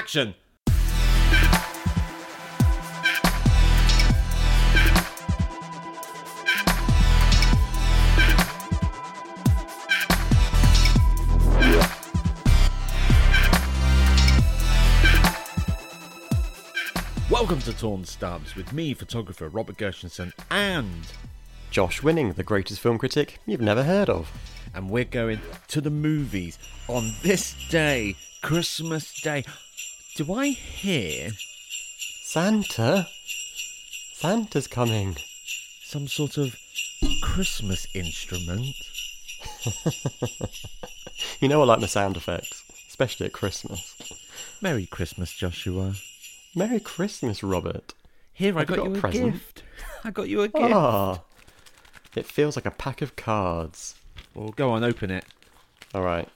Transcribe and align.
Action! 0.00 0.34
Welcome 17.30 17.60
to 17.60 17.74
Torn 17.76 18.06
Stubs 18.06 18.56
with 18.56 18.72
me, 18.72 18.94
photographer 18.94 19.50
Robert 19.50 19.76
Gershenson, 19.76 20.32
and 20.50 21.06
Josh 21.70 22.02
Winning, 22.02 22.32
the 22.32 22.42
greatest 22.42 22.80
film 22.80 22.96
critic 22.96 23.38
you've 23.44 23.60
never 23.60 23.82
heard 23.84 24.08
of. 24.08 24.32
and 24.74 24.88
we're 24.88 25.04
going 25.04 25.40
to 25.68 25.80
the 25.82 25.90
movies 25.90 26.58
on 26.88 27.12
this 27.22 27.54
day, 27.68 28.14
Christmas 28.42 29.20
Day. 29.20 29.44
Do 30.16 30.32
I 30.34 30.48
hear 30.48 31.30
Santa? 32.22 33.08
Santa's 34.14 34.66
coming. 34.66 35.16
some 35.82 36.06
sort 36.08 36.36
of 36.36 36.56
Christmas 37.22 37.86
instrument? 37.94 38.66
You 41.40 41.48
know 41.48 41.62
I 41.62 41.64
like 41.64 41.80
my 41.80 41.86
sound 41.86 42.18
effects, 42.18 42.62
especially 42.88 43.24
at 43.26 43.32
Christmas. 43.32 43.94
Merry 44.60 44.84
Christmas, 44.84 45.32
Joshua. 45.32 45.94
Merry 46.54 46.80
Christmas, 46.80 47.42
Robert. 47.42 47.94
Here, 48.34 48.54
I 48.56 48.60
Have 48.60 48.68
you 48.70 48.76
got 48.76 48.82
got 48.82 48.88
you 48.88 48.94
a 48.94 48.98
a 48.98 49.00
present? 49.00 49.32
gift. 49.32 49.62
I 50.04 50.10
got 50.10 50.28
you 50.28 50.42
a 50.42 50.48
gift. 50.48 50.72
Ah, 50.74 51.20
it 52.14 52.26
feels 52.26 52.56
like 52.56 52.66
a 52.66 52.70
pack 52.70 53.00
of 53.00 53.16
cards. 53.16 53.94
Well, 54.34 54.50
go 54.50 54.70
on, 54.70 54.84
open 54.84 55.10
it. 55.10 55.24
All 55.94 56.02
right. 56.02 56.28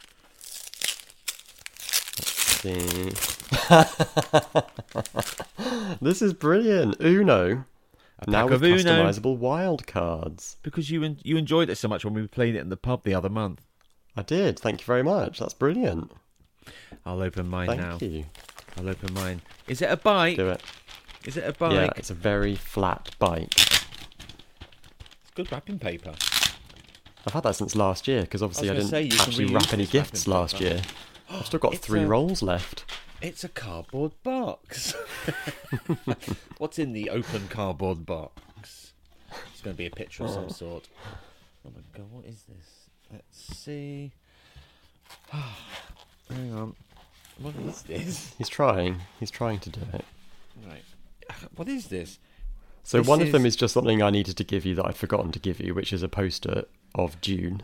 Let's 2.18 2.32
see. 2.62 3.10
this 6.00 6.22
is 6.22 6.32
brilliant. 6.32 6.96
Uno. 7.00 7.64
A 8.20 8.30
now 8.30 8.42
pack 8.48 8.60
with 8.60 8.64
Uno. 8.64 8.76
customizable 8.78 9.36
wild 9.36 9.86
cards. 9.86 10.56
Because 10.62 10.90
you 10.90 11.02
en- 11.04 11.18
you 11.22 11.36
enjoyed 11.36 11.68
it 11.68 11.76
so 11.76 11.88
much 11.88 12.04
when 12.04 12.14
we 12.14 12.26
played 12.26 12.54
it 12.54 12.60
in 12.60 12.68
the 12.68 12.76
pub 12.76 13.04
the 13.04 13.14
other 13.14 13.28
month. 13.28 13.60
I 14.16 14.22
did. 14.22 14.58
Thank 14.58 14.80
you 14.80 14.86
very 14.86 15.02
much. 15.02 15.38
That's 15.40 15.54
brilliant. 15.54 16.12
I'll 17.04 17.22
open 17.22 17.48
mine 17.48 17.66
Thank 17.68 17.80
now. 17.80 17.98
you. 18.00 18.24
I'll 18.78 18.88
open 18.88 19.12
mine. 19.14 19.42
Is 19.68 19.82
it 19.82 19.90
a 19.90 19.96
bike? 19.96 20.36
Do 20.36 20.48
it. 20.50 20.62
Is 21.26 21.36
it 21.36 21.44
a 21.48 21.52
bike? 21.52 21.72
Yeah, 21.72 21.90
it's 21.96 22.10
a 22.10 22.14
very 22.14 22.54
flat 22.54 23.10
bike. 23.18 23.52
It's 23.54 25.30
good 25.34 25.50
wrapping 25.50 25.78
paper. 25.78 26.14
I've 27.26 27.32
had 27.32 27.42
that 27.44 27.56
since 27.56 27.74
last 27.74 28.06
year 28.06 28.22
because 28.22 28.42
obviously 28.42 28.68
I, 28.68 28.72
I 28.72 28.76
didn't 28.76 28.90
say, 28.90 29.08
actually 29.18 29.46
wrap 29.46 29.72
any 29.72 29.86
gifts 29.86 30.28
last 30.28 30.60
year. 30.60 30.82
I've 31.30 31.46
still 31.46 31.58
got 31.58 31.74
It's 31.74 31.86
three 31.86 32.02
a- 32.02 32.06
rolls 32.06 32.42
left. 32.42 32.84
It's 33.24 33.42
a 33.42 33.48
cardboard 33.48 34.12
box. 34.22 34.92
What's 36.58 36.78
in 36.78 36.92
the 36.92 37.08
open 37.08 37.48
cardboard 37.48 38.04
box? 38.04 38.92
It's 39.50 39.62
going 39.62 39.74
to 39.74 39.78
be 39.78 39.86
a 39.86 39.90
picture 39.90 40.24
of 40.24 40.30
some 40.30 40.50
sort. 40.50 40.88
Oh 41.66 41.70
my 41.74 41.80
god, 41.96 42.06
what 42.12 42.26
is 42.26 42.42
this? 42.42 42.88
Let's 43.10 43.56
see. 43.56 44.12
Hang 45.32 46.52
on. 46.54 46.76
What 47.38 47.54
is 47.66 47.80
this? 47.82 48.34
He's 48.36 48.50
trying. 48.50 49.00
He's 49.18 49.30
trying 49.30 49.58
to 49.60 49.70
do 49.70 49.80
it. 49.94 50.04
Right. 50.68 50.84
What 51.56 51.66
is 51.68 51.86
this? 51.86 52.18
So 52.82 52.98
This 52.98 53.08
one 53.08 53.22
of 53.22 53.32
them 53.32 53.46
is- 53.46 53.54
is 53.54 53.56
just 53.56 53.72
something 53.72 54.02
I 54.02 54.10
needed 54.10 54.36
to 54.36 54.44
give 54.44 54.66
you 54.66 54.74
that 54.74 54.84
I'd 54.84 54.96
forgotten 54.98 55.32
to 55.32 55.38
give 55.38 55.60
you, 55.60 55.72
which 55.72 55.94
is 55.94 56.02
a 56.02 56.08
poster 56.10 56.64
of 56.94 57.18
Dune. 57.22 57.62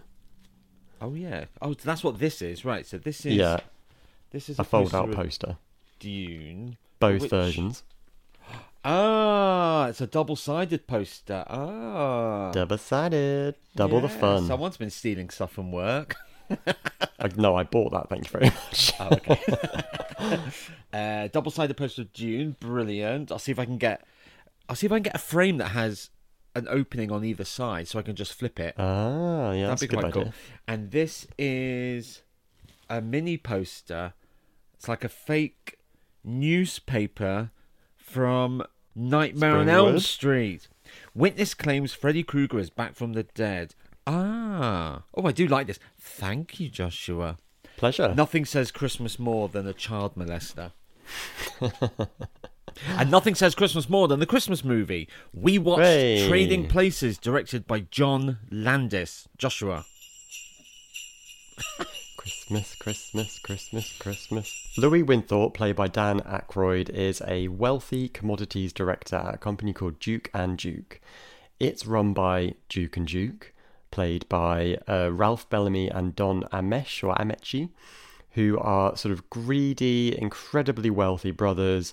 Oh 1.02 1.12
yeah. 1.12 1.44
Oh, 1.60 1.74
that's 1.74 2.02
what 2.02 2.18
this 2.18 2.40
is. 2.40 2.64
Right. 2.64 2.86
So 2.86 2.96
this 2.96 3.26
is 3.26 3.34
yeah, 3.36 3.60
This 4.30 4.48
is 4.48 4.58
a 4.58 4.64
fold-out 4.64 5.12
poster. 5.12 5.56
Dune. 5.98 6.76
Both 6.98 7.22
which- 7.22 7.30
versions. 7.30 7.82
Ah, 8.82 9.88
it's 9.88 10.00
a 10.00 10.06
double-sided 10.06 10.86
poster. 10.86 11.44
Ah. 11.48 12.50
Double-sided. 12.52 13.54
Double 13.76 14.00
the 14.00 14.08
fun. 14.08 14.46
Someone's 14.46 14.78
been 14.78 14.88
stealing 14.90 15.28
stuff 15.28 15.52
from 15.52 15.70
work. 15.70 16.16
I, 17.18 17.28
no, 17.36 17.54
I 17.56 17.64
bought 17.64 17.92
that. 17.92 18.08
Thank 18.08 18.24
you 18.24 18.30
very 18.30 18.44
much. 18.46 18.92
Oh, 19.00 19.08
okay. 19.12 19.40
uh, 20.92 21.28
double-sided 21.28 21.76
poster 21.76 22.02
of 22.02 22.12
Dune, 22.12 22.56
brilliant. 22.58 23.30
I'll 23.30 23.38
see 23.38 23.52
if 23.52 23.58
I 23.58 23.64
can 23.66 23.76
get. 23.78 24.04
I'll 24.68 24.76
see 24.76 24.86
if 24.86 24.92
I 24.92 24.96
can 24.96 25.02
get 25.02 25.14
a 25.14 25.18
frame 25.18 25.58
that 25.58 25.68
has 25.68 26.10
an 26.54 26.66
opening 26.68 27.10
on 27.12 27.24
either 27.24 27.44
side, 27.44 27.86
so 27.88 27.98
I 27.98 28.02
can 28.02 28.16
just 28.16 28.32
flip 28.32 28.58
it. 28.58 28.74
Ah, 28.78 29.52
yeah, 29.52 29.66
That'd 29.68 29.80
be 29.80 29.86
good 29.88 30.00
quite 30.00 30.12
idea. 30.12 30.24
cool. 30.24 30.32
And 30.66 30.90
this 30.90 31.26
is 31.38 32.22
a 32.88 33.00
mini 33.02 33.36
poster. 33.36 34.14
It's 34.80 34.88
like 34.88 35.04
a 35.04 35.10
fake 35.10 35.76
newspaper 36.24 37.50
from 37.98 38.62
Nightmare 38.94 39.56
on 39.58 39.68
Elm 39.68 39.96
Springwood. 39.96 40.00
Street. 40.00 40.68
Witness 41.14 41.52
claims 41.52 41.92
Freddy 41.92 42.22
Krueger 42.22 42.58
is 42.58 42.70
back 42.70 42.94
from 42.94 43.12
the 43.12 43.24
dead. 43.24 43.74
Ah. 44.06 45.02
Oh, 45.14 45.26
I 45.26 45.32
do 45.32 45.46
like 45.46 45.66
this. 45.66 45.78
Thank 45.98 46.58
you, 46.58 46.70
Joshua. 46.70 47.36
Pleasure. 47.76 48.14
Nothing 48.14 48.46
says 48.46 48.70
Christmas 48.72 49.18
more 49.18 49.48
than 49.48 49.66
a 49.66 49.74
child 49.74 50.14
molester. 50.14 50.72
and 52.96 53.10
nothing 53.10 53.34
says 53.34 53.54
Christmas 53.54 53.86
more 53.90 54.08
than 54.08 54.18
the 54.18 54.24
Christmas 54.24 54.64
movie. 54.64 55.10
We 55.34 55.58
watched 55.58 55.82
Hey. 55.82 56.26
Trading 56.26 56.68
Places, 56.68 57.18
directed 57.18 57.66
by 57.66 57.80
John 57.80 58.38
Landis. 58.50 59.28
Joshua. 59.36 59.84
Christmas, 62.30 62.76
Christmas, 62.76 63.38
Christmas, 63.40 63.98
Christmas. 63.98 64.72
Louis 64.78 65.02
Winthorpe, 65.02 65.52
played 65.52 65.74
by 65.74 65.88
Dan 65.88 66.20
Aykroyd, 66.20 66.88
is 66.88 67.20
a 67.26 67.48
wealthy 67.48 68.08
commodities 68.08 68.72
director 68.72 69.16
at 69.16 69.34
a 69.34 69.38
company 69.38 69.72
called 69.72 69.98
Duke 69.98 70.30
and 70.32 70.56
Duke. 70.56 71.00
It's 71.58 71.86
run 71.86 72.12
by 72.12 72.54
Duke 72.68 72.96
and 72.96 73.08
Duke, 73.08 73.52
played 73.90 74.28
by 74.28 74.78
uh, 74.88 75.10
Ralph 75.12 75.50
Bellamy 75.50 75.88
and 75.88 76.14
Don 76.14 76.44
Amesh 76.52 77.02
or 77.02 77.16
Amechi, 77.16 77.70
who 78.30 78.56
are 78.60 78.96
sort 78.96 79.10
of 79.10 79.28
greedy, 79.28 80.16
incredibly 80.16 80.88
wealthy 80.88 81.32
brothers. 81.32 81.92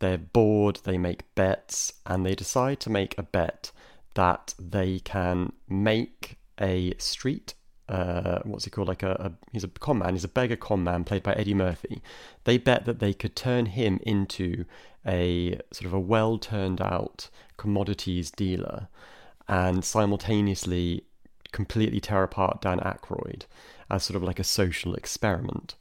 They're 0.00 0.18
bored, 0.18 0.80
they 0.82 0.98
make 0.98 1.32
bets, 1.36 1.92
and 2.04 2.26
they 2.26 2.34
decide 2.34 2.80
to 2.80 2.90
make 2.90 3.16
a 3.16 3.22
bet 3.22 3.70
that 4.14 4.52
they 4.58 4.98
can 4.98 5.52
make 5.68 6.38
a 6.60 6.94
street 6.98 7.54
uh, 7.88 8.40
what's 8.44 8.64
he 8.64 8.70
called? 8.70 8.88
Like 8.88 9.02
a, 9.02 9.12
a 9.12 9.32
he's 9.52 9.64
a 9.64 9.68
con 9.68 9.98
man. 9.98 10.14
He's 10.14 10.24
a 10.24 10.28
beggar 10.28 10.56
con 10.56 10.82
man 10.84 11.04
played 11.04 11.22
by 11.22 11.34
Eddie 11.34 11.54
Murphy. 11.54 12.02
They 12.44 12.58
bet 12.58 12.84
that 12.84 12.98
they 12.98 13.12
could 13.12 13.36
turn 13.36 13.66
him 13.66 14.00
into 14.02 14.64
a 15.06 15.60
sort 15.72 15.86
of 15.86 15.92
a 15.92 16.00
well 16.00 16.38
turned 16.38 16.80
out 16.80 17.28
commodities 17.56 18.30
dealer, 18.30 18.88
and 19.48 19.84
simultaneously 19.84 21.04
completely 21.52 22.00
tear 22.00 22.24
apart 22.24 22.60
Dan 22.60 22.80
Aykroyd 22.80 23.44
as 23.88 24.04
sort 24.04 24.16
of 24.16 24.22
like 24.22 24.38
a 24.40 24.44
social 24.44 24.94
experiment. 24.94 25.76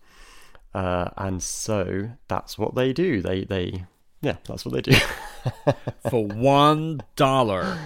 Uh, 0.73 1.09
and 1.17 1.41
so 1.41 2.11
that's 2.27 2.57
what 2.57 2.75
they 2.75 2.93
do. 2.93 3.21
They 3.21 3.45
they 3.45 3.85
yeah, 4.21 4.37
that's 4.47 4.65
what 4.65 4.73
they 4.73 4.81
do 4.81 4.97
For 6.09 6.25
one 6.25 7.01
dollar. 7.15 7.77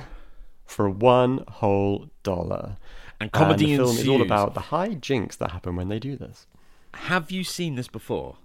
for 0.66 0.90
one 0.90 1.44
whole 1.48 2.10
dollar. 2.24 2.78
And 3.20 3.32
comedy 3.32 3.74
and 3.74 3.74
the 3.74 3.78
film 3.78 3.90
ensues. 3.90 4.04
is 4.04 4.10
all 4.10 4.22
about 4.22 4.54
the 4.54 4.62
high 4.62 4.94
jinks 4.94 5.36
that 5.38 5.52
happen 5.52 5.76
when 5.76 5.90
they 5.90 6.00
do 6.00 6.16
this. 6.16 6.48
Have 6.94 7.32
you 7.32 7.44
seen 7.44 7.76
this 7.76 7.88
before? 7.88 8.38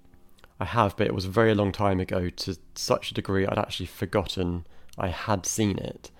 I 0.60 0.64
have, 0.64 0.96
but 0.96 1.06
it 1.06 1.14
was 1.14 1.24
a 1.24 1.30
very 1.30 1.54
long 1.54 1.72
time 1.72 2.00
ago 2.00 2.28
to 2.28 2.56
such 2.74 3.10
a 3.10 3.14
degree 3.14 3.46
I'd 3.46 3.58
actually 3.58 3.86
forgotten 3.86 4.66
I 4.96 5.08
had 5.08 5.46
seen 5.46 5.78
it. 5.78 6.10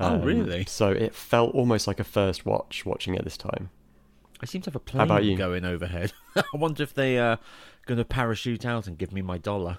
Oh, 0.00 0.14
um, 0.14 0.22
really? 0.22 0.64
So 0.66 0.90
it 0.90 1.14
felt 1.14 1.54
almost 1.54 1.86
like 1.86 2.00
a 2.00 2.04
first 2.04 2.46
watch 2.46 2.84
watching 2.84 3.14
it 3.14 3.24
this 3.24 3.36
time. 3.36 3.70
I 4.40 4.46
seem 4.46 4.62
to 4.62 4.70
have 4.70 4.76
a 4.76 4.80
plane 4.80 5.02
about 5.02 5.24
you? 5.24 5.36
going 5.36 5.64
overhead. 5.64 6.12
I 6.36 6.44
wonder 6.54 6.82
if 6.82 6.92
they 6.92 7.18
uh, 7.18 7.24
are 7.24 7.38
going 7.86 7.98
to 7.98 8.04
parachute 8.04 8.66
out 8.66 8.86
and 8.86 8.98
give 8.98 9.12
me 9.12 9.22
my 9.22 9.38
dollar. 9.38 9.78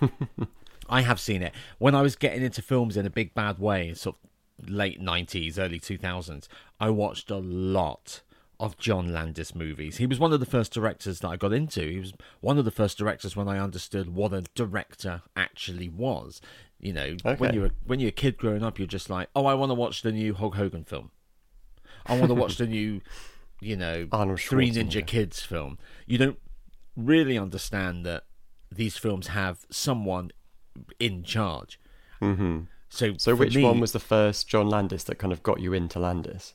I 0.88 1.00
have 1.02 1.18
seen 1.18 1.42
it 1.42 1.54
when 1.78 1.94
I 1.94 2.02
was 2.02 2.16
getting 2.16 2.42
into 2.42 2.60
films 2.60 2.96
in 2.96 3.06
a 3.06 3.10
big 3.10 3.34
bad 3.34 3.58
way, 3.58 3.94
sort 3.94 4.16
of 4.22 4.28
late 4.66 5.00
nineties, 5.00 5.58
early 5.58 5.78
two 5.80 5.98
thousands. 5.98 6.48
I 6.80 6.90
watched 6.90 7.30
a 7.30 7.38
lot 7.38 8.22
of 8.60 8.78
John 8.78 9.12
Landis 9.12 9.54
movies. 9.56 9.96
He 9.96 10.06
was 10.06 10.20
one 10.20 10.32
of 10.32 10.38
the 10.38 10.46
first 10.46 10.72
directors 10.72 11.18
that 11.20 11.28
I 11.28 11.36
got 11.36 11.52
into. 11.52 11.80
He 11.80 11.98
was 11.98 12.12
one 12.40 12.58
of 12.58 12.64
the 12.64 12.70
first 12.70 12.96
directors 12.96 13.34
when 13.34 13.48
I 13.48 13.58
understood 13.58 14.14
what 14.14 14.32
a 14.32 14.42
director 14.54 15.22
actually 15.34 15.88
was. 15.88 16.40
You 16.78 16.92
know, 16.92 17.16
when 17.38 17.54
you're 17.54 17.66
a, 17.66 17.70
when 17.84 17.98
you're 18.00 18.10
a 18.10 18.12
kid 18.12 18.36
growing 18.36 18.62
up, 18.62 18.78
you're 18.78 18.86
just 18.86 19.10
like, 19.10 19.28
oh, 19.34 19.46
I 19.46 19.54
want 19.54 19.70
to 19.70 19.74
watch 19.74 20.02
the 20.02 20.12
new 20.12 20.34
Hulk 20.34 20.54
Hogan 20.54 20.84
film. 20.84 21.10
I 22.06 22.16
want 22.16 22.28
to 22.28 22.34
watch 22.34 22.56
the 22.56 22.66
new, 22.66 23.00
you 23.60 23.76
know, 23.76 24.08
Arnold 24.12 24.40
Three 24.40 24.70
Ninja 24.70 25.04
Kids 25.06 25.40
film. 25.40 25.78
You 26.06 26.18
don't 26.18 26.38
really 26.96 27.38
understand 27.38 28.04
that 28.06 28.24
these 28.70 28.96
films 28.96 29.28
have 29.28 29.66
someone 29.70 30.30
in 30.98 31.22
charge. 31.24 31.80
hmm 32.20 32.60
So, 32.94 33.14
So 33.16 33.34
which 33.34 33.56
me, 33.56 33.62
one 33.64 33.80
was 33.80 33.92
the 33.92 33.98
first 34.00 34.48
John 34.48 34.68
Landis 34.68 35.04
that 35.04 35.14
kind 35.16 35.32
of 35.32 35.42
got 35.42 35.60
you 35.60 35.72
into 35.72 35.98
Landis? 35.98 36.54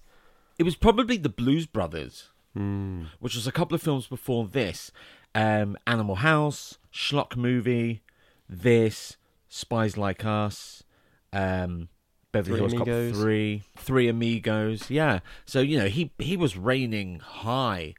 It 0.60 0.64
was 0.64 0.76
probably 0.76 1.18
the 1.18 1.30
Blues 1.30 1.66
Brothers, 1.66 2.30
Hmm. 2.54 3.06
which 3.20 3.34
was 3.36 3.48
a 3.48 3.52
couple 3.52 3.74
of 3.76 3.82
films 3.82 4.06
before 4.08 4.46
this. 4.48 4.92
um, 5.36 5.78
Animal 5.86 6.16
House, 6.16 6.80
Schlock 6.92 7.36
Movie, 7.36 8.02
this, 8.50 9.18
Spies 9.50 9.96
Like 9.98 10.26
Us, 10.26 10.84
um, 11.32 11.90
Beverly 12.32 12.60
Three 12.60 12.70
Hills 12.78 13.14
Cop. 13.14 13.22
3, 13.22 13.64
Three 13.78 14.08
Amigos. 14.08 14.90
Yeah. 14.90 15.20
So, 15.46 15.60
you 15.60 15.78
know, 15.78 15.88
he, 15.88 16.12
he 16.18 16.36
was 16.38 16.58
reigning 16.58 17.20
high 17.20 17.94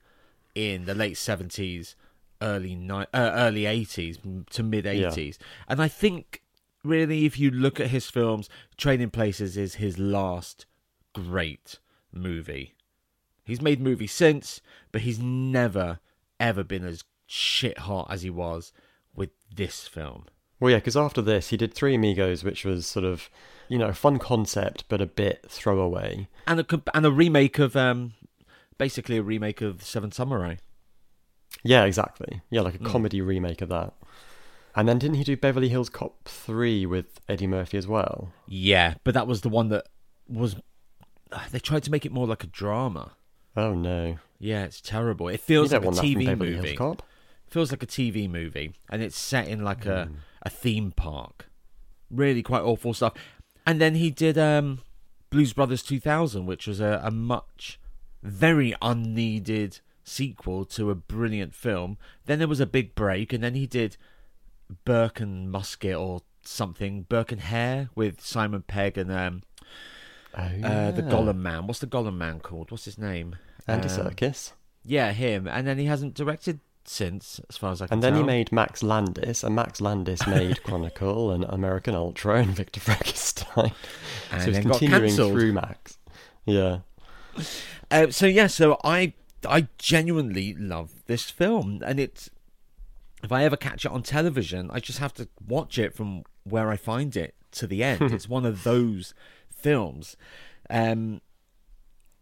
in 0.57 0.85
the 0.87 0.95
late 0.97 1.15
70s, 1.15 1.95
early, 2.43 2.75
ni- 2.75 2.91
uh, 3.15 3.31
early 3.35 3.63
80s 3.63 4.47
to 4.51 4.63
mid 4.65 4.85
80s. 4.85 5.39
And 5.69 5.81
I 5.81 5.87
think, 5.87 6.43
really, 6.85 7.25
if 7.27 7.39
you 7.39 7.51
look 7.51 7.81
at 7.81 7.89
his 7.89 8.09
films, 8.11 8.49
Trading 8.77 9.11
Places 9.11 9.57
is 9.57 9.77
his 9.77 9.99
last 9.99 10.67
great 11.15 11.79
movie. 12.13 12.75
He's 13.45 13.63
made 13.63 13.81
movies 13.81 14.13
since, 14.13 14.61
but 14.93 15.03
he's 15.03 15.19
never, 15.19 16.01
ever 16.39 16.63
been 16.63 16.85
as 16.85 17.05
shit 17.27 17.79
hot 17.79 18.09
as 18.11 18.23
he 18.23 18.31
was 18.31 18.73
with 19.15 19.31
this 19.55 19.89
film. 19.89 20.27
Well, 20.61 20.71
yeah, 20.73 20.79
because 20.79 20.97
after 20.97 21.23
this, 21.23 21.49
he 21.51 21.57
did 21.57 21.73
Three 21.73 21.95
Amigos, 21.95 22.43
which 22.45 22.65
was 22.65 22.87
sort 22.87 23.05
of, 23.05 23.31
you 23.69 23.79
know, 23.79 23.89
a 23.89 23.95
fun 23.95 24.19
concept, 24.19 24.85
but 24.89 25.01
a 25.01 25.07
bit 25.07 25.47
throwaway. 25.49 26.29
And 26.47 26.61
a, 26.61 26.83
and 26.95 27.07
a 27.07 27.11
remake 27.13 27.59
of, 27.59 27.77
um, 27.77 28.15
basically 28.77 29.17
a 29.19 29.23
remake 29.23 29.61
of 29.63 29.83
Seven 29.83 30.11
Samurai. 30.13 30.57
Yeah, 31.63 31.85
exactly. 31.85 32.43
Yeah, 32.51 32.61
like 32.63 32.75
a 32.75 32.79
Mm. 32.79 32.87
comedy 32.87 33.21
remake 33.21 33.63
of 33.63 33.69
that. 33.71 33.95
And 34.75 34.89
then 34.89 34.99
didn't 34.99 35.17
he 35.17 35.25
do 35.25 35.37
Beverly 35.37 35.69
Hills 35.69 35.89
Cop 35.89 36.25
3 36.27 36.87
with 36.87 37.21
Eddie 37.29 37.47
Murphy 37.47 37.79
as 37.79 37.87
well? 37.89 38.33
Yeah, 38.47 38.95
but 39.05 39.15
that 39.15 39.27
was 39.27 39.41
the 39.41 39.49
one 39.49 39.69
that 39.71 39.87
was. 40.29 40.57
They 41.51 41.59
tried 41.59 41.83
to 41.85 41.91
make 41.91 42.07
it 42.07 42.13
more 42.13 42.27
like 42.27 42.45
a 42.45 42.47
drama. 42.47 43.13
Oh, 43.57 43.75
no. 43.75 44.19
Yeah, 44.39 44.65
it's 44.65 44.81
terrible. 44.81 45.29
It 45.29 45.41
feels 45.41 45.73
like 45.73 45.83
a 45.83 45.85
want 45.85 45.97
that 45.97 46.03
from 46.03 46.15
TV 46.23 46.39
movie. 46.39 46.77
Cop. 46.77 47.03
feels 47.49 47.71
like 47.73 47.83
a 47.83 47.87
TV 47.87 48.31
movie, 48.31 48.73
and 48.89 49.03
it's 49.03 49.19
set 49.19 49.49
in 49.49 49.63
like 49.65 49.85
a 49.85 50.07
Hmm. 50.07 50.15
a 50.43 50.51
theme 50.51 50.93
park. 50.93 51.51
Really 52.11 52.43
quite 52.43 52.63
awful 52.63 52.95
stuff. 52.95 53.15
And 53.67 53.81
then 53.81 53.97
he 53.97 54.11
did 54.11 54.39
um, 54.39 54.81
Blues 55.31 55.53
Brothers 55.53 55.83
2000, 55.83 56.47
which 56.47 56.67
was 56.67 56.81
a, 56.81 57.01
a 57.03 57.11
much, 57.11 57.79
very 58.23 58.75
unneeded 58.81 59.81
sequel 60.05 60.65
to 60.67 60.91
a 60.91 60.95
brilliant 60.95 61.55
film. 61.55 61.99
Then 62.27 62.39
there 62.39 62.49
was 62.49 62.61
a 62.61 62.67
big 62.67 62.95
break, 62.95 63.33
and 63.33 63.43
then 63.45 63.55
he 63.55 63.67
did 63.67 63.97
Burke 64.85 65.21
and 65.21 65.51
Musket 65.51 65.95
or 65.97 66.23
something, 66.45 67.03
Burke 67.03 67.33
and 67.33 67.41
Hare 67.43 67.91
with 67.95 68.21
Simon 68.21 68.63
Pegg 68.63 68.97
and 68.99 69.11
um, 69.13 69.43
Oh, 70.37 70.43
uh, 70.43 70.91
the 70.93 71.03
yeah. 71.03 71.09
Gollum 71.11 71.39
Man. 71.39 71.67
What's 71.67 71.81
the 71.81 71.87
Gollum 71.87 72.17
Man 72.17 72.39
called? 72.41 72.71
What's 72.71 72.85
his 72.85 72.99
name? 72.99 73.37
Andy 73.67 73.89
Um, 73.89 73.95
Serkis. 74.11 74.53
Yeah, 74.85 75.13
him. 75.13 75.49
And 75.49 75.67
then 75.67 75.79
he 75.79 75.87
hasn't 75.87 76.15
directed 76.15 76.61
since, 76.85 77.41
as 77.51 77.57
far 77.57 77.73
as 77.73 77.83
I 77.83 77.87
can 77.87 77.95
And 77.95 78.03
then 78.03 78.13
tell. 78.13 78.21
he 78.23 78.27
made 78.27 78.53
Max 78.53 78.83
Landis, 78.83 79.43
and 79.43 79.55
Max 79.57 79.81
Landis 79.81 80.27
made 80.27 80.63
Chronicle 80.65 81.33
and 81.33 81.45
American 81.45 81.95
Ultra 81.95 82.37
and 82.41 82.51
Victor 82.55 82.79
Frankenstein. 82.81 83.73
and 84.33 84.43
so 84.43 84.51
he's 84.53 84.61
continuing 84.61 85.11
through 85.11 85.53
Max. 85.55 85.99
Yeah. 86.47 86.79
Uh, 87.91 88.11
so 88.11 88.27
yeah, 88.27 88.47
so 88.47 88.79
I 88.85 89.15
I 89.47 89.69
genuinely 89.79 90.55
love 90.55 90.91
this 91.07 91.31
film, 91.31 91.83
and 91.85 91.99
it's 91.99 92.31
if 93.23 93.33
I 93.33 93.45
ever 93.45 93.57
catch 93.57 93.85
it 93.85 93.91
on 93.91 94.03
television, 94.03 94.71
I 94.73 94.81
just 94.81 94.99
have 94.99 95.15
to 95.15 95.29
watch 95.47 95.79
it 95.79 95.95
from 95.95 96.25
where 96.45 96.71
I 96.71 96.77
find 96.77 97.17
it 97.17 97.35
to 97.53 97.67
the 97.67 97.83
end. 97.83 98.03
it's 98.13 98.29
one 98.29 98.47
of 98.47 98.65
those 98.65 99.15
films. 99.51 100.17
Um, 100.71 101.21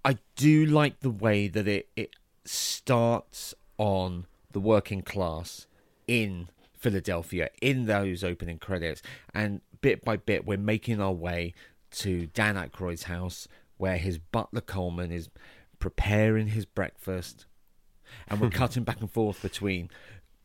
I 0.04 0.18
do 0.36 0.64
like 0.64 1.00
the 1.00 1.10
way 1.10 1.48
that 1.48 1.66
it 1.66 1.88
it 1.96 2.10
starts 2.44 3.54
on 3.76 4.26
the 4.52 4.60
working 4.60 5.02
class 5.02 5.66
in 6.06 6.48
Philadelphia 6.78 7.50
in 7.60 7.86
those 7.86 8.22
opening 8.22 8.58
credits, 8.58 9.02
and 9.34 9.60
bit 9.80 10.04
by 10.04 10.16
bit 10.16 10.46
we're 10.46 10.56
making 10.56 11.00
our 11.00 11.12
way 11.12 11.52
to 11.90 12.26
Dan 12.28 12.56
Aykroyd's 12.56 13.04
house 13.04 13.48
where 13.78 13.98
his 13.98 14.18
butler 14.18 14.60
Coleman 14.60 15.12
is 15.12 15.28
preparing 15.78 16.48
his 16.48 16.64
breakfast, 16.64 17.46
and 18.28 18.40
we're 18.40 18.50
cutting 18.62 18.84
back 18.84 19.00
and 19.00 19.10
forth 19.10 19.42
between 19.42 19.90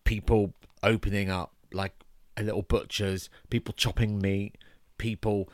people 0.03 0.53
opening 0.83 1.29
up 1.29 1.53
like 1.73 1.93
a 2.37 2.43
little 2.43 2.61
butcher's, 2.61 3.29
people 3.49 3.73
chopping 3.73 4.19
meat, 4.19 4.57
people 4.97 5.49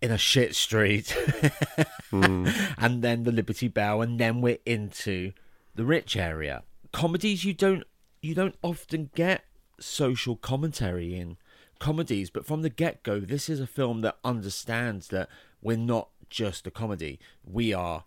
in 0.00 0.10
a 0.10 0.18
shit 0.18 0.54
street, 0.54 1.10
hmm. 2.10 2.48
and 2.76 3.02
then 3.02 3.24
the 3.24 3.32
Liberty 3.32 3.68
Bell, 3.68 4.00
and 4.02 4.18
then 4.18 4.40
we're 4.40 4.58
into 4.64 5.32
the 5.74 5.84
rich 5.84 6.16
area. 6.16 6.62
Comedies 6.92 7.44
you 7.44 7.52
don't 7.52 7.84
you 8.22 8.34
don't 8.34 8.56
often 8.62 9.10
get 9.14 9.44
social 9.80 10.36
commentary 10.36 11.14
in 11.14 11.36
comedies, 11.78 12.30
but 12.30 12.46
from 12.46 12.62
the 12.62 12.70
get 12.70 13.02
go, 13.02 13.20
this 13.20 13.48
is 13.48 13.60
a 13.60 13.66
film 13.66 14.00
that 14.02 14.18
understands 14.24 15.08
that 15.08 15.28
we're 15.62 15.76
not 15.76 16.08
just 16.30 16.66
a 16.66 16.70
comedy. 16.70 17.18
We 17.44 17.72
are 17.72 18.04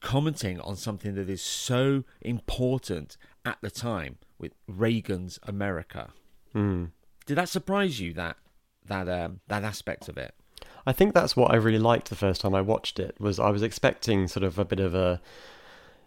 commenting 0.00 0.60
on 0.60 0.76
something 0.76 1.14
that 1.14 1.30
is 1.30 1.42
so 1.42 2.04
important 2.20 3.16
at 3.44 3.58
the 3.60 3.70
time 3.70 4.18
with 4.44 4.52
Reagan's 4.68 5.38
America. 5.42 6.10
Mm. 6.54 6.90
Did 7.26 7.36
that 7.36 7.48
surprise 7.48 7.98
you 8.00 8.12
that 8.14 8.36
that 8.86 9.08
um, 9.08 9.40
that 9.48 9.64
aspect 9.64 10.08
of 10.08 10.18
it? 10.18 10.34
I 10.86 10.92
think 10.92 11.14
that's 11.14 11.34
what 11.34 11.50
I 11.50 11.56
really 11.56 11.78
liked 11.78 12.10
the 12.10 12.16
first 12.16 12.42
time 12.42 12.54
I 12.54 12.60
watched 12.60 12.98
it 13.00 13.16
was 13.18 13.40
I 13.40 13.50
was 13.50 13.62
expecting 13.62 14.28
sort 14.28 14.44
of 14.44 14.58
a 14.58 14.64
bit 14.64 14.80
of 14.80 14.94
a 14.94 15.20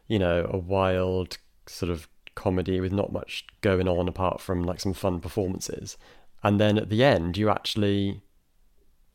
you 0.08 0.20
know, 0.20 0.50
a 0.50 0.58
wild 0.58 1.38
sort 1.66 1.92
of 1.92 2.08
comedy 2.36 2.80
with 2.80 2.94
not 2.94 3.12
much 3.12 3.46
going 3.62 3.88
on 3.88 4.08
apart 4.08 4.40
from 4.40 4.64
like 4.64 4.80
some 4.80 4.94
fun 4.94 5.20
performances. 5.20 5.98
And 6.44 6.60
then 6.60 6.78
at 6.78 6.90
the 6.90 7.04
end 7.04 7.36
you 7.38 7.50
actually 7.50 8.22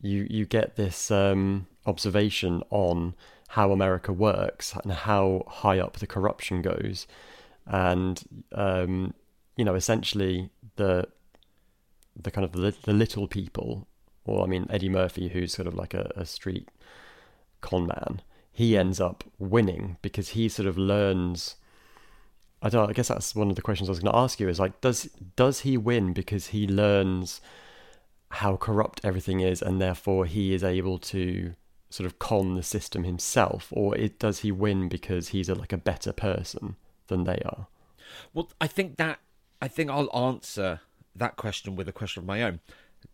you 0.01 0.27
you 0.29 0.45
get 0.45 0.75
this 0.75 1.09
um 1.09 1.67
observation 1.85 2.61
on 2.69 3.15
how 3.49 3.71
America 3.71 4.11
works 4.11 4.75
and 4.83 4.91
how 4.91 5.43
high 5.47 5.79
up 5.79 5.97
the 5.97 6.07
corruption 6.07 6.61
goes. 6.61 7.07
And 7.65 8.21
um 8.51 9.13
you 9.55 9.65
know, 9.65 9.75
essentially 9.75 10.49
the 10.75 11.07
the 12.15 12.31
kind 12.31 12.45
of 12.45 12.51
the, 12.51 12.75
the 12.83 12.93
little 12.93 13.27
people 13.27 13.87
or 14.25 14.43
I 14.43 14.47
mean 14.47 14.67
Eddie 14.69 14.89
Murphy, 14.89 15.29
who's 15.29 15.53
sort 15.53 15.67
of 15.67 15.75
like 15.75 15.93
a, 15.93 16.11
a 16.15 16.25
street 16.25 16.69
con 17.61 17.87
man, 17.87 18.21
he 18.51 18.77
ends 18.77 19.01
up 19.01 19.23
winning 19.39 19.97
because 20.01 20.29
he 20.29 20.47
sort 20.47 20.67
of 20.67 20.77
learns. 20.77 21.55
I 22.61 22.69
don't. 22.69 22.83
know, 22.83 22.89
I 22.89 22.93
guess 22.93 23.09
that's 23.09 23.35
one 23.35 23.49
of 23.49 23.55
the 23.55 23.61
questions 23.61 23.89
I 23.89 23.91
was 23.91 23.99
going 23.99 24.13
to 24.13 24.19
ask 24.19 24.39
you. 24.39 24.47
Is 24.47 24.59
like, 24.59 24.79
does 24.81 25.09
does 25.35 25.61
he 25.61 25.75
win 25.75 26.13
because 26.13 26.47
he 26.47 26.67
learns 26.67 27.41
how 28.29 28.55
corrupt 28.55 29.01
everything 29.03 29.41
is, 29.41 29.61
and 29.61 29.81
therefore 29.81 30.25
he 30.25 30.53
is 30.53 30.63
able 30.63 30.97
to 30.99 31.55
sort 31.89 32.05
of 32.05 32.19
con 32.19 32.55
the 32.55 32.63
system 32.63 33.03
himself, 33.03 33.67
or 33.71 33.95
it, 33.97 34.19
does 34.19 34.39
he 34.39 34.51
win 34.51 34.87
because 34.87 35.29
he's 35.29 35.49
a, 35.49 35.55
like 35.55 35.73
a 35.73 35.77
better 35.77 36.13
person 36.13 36.75
than 37.07 37.23
they 37.23 37.41
are? 37.45 37.67
Well, 38.33 38.49
I 38.59 38.67
think 38.67 38.97
that 38.97 39.19
I 39.61 39.67
think 39.67 39.89
I'll 39.89 40.13
answer 40.15 40.81
that 41.15 41.35
question 41.37 41.75
with 41.75 41.87
a 41.87 41.91
question 41.91 42.21
of 42.21 42.27
my 42.27 42.41
own. 42.43 42.59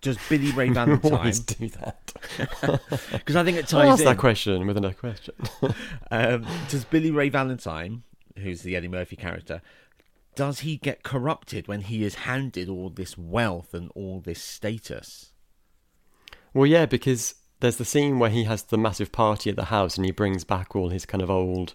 Does 0.01 0.17
Billy 0.29 0.51
Ray 0.51 0.69
Valentine? 0.74 1.13
Always 1.13 1.39
do 1.39 1.67
that. 1.69 2.13
Because 3.12 3.36
I 3.36 3.43
think 3.43 3.58
it 3.58 3.74
I'll 3.74 3.81
ties 3.81 3.89
ask 3.93 4.00
in. 4.01 4.05
that 4.05 4.17
question 4.17 4.65
with 4.67 4.77
another 4.77 4.93
question. 4.96 5.36
Um, 6.12 6.46
does 6.69 6.86
Billy 6.86 7.12
Ray 7.12 7.29
Valentine, 7.29 8.03
who's 8.38 8.62
the 8.62 8.75
Eddie 8.75 8.88
Murphy 8.88 9.15
character, 9.15 9.62
does 10.36 10.62
he 10.62 10.77
get 10.77 11.03
corrupted 11.03 11.67
when 11.67 11.81
he 11.81 12.03
is 12.03 12.15
handed 12.15 12.69
all 12.69 12.89
this 12.89 13.17
wealth 13.17 13.74
and 13.74 13.91
all 13.93 14.19
this 14.19 14.41
status? 14.41 15.34
Well, 16.53 16.65
yeah, 16.65 16.86
because 16.86 17.36
there's 17.60 17.77
the 17.77 17.86
scene 17.86 18.19
where 18.19 18.29
he 18.29 18.46
has 18.46 18.63
the 18.63 18.77
massive 18.77 19.12
party 19.12 19.50
at 19.50 19.55
the 19.55 19.65
house 19.65 19.98
and 19.98 20.05
he 20.05 20.12
brings 20.12 20.43
back 20.43 20.75
all 20.75 20.89
his 20.89 21.05
kind 21.05 21.22
of 21.22 21.29
old 21.29 21.74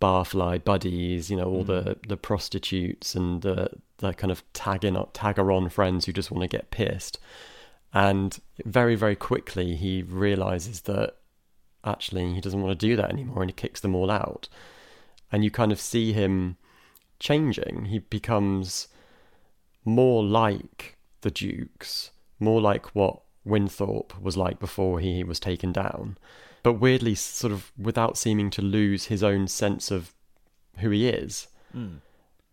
barfly 0.00 0.62
buddies, 0.62 1.30
you 1.30 1.36
know, 1.36 1.46
all 1.46 1.64
the, 1.64 1.82
mm. 1.82 2.08
the 2.08 2.16
prostitutes 2.16 3.14
and 3.14 3.42
the, 3.42 3.70
the 3.98 4.12
kind 4.12 4.30
of 4.30 4.42
tagging 4.52 4.94
tagger 5.14 5.54
on 5.54 5.68
friends 5.68 6.04
who 6.04 6.12
just 6.12 6.30
want 6.30 6.42
to 6.42 6.56
get 6.56 6.70
pissed. 6.70 7.18
And 7.92 8.38
very, 8.64 8.94
very 8.94 9.16
quickly 9.16 9.74
he 9.74 10.02
realizes 10.02 10.82
that 10.82 11.16
actually 11.84 12.34
he 12.34 12.40
doesn't 12.40 12.60
want 12.60 12.78
to 12.78 12.86
do 12.86 12.96
that 12.96 13.10
anymore 13.10 13.42
and 13.42 13.50
he 13.50 13.54
kicks 13.54 13.80
them 13.80 13.94
all 13.94 14.10
out. 14.10 14.48
And 15.32 15.44
you 15.44 15.50
kind 15.50 15.72
of 15.72 15.80
see 15.80 16.12
him 16.12 16.56
changing. 17.18 17.86
He 17.86 17.98
becomes 17.98 18.88
more 19.84 20.22
like 20.22 20.96
the 21.22 21.30
Dukes, 21.30 22.10
more 22.38 22.60
like 22.60 22.94
what 22.94 23.22
Winthorpe 23.44 24.20
was 24.20 24.36
like 24.36 24.58
before 24.58 25.00
he 25.00 25.24
was 25.24 25.40
taken 25.40 25.72
down, 25.72 26.18
but 26.66 26.80
weirdly, 26.80 27.14
sort 27.14 27.52
of 27.52 27.70
without 27.78 28.18
seeming 28.18 28.50
to 28.50 28.60
lose 28.60 29.04
his 29.04 29.22
own 29.22 29.46
sense 29.46 29.92
of 29.92 30.12
who 30.78 30.90
he 30.90 31.06
is. 31.08 31.46
Mm. 31.72 31.98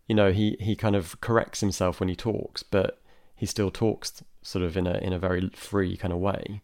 You 0.06 0.14
know, 0.14 0.30
he, 0.30 0.56
he 0.60 0.76
kind 0.76 0.94
of 0.94 1.20
corrects 1.20 1.58
himself 1.58 1.98
when 1.98 2.08
he 2.08 2.14
talks, 2.14 2.62
but 2.62 3.00
he 3.34 3.44
still 3.44 3.72
talks 3.72 4.22
sort 4.40 4.64
of 4.64 4.76
in 4.76 4.86
a 4.86 4.98
in 4.98 5.12
a 5.12 5.18
very 5.18 5.48
free 5.54 5.96
kind 5.96 6.12
of 6.12 6.20
way. 6.20 6.60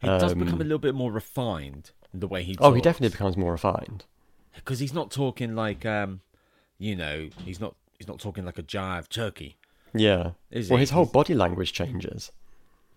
He 0.00 0.06
does 0.06 0.32
Um, 0.32 0.38
become 0.38 0.60
a 0.62 0.64
little 0.64 0.78
bit 0.78 0.94
more 0.94 1.12
refined 1.12 1.90
in 2.14 2.20
the 2.20 2.26
way 2.26 2.42
he. 2.42 2.56
Oh, 2.58 2.72
he 2.72 2.80
definitely 2.80 3.12
becomes 3.14 3.36
more 3.36 3.52
refined. 3.52 4.04
because 4.54 4.78
he's 4.78 4.94
not 4.94 5.10
talking 5.10 5.54
like 5.54 5.84
um, 5.84 6.20
you 6.78 6.96
know, 6.96 7.28
he's 7.44 7.60
not 7.60 7.74
he's 7.98 8.08
not 8.08 8.18
talking 8.18 8.46
like 8.46 8.58
a 8.58 8.78
of 8.98 9.10
turkey. 9.10 9.58
Yeah. 9.92 10.30
Is 10.50 10.70
well, 10.70 10.78
he? 10.78 10.82
his 10.84 10.90
whole 10.90 11.04
He's- 11.04 11.12
body 11.12 11.34
language 11.34 11.74
changes. 11.74 12.32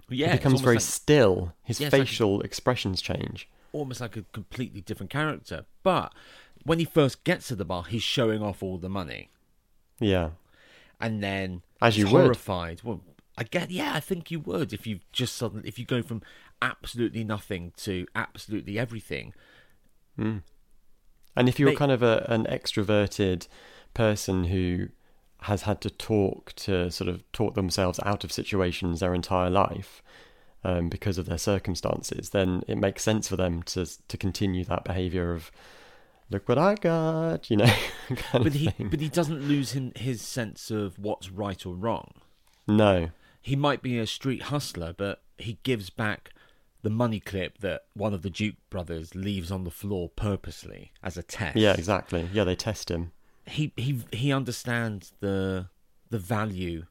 Yeah, 0.08 0.32
he 0.32 0.38
becomes 0.38 0.62
very 0.62 0.76
like- 0.76 0.82
still. 0.84 1.54
His 1.64 1.80
Yeah, 1.82 1.88
it's 1.88 1.94
like- 1.94 2.02
facial 2.08 2.40
expressions 2.42 3.02
change. 3.02 3.50
Almost 3.74 4.02
like 4.02 4.18
a 4.18 4.24
completely 4.32 4.82
different 4.82 5.10
character. 5.10 5.66
But 5.84 6.14
when 6.64 6.80
he 6.80 6.86
first 6.86 7.24
gets 7.24 7.48
to 7.50 7.56
the 7.56 7.66
bar, 7.66 7.84
he's 7.84 8.04
showing 8.04 8.42
off 8.42 8.62
all 8.62 8.78
the 8.78 8.90
money, 8.90 9.30
Yeah. 10.00 10.32
and 11.00 11.24
then 11.24 11.62
As 11.82 11.98
you 11.98 12.06
would. 12.06 12.22
horrified. 12.22 12.82
Well, 12.84 13.02
I 13.38 13.44
get, 13.44 13.72
yeah, 13.72 13.94
I 13.96 14.00
think 14.00 14.30
you 14.30 14.40
would 14.42 14.74
if 14.74 14.86
you 14.86 15.00
just 15.12 15.36
suddenly 15.36 15.68
if 15.68 15.80
you 15.80 15.86
go 15.86 16.02
from 16.04 16.22
absolutely 16.62 17.24
nothing 17.24 17.72
to 17.78 18.06
absolutely 18.14 18.78
everything. 18.78 19.34
Hmm. 20.18 20.38
And 21.36 21.48
if 21.50 21.60
you're 21.60 21.70
Mate- 21.70 21.78
kind 21.78 21.92
of 21.92 22.04
a, 22.04 22.26
an 22.30 22.46
extroverted 22.46 23.48
person 23.94 24.46
who 24.46 24.90
has 25.44 25.64
had 25.64 25.82
to 25.82 25.90
talk 25.90 26.54
to 26.54 26.92
sort 26.92 27.08
of 27.10 27.24
talk 27.32 27.56
themselves 27.56 28.00
out 28.06 28.24
of 28.24 28.32
situations 28.32 29.00
their 29.00 29.16
entire 29.16 29.50
life 29.50 30.04
um, 30.64 30.90
because 30.90 31.18
of 31.18 31.26
their 31.26 31.38
circumstances, 31.38 32.30
then 32.30 32.64
it 32.68 32.78
makes 32.78 33.04
sense 33.04 33.28
for 33.28 33.36
them 33.36 33.64
to 33.64 33.86
to 34.08 34.18
continue 34.18 34.64
that 34.66 34.84
behaviour 34.84 35.34
of 35.34 35.52
look 36.30 36.48
what 36.48 36.58
I 36.58 36.76
got, 36.76 37.50
you 37.50 37.58
know. 37.58 37.74
kind 38.16 38.44
But 38.44 38.48
of 38.48 38.54
he 38.54 38.70
thing. 38.70 38.90
but 38.90 39.00
he 39.02 39.10
doesn't 39.10 39.42
lose 39.48 39.72
him 39.74 39.92
his 39.96 40.22
sense 40.22 40.72
of 40.72 40.98
what's 41.00 41.30
right 41.32 41.66
or 41.66 41.74
wrong. 41.76 42.12
no, 42.68 43.10
He 43.42 43.56
might 43.56 43.82
be 43.82 43.98
a 44.00 44.08
street 44.08 44.44
hustler, 44.44 44.94
but 44.98 45.22
he 45.38 45.58
gives 45.64 45.90
back 45.90 46.32
the 46.84 46.90
money 46.90 47.20
clip 47.20 47.60
that 47.60 47.84
one 47.94 48.14
of 48.14 48.22
the 48.22 48.30
Duke 48.30 48.56
brothers 48.70 49.14
leaves 49.14 49.52
on 49.52 49.64
the 49.66 49.72
floor 49.72 50.10
purposely 50.10 50.92
as 51.04 51.18
a 51.18 51.24
test. 51.24 51.56
yeah, 51.58 51.74
exactly. 51.74 52.30
Yeah, 52.34 52.44
they 52.44 52.56
test 52.56 52.90
him. 52.90 53.12
he 53.46 53.72
he 53.76 54.04
he 54.12 54.32
understands 54.32 55.14
the 55.20 55.68
the 56.10 56.20
value 56.20 56.86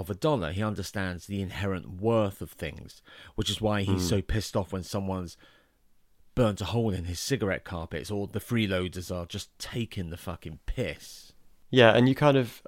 of 0.00 0.10
a 0.10 0.14
dollar. 0.14 0.50
He 0.52 0.62
understands 0.62 1.26
the 1.26 1.42
inherent 1.42 2.00
worth 2.00 2.40
of 2.40 2.52
things, 2.52 3.02
which 3.34 3.50
is 3.50 3.60
why 3.60 3.82
he's 3.82 4.08
so 4.08 4.22
pissed 4.22 4.56
off 4.56 4.72
when 4.72 4.82
someone's 4.82 5.36
burnt 6.34 6.60
a 6.60 6.66
hole 6.66 6.90
in 6.90 7.04
his 7.04 7.20
cigarette 7.20 7.64
carpets 7.64 8.10
or 8.10 8.26
the 8.26 8.40
freeloaders 8.40 9.14
are 9.14 9.26
just 9.26 9.56
taking 9.58 10.10
the 10.10 10.16
fucking 10.16 10.58
piss. 10.64 11.32
Yeah, 11.70 11.94
and 11.94 12.08
you 12.08 12.14
kind 12.14 12.36
of 12.36 12.62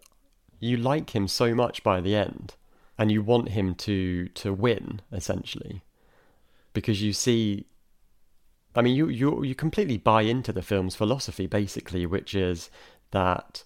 you 0.60 0.76
like 0.76 1.14
him 1.14 1.26
so 1.26 1.54
much 1.54 1.82
by 1.82 2.00
the 2.00 2.14
end, 2.14 2.54
and 2.98 3.10
you 3.10 3.22
want 3.22 3.48
him 3.48 3.74
to 3.76 4.28
to 4.28 4.52
win 4.52 5.00
essentially, 5.10 5.82
because 6.72 7.02
you 7.02 7.12
see. 7.12 7.66
I 8.74 8.80
mean, 8.80 8.94
you 8.94 9.08
you 9.08 9.42
you 9.42 9.54
completely 9.54 9.98
buy 9.98 10.22
into 10.22 10.52
the 10.52 10.62
film's 10.62 10.94
philosophy, 10.94 11.46
basically, 11.46 12.06
which 12.06 12.34
is 12.34 12.70
that 13.10 13.64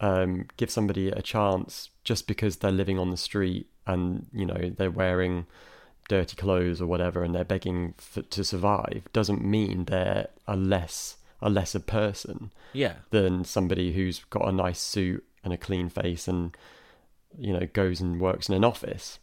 um, 0.00 0.46
give 0.56 0.70
somebody 0.70 1.08
a 1.08 1.22
chance 1.22 1.90
just 2.04 2.26
because 2.26 2.56
they're 2.56 2.70
living 2.72 2.98
on 2.98 3.10
the 3.10 3.16
street 3.16 3.66
and 3.86 4.26
you 4.32 4.44
know 4.46 4.70
they're 4.76 4.90
wearing 4.90 5.46
dirty 6.08 6.36
clothes 6.36 6.80
or 6.80 6.86
whatever 6.86 7.22
and 7.22 7.34
they're 7.34 7.44
begging 7.44 7.94
for, 7.96 8.22
to 8.22 8.42
survive 8.44 9.02
doesn't 9.12 9.44
mean 9.44 9.84
they're 9.84 10.28
a 10.48 10.56
less 10.56 11.16
a 11.40 11.48
lesser 11.50 11.80
person 11.80 12.50
Yeah. 12.72 12.94
than 13.10 13.44
somebody 13.44 13.92
who's 13.92 14.20
got 14.30 14.48
a 14.48 14.52
nice 14.52 14.80
suit 14.80 15.24
and 15.44 15.52
a 15.52 15.56
clean 15.56 15.88
face 15.88 16.28
and 16.28 16.56
you 17.38 17.52
know 17.52 17.66
goes 17.72 18.00
and 18.00 18.20
works 18.20 18.48
in 18.48 18.54
an 18.54 18.64
office. 18.64 19.18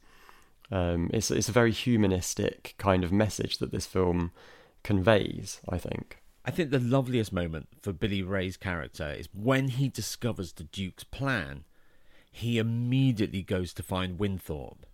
Um, 0.72 1.10
it's 1.14 1.32
it's 1.32 1.50
a 1.50 1.54
very 1.54 1.72
humanistic 1.72 2.76
kind 2.78 3.04
of 3.04 3.12
message 3.12 3.58
that 3.60 3.72
this 3.72 3.86
film 3.86 4.32
conveys. 4.84 5.60
I 5.70 5.78
think. 5.78 6.18
I 6.46 6.52
think 6.52 6.72
the 6.72 6.80
loveliest 6.80 7.32
moment 7.34 7.68
for 7.82 7.94
Billy 7.94 8.24
Ray's 8.24 8.58
character 8.58 9.12
is 9.12 9.28
when 9.34 9.68
he 9.70 9.88
discovers 9.90 10.54
the 10.54 10.64
Duke's 10.64 11.04
plan. 11.04 11.64
He 12.32 12.58
immediately 12.58 13.42
goes 13.42 13.74
to 13.74 13.84
find 13.84 14.20
Winthorpe. 14.20 14.86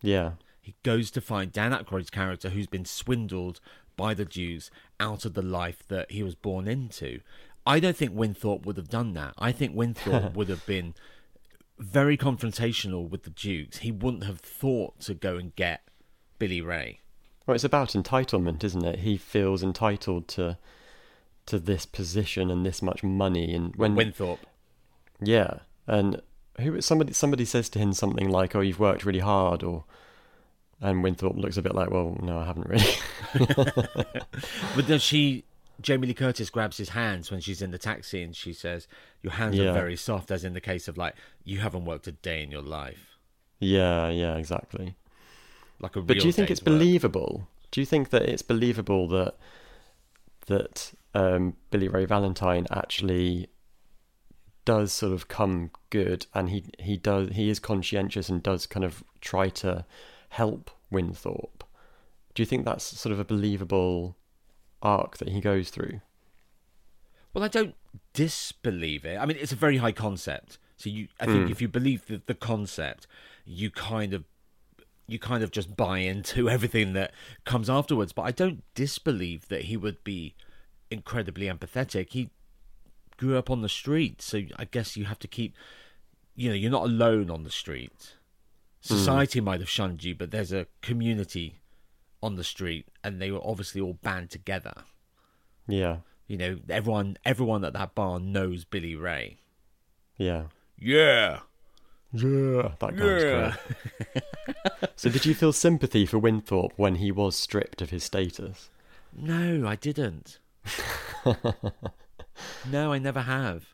Yeah, 0.00 0.32
He 0.60 0.76
goes 0.84 1.10
to 1.12 1.20
find 1.20 1.52
Dan 1.52 1.72
Aykroyd's 1.72 2.10
character 2.10 2.50
who's 2.50 2.66
been 2.68 2.84
swindled 2.84 3.60
by 3.96 4.14
the 4.14 4.24
Dukes 4.24 4.70
out 5.00 5.24
of 5.24 5.34
the 5.34 5.42
life 5.42 5.82
that 5.88 6.10
he 6.12 6.22
was 6.22 6.34
born 6.36 6.68
into. 6.68 7.20
I 7.66 7.80
don't 7.80 7.96
think 7.96 8.12
Winthorpe 8.14 8.64
would 8.64 8.76
have 8.76 8.88
done 8.88 9.12
that. 9.14 9.34
I 9.38 9.50
think 9.50 9.74
Winthorpe 9.74 10.34
would 10.36 10.48
have 10.48 10.64
been 10.66 10.94
very 11.78 12.16
confrontational 12.16 13.08
with 13.08 13.24
the 13.24 13.30
Dukes. 13.30 13.78
He 13.78 13.90
wouldn't 13.90 14.24
have 14.24 14.38
thought 14.40 15.00
to 15.00 15.14
go 15.14 15.36
and 15.36 15.54
get 15.56 15.82
Billy 16.38 16.60
Ray. 16.60 17.00
well, 17.46 17.54
it's 17.56 17.64
about 17.64 17.90
entitlement, 17.90 18.62
isn't 18.62 18.84
it? 18.84 19.00
He 19.00 19.16
feels 19.16 19.62
entitled 19.64 20.28
to 20.28 20.58
to 21.46 21.58
this 21.58 21.86
position 21.86 22.50
and 22.50 22.64
this 22.64 22.82
much 22.82 23.02
money, 23.02 23.54
and 23.54 23.74
when 23.74 23.94
Winthorpe. 23.96 24.40
yeah, 25.20 25.60
and 25.86 26.20
who 26.58 26.80
somebody 26.80 27.12
somebody 27.12 27.44
says 27.44 27.68
to 27.70 27.78
him 27.78 27.92
something 27.92 28.28
like, 28.28 28.54
"Oh, 28.56 28.60
you've 28.60 28.80
worked 28.80 29.04
really 29.04 29.20
hard," 29.20 29.62
or 29.62 29.84
and 30.80 31.02
Winthorpe 31.02 31.36
looks 31.36 31.56
a 31.56 31.62
bit 31.62 31.74
like, 31.74 31.90
"Well, 31.90 32.16
no, 32.22 32.38
I 32.38 32.44
haven't 32.44 32.68
really." 32.68 32.94
But 34.74 34.86
then 34.86 34.98
she, 34.98 35.44
Jamie 35.80 36.06
Lee 36.08 36.14
Curtis 36.14 36.50
grabs 36.50 36.76
his 36.76 36.90
hands 36.90 37.30
when 37.30 37.40
she's 37.40 37.62
in 37.62 37.70
the 37.70 37.78
taxi 37.78 38.22
and 38.22 38.34
she 38.34 38.52
says, 38.52 38.86
Your 39.22 39.32
hands 39.32 39.56
Yeah. 39.56 39.70
are 39.70 39.72
very 39.72 39.96
soft, 39.96 40.30
as 40.30 40.44
in 40.44 40.54
the 40.54 40.60
case 40.60 40.88
of 40.88 40.96
like, 40.96 41.14
you 41.44 41.58
haven't 41.60 41.84
worked 41.84 42.06
a 42.06 42.12
day 42.12 42.42
in 42.42 42.50
your 42.50 42.62
life. 42.62 43.16
yeah, 43.60 44.08
yeah, 44.08 44.36
exactly. 44.36 44.96
Like 45.80 45.96
a 45.96 46.02
But 46.02 46.18
do 46.20 46.26
you 46.26 46.32
think 46.32 46.50
it's 46.50 46.60
work. 46.60 46.66
believable? 46.66 47.48
Do 47.70 47.80
you 47.80 47.86
think 47.86 48.10
that 48.10 48.22
it's 48.22 48.42
believable 48.42 49.08
that 49.08 49.34
that 50.46 50.92
um, 51.14 51.54
Billy 51.70 51.88
Ray 51.88 52.04
Valentine 52.06 52.66
actually 52.70 53.48
does 54.68 54.92
sort 54.92 55.14
of 55.14 55.28
come 55.28 55.70
good, 55.88 56.26
and 56.34 56.50
he 56.50 56.62
he 56.78 56.98
does 56.98 57.30
he 57.30 57.48
is 57.48 57.58
conscientious 57.58 58.28
and 58.28 58.42
does 58.42 58.66
kind 58.66 58.84
of 58.84 59.02
try 59.22 59.48
to 59.48 59.86
help 60.28 60.70
Winthorpe? 60.90 61.64
Do 62.34 62.42
you 62.42 62.46
think 62.46 62.66
that's 62.66 62.84
sort 62.84 63.14
of 63.14 63.18
a 63.18 63.24
believable 63.24 64.14
arc 64.82 65.16
that 65.16 65.30
he 65.30 65.40
goes 65.40 65.70
through? 65.70 66.02
Well, 67.32 67.42
I 67.42 67.48
don't 67.48 67.76
disbelieve 68.12 69.06
it. 69.06 69.18
I 69.18 69.24
mean, 69.24 69.38
it's 69.40 69.52
a 69.52 69.56
very 69.56 69.78
high 69.78 69.92
concept. 69.92 70.58
So 70.76 70.90
you, 70.90 71.08
I 71.18 71.24
think, 71.24 71.46
hmm. 71.46 71.50
if 71.50 71.62
you 71.62 71.68
believe 71.68 72.04
the, 72.04 72.20
the 72.26 72.34
concept, 72.34 73.06
you 73.46 73.70
kind 73.70 74.12
of, 74.12 74.24
you 75.06 75.18
kind 75.18 75.42
of 75.42 75.50
just 75.50 75.78
buy 75.78 76.00
into 76.00 76.50
everything 76.56 76.92
that 76.92 77.12
comes 77.46 77.70
afterwards. 77.70 78.12
But 78.12 78.22
I 78.22 78.32
don't 78.32 78.64
disbelieve 78.74 79.48
that 79.48 79.62
he 79.62 79.78
would 79.78 80.04
be 80.04 80.34
incredibly 80.90 81.46
empathetic. 81.46 82.10
He 82.10 82.28
grew 83.18 83.36
up 83.36 83.50
on 83.50 83.60
the 83.60 83.68
street, 83.68 84.22
so 84.22 84.42
I 84.56 84.64
guess 84.64 84.96
you 84.96 85.04
have 85.04 85.18
to 85.18 85.28
keep, 85.28 85.54
you 86.34 86.48
know, 86.48 86.54
you're 86.54 86.70
not 86.70 86.84
alone 86.84 87.30
on 87.30 87.42
the 87.44 87.50
street. 87.50 88.14
Hmm. 88.86 88.94
Society 88.94 89.40
might 89.42 89.60
have 89.60 89.68
shunned 89.68 90.02
you, 90.04 90.14
but 90.14 90.30
there's 90.30 90.52
a 90.52 90.66
community 90.80 91.58
on 92.22 92.36
the 92.36 92.44
street, 92.44 92.86
and 93.04 93.20
they 93.20 93.30
were 93.30 93.40
obviously 93.44 93.80
all 93.80 93.94
band 93.94 94.30
together. 94.30 94.84
Yeah, 95.66 95.98
You 96.26 96.36
know, 96.38 96.58
everyone 96.70 97.18
everyone 97.24 97.64
at 97.64 97.74
that 97.74 97.94
bar 97.94 98.18
knows 98.18 98.64
Billy 98.64 98.94
Ray. 98.96 99.38
yeah, 100.16 100.44
Yeah. 100.78 101.40
yeah. 102.12 102.72
That 102.80 102.96
guy's 102.96 103.22
Yeah. 103.22 103.56
great. 104.14 104.24
So, 104.96 105.10
did 105.10 105.26
you 105.26 105.34
feel 105.34 105.52
sympathy 105.52 106.06
for 106.06 106.18
Winthorpe 106.18 106.72
when 106.76 106.96
he 106.96 107.12
was 107.12 107.36
stripped 107.36 107.80
of 107.82 107.90
his 107.90 108.02
status? 108.02 108.68
No, 109.14 109.64
I 109.66 109.76
didn't. 109.76 110.38
no, 112.70 112.92
I 112.92 112.98
never 112.98 113.22
have. 113.22 113.66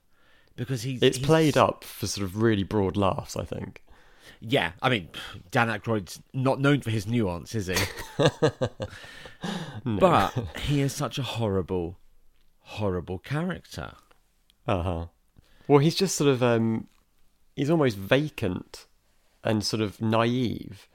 Because 0.56 0.82
he's 0.82 1.02
It's 1.02 1.16
he's- 1.16 1.26
played 1.26 1.56
up 1.56 1.82
for 1.84 2.06
sort 2.06 2.24
of 2.24 2.40
really 2.42 2.62
broad 2.62 2.96
laughs, 2.96 3.36
I 3.36 3.44
think. 3.44 3.82
Yeah, 4.40 4.72
I 4.82 4.88
mean, 4.90 5.08
Dan 5.50 5.68
Aykroyd's 5.68 6.20
not 6.32 6.60
known 6.60 6.80
for 6.80 6.90
his 6.90 7.06
nuance, 7.06 7.54
is 7.54 7.66
he? 7.68 7.76
no. 9.84 9.98
But 9.98 10.30
he 10.60 10.80
is 10.80 10.92
such 10.92 11.18
a 11.18 11.22
horrible, 11.22 11.98
horrible 12.60 13.18
character. 13.18 13.92
Uh 14.66 14.82
huh. 14.82 15.06
Well, 15.68 15.78
he's 15.78 15.94
just 15.94 16.14
sort 16.16 16.28
of 16.30 16.42
um, 16.42 16.88
he's 17.56 17.70
almost 17.70 17.96
vacant 17.96 18.86
and 19.42 19.64
sort 19.64 19.80
of 19.82 20.00
naive, 20.00 20.88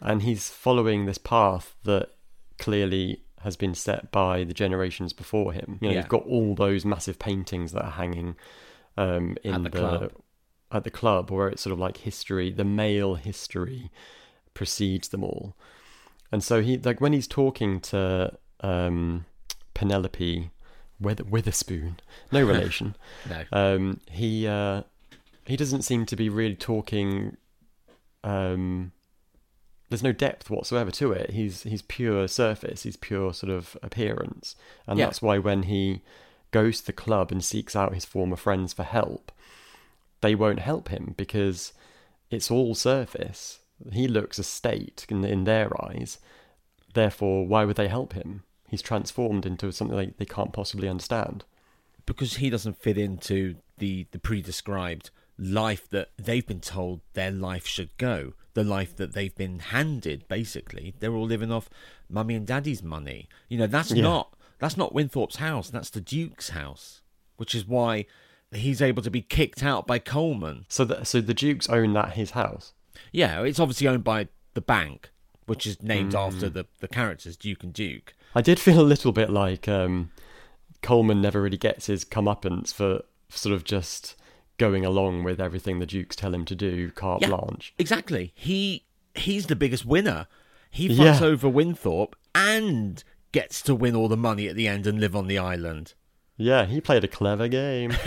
and 0.00 0.22
he's 0.22 0.50
following 0.50 1.06
this 1.06 1.18
path 1.18 1.74
that 1.84 2.10
clearly 2.58 3.22
has 3.46 3.56
been 3.56 3.74
set 3.74 4.10
by 4.10 4.42
the 4.44 4.52
generations 4.52 5.12
before 5.12 5.52
him. 5.52 5.78
You 5.80 5.88
know, 5.88 5.92
Yeah. 5.94 6.00
you've 6.00 6.08
got 6.16 6.26
all 6.26 6.54
those 6.56 6.84
massive 6.84 7.18
paintings 7.18 7.70
that 7.72 7.84
are 7.84 7.92
hanging 7.92 8.34
um, 8.98 9.36
in 9.44 9.54
At 9.54 9.62
the 9.62 9.70
club. 9.70 10.12
at 10.72 10.82
the 10.84 10.90
club, 10.90 11.30
where 11.30 11.48
it's 11.48 11.62
sort 11.62 11.72
of 11.72 11.78
like 11.78 11.98
history, 11.98 12.50
the 12.50 12.64
male 12.64 13.14
history 13.14 13.90
precedes 14.52 15.08
them 15.08 15.22
all, 15.22 15.54
and 16.32 16.42
so 16.42 16.60
he 16.60 16.76
like 16.78 17.00
when 17.00 17.12
he's 17.12 17.28
talking 17.28 17.78
to 17.92 18.32
um, 18.62 19.26
Penelope 19.74 20.50
Wither- 20.98 21.24
Witherspoon, 21.24 22.00
no 22.32 22.42
relation. 22.52 22.96
No. 23.30 23.44
um, 23.52 24.00
he 24.10 24.46
uh, 24.48 24.82
he 25.46 25.56
doesn't 25.56 25.82
seem 25.82 26.04
to 26.06 26.16
be 26.16 26.28
really 26.28 26.56
talking. 26.56 27.36
Um, 28.24 28.92
there's 29.88 30.02
no 30.02 30.12
depth 30.12 30.50
whatsoever 30.50 30.90
to 30.92 31.12
it. 31.12 31.30
He's 31.30 31.62
he's 31.62 31.82
pure 31.82 32.26
surface. 32.28 32.82
He's 32.82 32.96
pure 32.96 33.32
sort 33.34 33.50
of 33.52 33.76
appearance, 33.82 34.56
and 34.86 34.98
Yeah. 34.98 35.06
that's 35.06 35.22
why 35.22 35.38
when 35.38 35.64
he 35.64 36.02
goes 36.52 36.80
to 36.80 36.86
the 36.86 36.92
club 36.92 37.30
and 37.32 37.44
seeks 37.44 37.74
out 37.76 37.94
his 37.94 38.04
former 38.04 38.36
friends 38.36 38.72
for 38.72 38.82
help, 38.84 39.30
they 40.20 40.34
won't 40.34 40.60
help 40.60 40.88
him 40.88 41.14
because 41.16 41.72
it's 42.30 42.50
all 42.50 42.74
surface. 42.74 43.60
He 43.92 44.08
looks 44.08 44.38
a 44.38 44.42
state 44.42 45.06
in, 45.10 45.24
in 45.24 45.44
their 45.44 45.70
eyes. 45.84 46.18
Therefore, 46.94 47.46
why 47.46 47.64
would 47.64 47.76
they 47.76 47.88
help 47.88 48.14
him? 48.14 48.42
He's 48.68 48.82
transformed 48.82 49.44
into 49.46 49.70
something 49.72 49.96
they, 49.96 50.06
they 50.18 50.24
can't 50.24 50.52
possibly 50.52 50.88
understand. 50.88 51.44
because 52.06 52.36
he 52.36 52.48
doesn't 52.50 52.80
fit 52.80 52.96
into 52.96 53.56
the 53.78 54.06
the 54.12 54.18
pre-described 54.18 55.10
life 55.38 55.88
that 55.90 56.08
they've 56.16 56.46
been 56.46 56.60
told 56.60 57.00
their 57.12 57.30
life 57.30 57.66
should 57.66 57.90
go 57.98 58.32
the 58.56 58.64
life 58.64 58.96
that 58.96 59.12
they've 59.12 59.34
been 59.36 59.58
handed 59.58 60.26
basically. 60.28 60.94
They're 60.98 61.14
all 61.14 61.26
living 61.26 61.52
off 61.52 61.68
mummy 62.08 62.34
and 62.34 62.46
daddy's 62.46 62.82
money. 62.82 63.28
You 63.48 63.58
know 63.58 63.66
that's 63.66 63.92
Yeah. 63.92 64.02
not 64.02 64.34
that's 64.58 64.76
not 64.78 64.94
winthorpe's 64.94 65.36
house. 65.36 65.68
That's 65.70 65.90
the 65.90 66.00
duke's 66.00 66.48
house 66.50 67.02
which 67.36 67.54
is 67.54 67.66
why 67.66 68.06
he's 68.50 68.80
able 68.80 69.02
to 69.02 69.10
be 69.10 69.20
kicked 69.20 69.62
out 69.62 69.86
by 69.86 69.98
coleman. 69.98 70.64
So, 70.68 70.86
the, 70.86 71.04
so 71.04 71.20
the 71.20 71.34
Dukes 71.34 71.68
own 71.68 71.92
that 71.92 72.14
his 72.14 72.30
house. 72.30 72.72
yeah 73.12 73.42
it's 73.42 73.60
obviously 73.60 73.86
owned 73.86 74.04
by 74.04 74.28
the 74.54 74.62
bank 74.62 75.10
which 75.44 75.66
is 75.66 75.82
named 75.82 76.14
after 76.14 76.48
the 76.48 76.64
the 76.80 76.88
characters 76.88 77.36
duke 77.36 77.62
and 77.62 77.72
duke. 77.74 78.14
I 78.34 78.40
did 78.40 78.58
feel 78.58 78.80
a 78.80 78.92
little 78.92 79.12
bit 79.12 79.28
like 79.30 79.68
um, 79.68 80.10
Coleman 80.82 81.20
never 81.20 81.40
really 81.42 81.56
gets 81.58 81.86
his 81.86 82.04
comeuppance 82.04 82.72
for 82.72 83.02
sort 83.28 83.54
of 83.54 83.64
just 83.64 84.16
going 84.58 84.84
along 84.84 85.22
with 85.24 85.40
everything 85.40 85.78
the 85.78 85.86
Dukes 85.86 86.16
tell 86.16 86.34
him 86.34 86.44
to 86.46 86.54
do, 86.54 86.90
carte 86.90 87.22
Yeah. 87.22 87.28
blanche. 87.28 87.74
Exactly. 87.78 88.32
He 88.34 88.84
he's 89.14 89.46
the 89.46 89.56
biggest 89.56 89.84
winner. 89.86 90.26
He 90.70 90.88
fucks 90.88 91.20
Yeah. 91.20 91.26
over 91.26 91.48
Winthorpe 91.48 92.16
and 92.34 93.02
gets 93.32 93.62
to 93.62 93.74
win 93.74 93.94
all 93.96 94.08
the 94.08 94.16
money 94.16 94.46
at 94.48 94.56
the 94.56 94.68
end 94.68 94.86
and 94.86 95.00
live 95.00 95.16
on 95.16 95.26
the 95.26 95.38
island. 95.38 95.94
Yeah, 96.36 96.66
he 96.66 96.80
played 96.82 97.02
a 97.04 97.08
clever 97.08 97.48
game. 97.48 97.92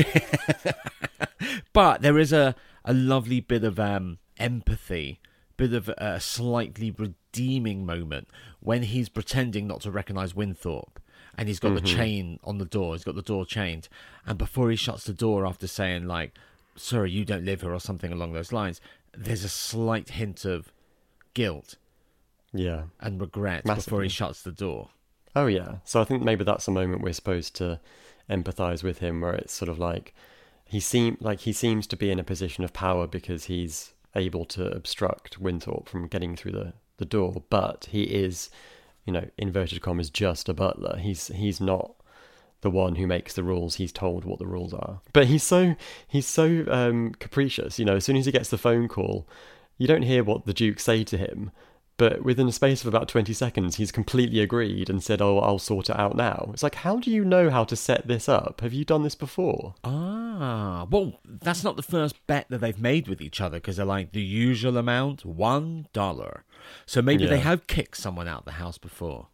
But 1.74 2.02
there 2.02 2.18
is 2.18 2.34
a, 2.34 2.56
a 2.84 2.94
lovely 2.94 3.40
bit 3.40 3.64
of 3.64 3.80
um, 3.80 4.18
empathy, 4.38 5.20
bit 5.60 5.74
of 5.74 5.90
a 5.90 6.22
slightly 6.22 6.90
redeeming 6.90 7.86
moment 7.86 8.30
when 8.62 8.84
he's 8.84 9.10
pretending 9.10 9.68
not 9.68 9.82
to 9.82 9.92
recognise 9.92 10.34
Winthorpe. 10.34 11.00
And 11.38 11.48
he's 11.48 11.60
got 11.60 11.74
the 11.74 11.82
mm-hmm. 11.82 11.98
chain 11.98 12.40
on 12.44 12.58
the 12.58 12.66
door. 12.66 12.96
He's 12.96 13.04
got 13.04 13.16
the 13.16 13.22
door 13.22 13.46
chained. 13.46 13.88
And 14.26 14.38
before 14.38 14.70
he 14.70 14.76
shuts 14.76 15.04
the 15.04 15.14
door 15.14 15.46
after 15.46 15.68
saying, 15.68 16.06
like, 16.06 16.34
sorry, 16.76 17.12
you 17.12 17.26
don't 17.26 17.46
live 17.46 17.62
here 17.62 17.74
or 17.74 17.80
something 17.80 18.12
along 18.12 18.34
those 18.34 18.52
lines, 18.52 18.82
there's 19.14 19.44
a 19.44 19.50
slight 19.50 20.10
hint 20.10 20.46
of 20.46 20.72
guilt 21.34 21.76
yeah. 22.54 22.84
and 23.00 23.22
regret 23.22 23.64
before 23.64 24.02
he 24.02 24.10
shuts 24.10 24.42
the 24.42 24.52
door. 24.52 24.90
Oh 25.36 25.48
yeah. 25.48 25.76
So 25.84 26.02
I 26.02 26.06
think 26.06 26.24
maybe 26.24 26.44
that's 26.44 26.68
a 26.68 26.72
moment 26.72 27.04
we're 27.04 27.14
supposed 27.14 27.56
to 27.58 27.80
empathize 28.30 28.84
with 28.84 29.00
him 29.00 29.22
where 29.22 29.34
it's 29.34 29.54
sort 29.54 29.70
of 29.70 29.80
like 29.80 30.14
he 30.66 30.80
seem 30.80 31.18
like 31.20 31.42
he 31.42 31.54
seems 31.54 31.88
to 31.88 31.96
be 31.96 32.12
in 32.12 32.20
a 32.20 32.24
position 32.24 32.64
of 32.64 32.74
power 32.74 33.08
because 33.08 33.46
he's 33.46 33.94
able 34.16 34.46
to 34.46 34.68
obstruct 34.72 35.40
Winthorpe 35.40 35.88
from 35.88 36.08
getting 36.08 36.36
through 36.36 36.54
the, 36.54 36.74
the 36.98 37.06
door, 37.06 37.44
but 37.50 37.88
he 37.92 38.04
is, 38.04 38.50
you 39.06 39.14
know, 39.14 39.30
inverted 39.38 39.82
commas 39.82 40.10
just 40.10 40.50
a 40.50 40.54
butler. 40.54 40.98
He's 40.98 41.28
he's 41.28 41.62
not 41.62 41.96
the 42.62 42.72
one 42.72 42.96
who 42.96 43.08
makes 43.08 43.34
the 43.34 43.44
rules. 43.44 43.76
He's 43.76 43.92
told 43.92 44.26
what 44.26 44.40
the 44.40 44.48
rules 44.48 44.74
are. 44.74 45.02
But 45.14 45.28
he's 45.28 45.44
so 45.44 45.76
he's 46.08 46.28
so 46.28 46.66
um, 46.68 47.14
capricious. 47.20 47.80
You 47.80 47.86
know, 47.86 47.96
as 47.96 48.06
soon 48.06 48.18
as 48.18 48.26
he 48.26 48.32
gets 48.32 48.50
the 48.50 48.58
phone 48.58 48.88
call, 48.88 49.28
you 49.78 49.88
don't 49.88 50.04
hear 50.04 50.24
what 50.24 50.46
the 50.46 50.54
Duke 50.54 50.80
say 50.80 51.04
to 51.06 51.18
him. 51.18 51.52
But 52.00 52.24
within 52.24 52.48
a 52.48 52.52
space 52.54 52.82
of 52.82 52.88
about 52.88 53.10
20 53.10 53.34
seconds, 53.34 53.76
he's 53.76 53.92
completely 53.92 54.40
agreed 54.40 54.90
and 54.90 55.04
said, 55.04 55.22
Oh, 55.22 55.40
I'll 55.40 55.60
sort 55.60 55.90
it 55.90 56.00
out 56.00 56.16
now. 56.16 56.50
It's 56.54 56.64
like, 56.64 56.76
how 56.76 56.98
do 56.98 57.12
you 57.12 57.26
know 57.26 57.50
how 57.50 57.66
to 57.66 57.76
set 57.76 58.08
this 58.08 58.30
up? 58.30 58.62
Have 58.62 58.74
you 58.74 58.86
done 58.86 59.04
this 59.04 59.16
before? 59.16 59.76
Ah, 59.84 60.88
well, 60.90 61.20
that's 61.26 61.62
not 61.64 61.76
the 61.76 61.84
first 61.84 62.26
bet 62.26 62.46
that 62.50 62.60
they've 62.60 62.80
made 62.80 63.10
with 63.10 63.22
each 63.22 63.42
other 63.42 63.58
because 63.58 63.76
they're 63.76 63.86
like 63.86 64.14
the 64.14 64.22
usual 64.22 64.78
amount, 64.78 65.26
one 65.26 65.88
dollar. 65.92 66.46
So 66.86 67.02
maybe 67.02 67.26
they 67.28 67.40
have 67.40 67.68
kicked 67.68 67.98
someone 67.98 68.30
out 68.30 68.40
of 68.40 68.46
the 68.46 68.52
house 68.54 68.78
before. 68.78 69.28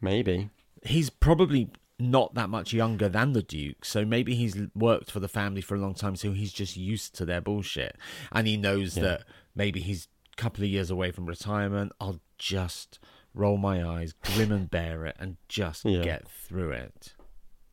Maybe. 0.00 0.50
He's 0.84 1.10
probably 1.10 1.70
not 1.98 2.34
that 2.34 2.48
much 2.48 2.72
younger 2.72 3.08
than 3.08 3.32
the 3.32 3.42
Duke, 3.42 3.84
so 3.84 4.04
maybe 4.04 4.36
he's 4.36 4.56
worked 4.76 5.10
for 5.10 5.18
the 5.18 5.26
family 5.26 5.60
for 5.60 5.74
a 5.74 5.80
long 5.80 5.94
time, 5.94 6.14
so 6.14 6.30
he's 6.30 6.52
just 6.52 6.76
used 6.76 7.16
to 7.16 7.24
their 7.24 7.40
bullshit. 7.40 7.96
And 8.30 8.46
he 8.46 8.56
knows 8.56 8.96
Yeah. 8.96 9.02
that 9.02 9.24
maybe 9.56 9.80
he's 9.80 10.06
couple 10.38 10.64
of 10.64 10.70
years 10.70 10.90
away 10.90 11.10
from 11.10 11.26
retirement. 11.26 11.92
I'll 12.00 12.20
just 12.38 12.98
roll 13.34 13.58
my 13.58 13.84
eyes, 13.86 14.12
grim 14.12 14.50
and 14.52 14.70
bear 14.70 15.04
it, 15.04 15.16
and 15.18 15.36
just 15.48 15.84
Yeah. 15.84 16.02
get 16.02 16.28
through 16.28 16.70
it. 16.70 17.12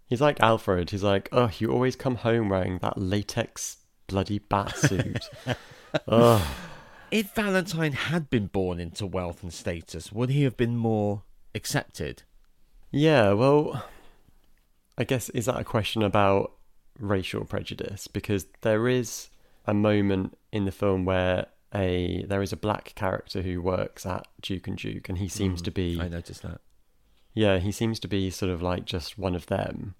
He's 0.07 0.21
like 0.21 0.39
Alfred. 0.41 0.89
He's 0.91 1.03
like, 1.03 1.29
Oh, 1.31 1.49
you 1.57 1.71
always 1.71 1.95
come 1.95 2.15
home 2.15 2.49
wearing 2.49 2.79
that 2.79 2.97
latex 2.97 3.77
bloody 4.07 4.39
bat 4.39 4.75
suit. 4.77 5.29
Ugh. 6.07 6.41
If 7.11 7.33
Valentine 7.33 7.93
had 7.93 8.29
been 8.29 8.47
born 8.47 8.79
into 8.79 9.05
wealth 9.05 9.41
and 9.41 9.53
status, 9.53 10.11
would 10.11 10.29
he 10.29 10.43
have 10.43 10.57
been 10.57 10.75
more 10.75 11.23
accepted? 11.53 12.23
Yeah, 12.91 13.31
well, 13.33 13.85
I 14.97 15.03
guess 15.05 15.29
is 15.29 15.45
that 15.45 15.59
a 15.59 15.63
question 15.63 16.01
about 16.03 16.51
racial 16.99 17.45
prejudice? 17.45 18.07
Because 18.07 18.45
there 18.61 18.87
is 18.87 19.29
a 19.65 19.73
moment 19.73 20.37
in 20.51 20.65
the 20.65 20.71
film 20.71 21.05
where 21.05 21.47
a 21.75 22.23
there 22.27 22.41
is 22.41 22.53
a 22.53 22.57
black 22.57 22.93
character 22.95 23.41
who 23.41 23.61
works 23.61 24.05
at 24.05 24.27
Duke 24.41 24.67
and 24.67 24.77
Duke, 24.77 25.09
and 25.09 25.17
he 25.17 25.27
seems 25.27 25.61
to 25.63 25.71
be 25.71 25.99
I 26.01 26.07
noticed 26.07 26.41
that. 26.43 26.61
yeah, 27.33 27.59
he 27.59 27.71
seems 27.71 27.99
to 27.99 28.07
be 28.07 28.29
sort 28.29 28.51
of 28.51 28.61
like 28.61 28.85
just 28.85 29.17
one 29.17 29.35
of 29.35 29.47
them 29.47 29.95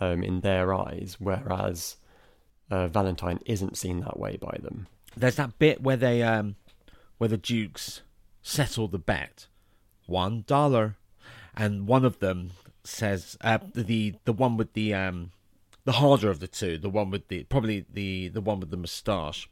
um, 0.00 0.22
in 0.22 0.40
their 0.40 0.74
eyes, 0.74 1.16
whereas 1.18 1.96
uh, 2.70 2.88
Valentine 2.88 3.38
isn't 3.46 3.78
seen 3.78 4.00
that 4.00 4.18
way 4.18 4.36
by 4.36 4.58
them. 4.60 4.88
There's 5.16 5.36
that 5.36 5.58
bit 5.58 5.80
where 5.82 5.96
they 5.96 6.22
um 6.22 6.56
where 7.18 7.28
the 7.28 7.38
dukes 7.38 8.02
settle 8.42 8.88
the 8.88 8.98
bet. 8.98 9.46
One 10.06 10.44
dollar. 10.46 10.96
And 11.58 11.86
one 11.86 12.04
of 12.04 12.18
them 12.18 12.50
says 12.84 13.38
uh, 13.40 13.58
the 13.74 14.16
the 14.26 14.32
one 14.34 14.58
with 14.58 14.74
the 14.74 14.92
um 14.92 15.30
the 15.84 15.92
harder 15.92 16.28
of 16.28 16.40
the 16.40 16.46
two, 16.48 16.76
the 16.76 16.90
one 16.90 17.10
with 17.10 17.28
the 17.28 17.44
probably 17.44 17.86
the 17.90 18.28
the 18.28 18.42
one 18.42 18.60
with 18.60 18.70
the 18.70 18.76
moustache. 18.76 19.48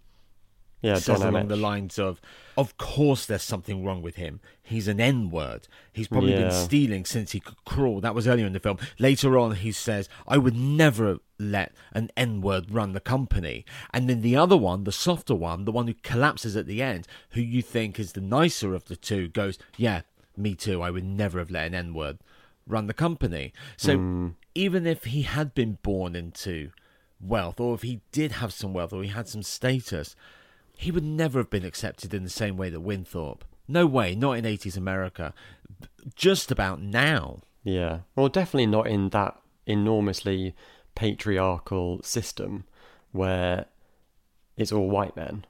Yeah, 0.84 0.96
says 0.96 1.20
Don 1.20 1.28
along 1.28 1.48
the 1.48 1.56
lines 1.56 1.98
of, 1.98 2.20
"Of 2.58 2.76
course, 2.76 3.24
there's 3.24 3.42
something 3.42 3.84
wrong 3.84 4.02
with 4.02 4.16
him. 4.16 4.40
He's 4.62 4.86
an 4.86 5.00
N 5.00 5.30
word. 5.30 5.66
He's 5.92 6.08
probably 6.08 6.34
been 6.34 6.50
stealing 6.52 7.06
since 7.06 7.32
he 7.32 7.40
could 7.40 7.64
crawl." 7.64 8.00
That 8.02 8.14
was 8.14 8.28
earlier 8.28 8.46
in 8.46 8.52
the 8.52 8.60
film. 8.60 8.78
Later 8.98 9.38
on, 9.38 9.56
he 9.56 9.72
says, 9.72 10.10
"I 10.28 10.36
would 10.36 10.54
never 10.54 11.20
let 11.38 11.72
an 11.92 12.10
N 12.16 12.42
word 12.42 12.70
run 12.70 12.92
the 12.92 13.00
company." 13.00 13.64
And 13.94 14.10
then 14.10 14.20
the 14.20 14.36
other 14.36 14.58
one, 14.58 14.84
the 14.84 14.92
softer 14.92 15.34
one, 15.34 15.64
the 15.64 15.72
one 15.72 15.86
who 15.86 15.94
collapses 15.94 16.54
at 16.54 16.66
the 16.66 16.82
end, 16.82 17.08
who 17.30 17.40
you 17.40 17.62
think 17.62 17.98
is 17.98 18.12
the 18.12 18.20
nicer 18.20 18.74
of 18.74 18.84
the 18.84 18.96
two, 18.96 19.28
goes, 19.28 19.58
"Yeah, 19.78 20.02
me 20.36 20.54
too. 20.54 20.82
I 20.82 20.90
would 20.90 21.04
never 21.04 21.38
have 21.38 21.50
let 21.50 21.68
an 21.68 21.74
N 21.74 21.94
word 21.94 22.18
run 22.66 22.88
the 22.88 22.94
company." 22.94 23.54
So 23.78 23.96
hmm. 23.96 24.28
even 24.54 24.86
if 24.86 25.04
he 25.04 25.22
had 25.22 25.54
been 25.54 25.78
born 25.82 26.14
into 26.14 26.72
wealth, 27.20 27.58
or 27.58 27.74
if 27.74 27.82
he 27.82 28.02
did 28.12 28.32
have 28.32 28.52
some 28.52 28.74
wealth, 28.74 28.92
or 28.92 29.02
he 29.02 29.08
had 29.08 29.28
some 29.28 29.42
status, 29.42 30.14
he 30.76 30.90
would 30.90 31.04
never 31.04 31.38
have 31.38 31.50
been 31.50 31.64
accepted 31.64 32.12
in 32.14 32.24
the 32.24 32.30
same 32.30 32.56
way 32.56 32.68
that 32.70 32.80
Winthorpe. 32.80 33.44
No 33.68 33.86
way, 33.86 34.14
not 34.14 34.32
in 34.32 34.44
80s 34.44 34.76
America. 34.76 35.32
Just 36.14 36.50
about 36.50 36.80
now. 36.82 37.40
Yeah. 37.62 38.00
Well, 38.16 38.28
definitely 38.28 38.66
not 38.66 38.86
in 38.86 39.08
that 39.10 39.40
enormously 39.66 40.54
patriarchal 40.94 42.02
system 42.02 42.64
where 43.12 43.66
it's 44.56 44.72
all 44.72 44.88
white 44.90 45.16
men. 45.16 45.44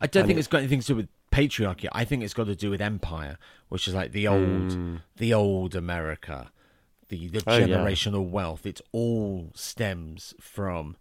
I 0.00 0.06
don't 0.06 0.22
And 0.22 0.26
think 0.28 0.36
it- 0.36 0.40
it's 0.40 0.48
got 0.48 0.58
anything 0.58 0.80
to 0.80 0.86
do 0.86 0.96
with 0.96 1.08
patriarchy. 1.32 1.88
I 1.92 2.04
think 2.04 2.22
it's 2.22 2.34
got 2.34 2.44
to 2.46 2.54
do 2.56 2.70
with 2.70 2.80
empire, 2.80 3.38
which 3.68 3.88
is 3.88 3.94
like 3.94 4.12
the 4.12 4.28
old, 4.28 5.00
the 5.16 5.32
old 5.34 5.74
America, 5.74 6.50
the 7.08 7.28
the 7.28 7.40
Hmm. 7.40 7.48
Oh, 7.50 7.56
yeah. 7.58 7.66
generational 7.66 8.28
wealth. 8.28 8.66
It 8.66 8.80
all 8.92 9.50
stems 9.54 10.34
from, 10.40 10.96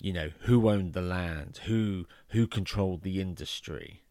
you 0.00 0.12
know, 0.12 0.30
who 0.40 0.68
owned 0.68 0.92
the 0.92 1.02
land, 1.02 1.60
who 1.64 2.06
who 2.28 2.46
controlled 2.46 3.02
the 3.02 3.20
industry. 3.20 4.02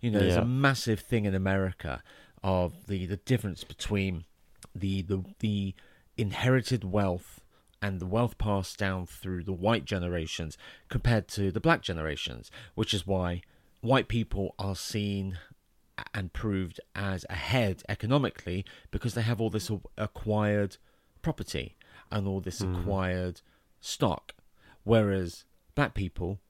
You 0.00 0.10
know, 0.10 0.18
there's 0.18 0.36
a 0.36 0.44
massive 0.44 1.00
thing 1.00 1.24
in 1.24 1.34
America 1.34 2.02
of 2.42 2.86
the 2.86 3.06
the 3.06 3.16
difference 3.16 3.64
between 3.64 4.24
the 4.74 5.02
the 5.02 5.24
the 5.40 5.74
inherited 6.16 6.84
wealth 6.84 7.40
and 7.82 7.98
the 7.98 8.06
wealth 8.06 8.36
passed 8.36 8.78
down 8.78 9.06
through 9.06 9.42
the 9.42 9.52
white 9.52 9.84
generations 9.84 10.58
compared 10.88 11.28
to 11.28 11.50
the 11.50 11.60
black 11.60 11.80
generations, 11.80 12.50
which 12.74 12.92
is 12.92 13.06
why 13.06 13.42
white 13.80 14.08
people 14.08 14.54
are 14.58 14.76
seen 14.76 15.38
and 16.14 16.32
proved 16.32 16.80
as 16.94 17.24
ahead 17.28 17.82
economically 17.88 18.64
because 18.90 19.14
they 19.14 19.22
have 19.22 19.40
all 19.40 19.50
this 19.50 19.70
acquired 19.96 20.76
property 21.22 21.76
and 22.10 22.26
all 22.26 22.40
this 22.40 22.60
hmm. 22.60 22.74
acquired 22.74 23.40
stock, 23.80 24.34
whereas 24.84 25.44
black 25.74 25.94
people 25.94 26.40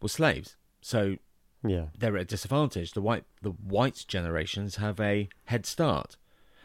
were 0.00 0.08
slaves. 0.08 0.56
So 0.80 1.16
Yeah. 1.64 1.86
they're 1.98 2.16
at 2.16 2.22
a 2.22 2.26
disadvantage. 2.26 2.92
The 2.92 3.00
white 3.02 3.24
the 3.42 3.50
white 3.50 4.04
generations 4.08 4.76
have 4.76 5.00
a 5.00 5.28
head 5.46 5.66
start. 5.66 6.16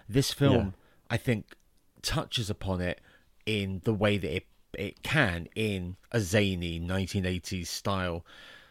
This 0.07 0.31
film, 0.33 0.73
I 1.09 1.17
think, 1.17 1.55
touches 2.01 2.49
upon 2.49 2.81
it 2.81 2.99
in 3.45 3.81
the 3.83 3.93
way 3.93 4.17
that 4.17 4.35
it 4.35 4.47
it 4.77 5.03
can 5.03 5.47
in 5.55 5.97
a 6.11 6.19
zany 6.21 6.79
1980s 6.79 7.67
style 7.67 8.25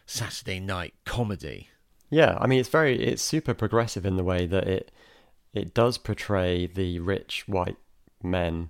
Saturday 0.05 0.59
night 0.59 0.93
comedy. 1.05 1.69
Yeah, 2.09 2.37
I 2.41 2.47
mean 2.47 2.59
it's 2.59 2.69
very 2.69 3.01
it's 3.01 3.21
super 3.21 3.53
progressive 3.53 4.05
in 4.05 4.15
the 4.17 4.23
way 4.23 4.45
that 4.47 4.67
it 4.67 4.91
it 5.53 5.73
does 5.73 5.97
portray 5.97 6.65
the 6.67 6.99
rich 6.99 7.47
white 7.47 7.77
men, 8.23 8.69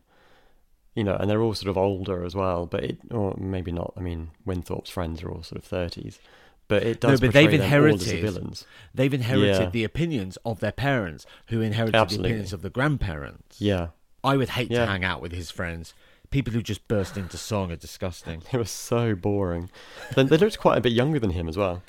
you 0.96 1.04
know, 1.04 1.16
and 1.16 1.30
they're 1.30 1.42
all 1.42 1.54
sort 1.54 1.70
of 1.70 1.78
older 1.78 2.24
as 2.26 2.36
well. 2.36 2.66
But 2.66 2.84
it, 2.84 2.98
or 3.12 3.36
maybe 3.38 3.72
not. 3.72 3.94
I 3.98 4.02
mean, 4.02 4.32
Winthorpe's 4.46 4.90
friends 4.90 5.24
are 5.24 5.30
all 5.32 5.44
sort 5.44 5.58
of 5.62 5.64
thirties, 5.64 6.20
but 6.68 6.84
it 6.84 7.00
does. 7.00 7.22
No, 7.22 7.28
but 7.28 7.34
they've 7.34 7.54
inherited- 7.54 8.00
the 8.02 8.22
villains. 8.22 8.66
They've 8.94 9.14
inherited 9.14 9.60
Yeah. 9.62 9.70
the 9.70 9.84
opinions 9.84 10.38
of 10.46 10.60
their 10.60 10.72
parents, 10.72 11.26
who 11.48 11.62
inherited 11.62 11.96
Absolutely. 11.96 12.30
the 12.30 12.34
opinions 12.34 12.54
of 12.54 12.62
the 12.62 12.70
grandparents. 12.70 13.62
Yeah, 13.62 13.88
I 14.24 14.38
would 14.38 14.50
hate 14.50 14.70
Yeah. 14.72 14.80
to 14.86 14.86
hang 14.88 15.04
out 15.04 15.22
with 15.22 15.32
his 15.32 15.50
friends. 15.52 15.94
People 16.30 16.54
who 16.54 16.62
just 16.62 16.88
burst 16.88 17.18
into 17.18 17.38
song 17.38 17.72
are 17.74 17.76
disgusting. 17.76 18.42
it 18.54 18.58
was 18.58 18.72
so 18.72 19.16
boring. 19.16 19.70
Then 20.16 20.28
they 20.28 20.38
looked 20.38 20.60
quite 20.60 20.78
a 20.78 20.82
bit 20.82 20.94
younger 20.94 21.20
than 21.20 21.32
him 21.32 21.50
as 21.50 21.58
well. 21.58 21.84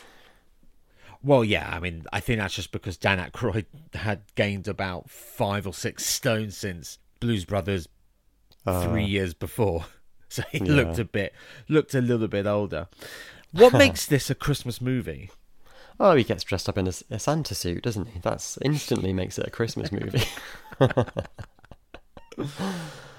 Well, 1.24 1.44
yeah, 1.44 1.70
I 1.72 1.78
mean, 1.78 2.04
I 2.12 2.18
think 2.18 2.40
that's 2.40 2.54
just 2.54 2.72
because 2.72 2.96
Dan 2.96 3.18
Aykroyd 3.20 3.66
had 3.94 4.22
gained 4.34 4.66
about 4.66 5.08
five 5.08 5.66
or 5.68 5.72
six 5.72 6.04
stones 6.04 6.56
since 6.56 6.98
Blues 7.20 7.44
Brothers 7.44 7.86
three 8.64 9.04
years 9.04 9.34
before, 9.34 9.86
so 10.28 10.42
he 10.50 10.58
Yeah. 10.58 10.72
looked 10.72 10.98
a 10.98 11.04
bit, 11.04 11.32
looked 11.68 11.94
a 11.94 12.00
little 12.00 12.28
bit 12.28 12.46
older. 12.46 12.88
What 13.52 13.72
makes 13.78 14.06
this 14.06 14.30
a 14.30 14.34
Christmas 14.34 14.80
movie? 14.80 15.30
Oh, 16.00 16.14
he 16.16 16.24
gets 16.24 16.42
dressed 16.42 16.68
up 16.68 16.78
in 16.78 16.86
a, 16.88 16.92
a 17.10 17.18
Santa 17.18 17.54
suit, 17.54 17.82
doesn't 17.82 18.06
he? 18.08 18.18
That's 18.20 18.58
instantly 18.62 19.12
makes 19.12 19.38
it 19.38 19.46
a 19.46 19.50
Christmas 19.50 19.92
movie. 19.92 20.24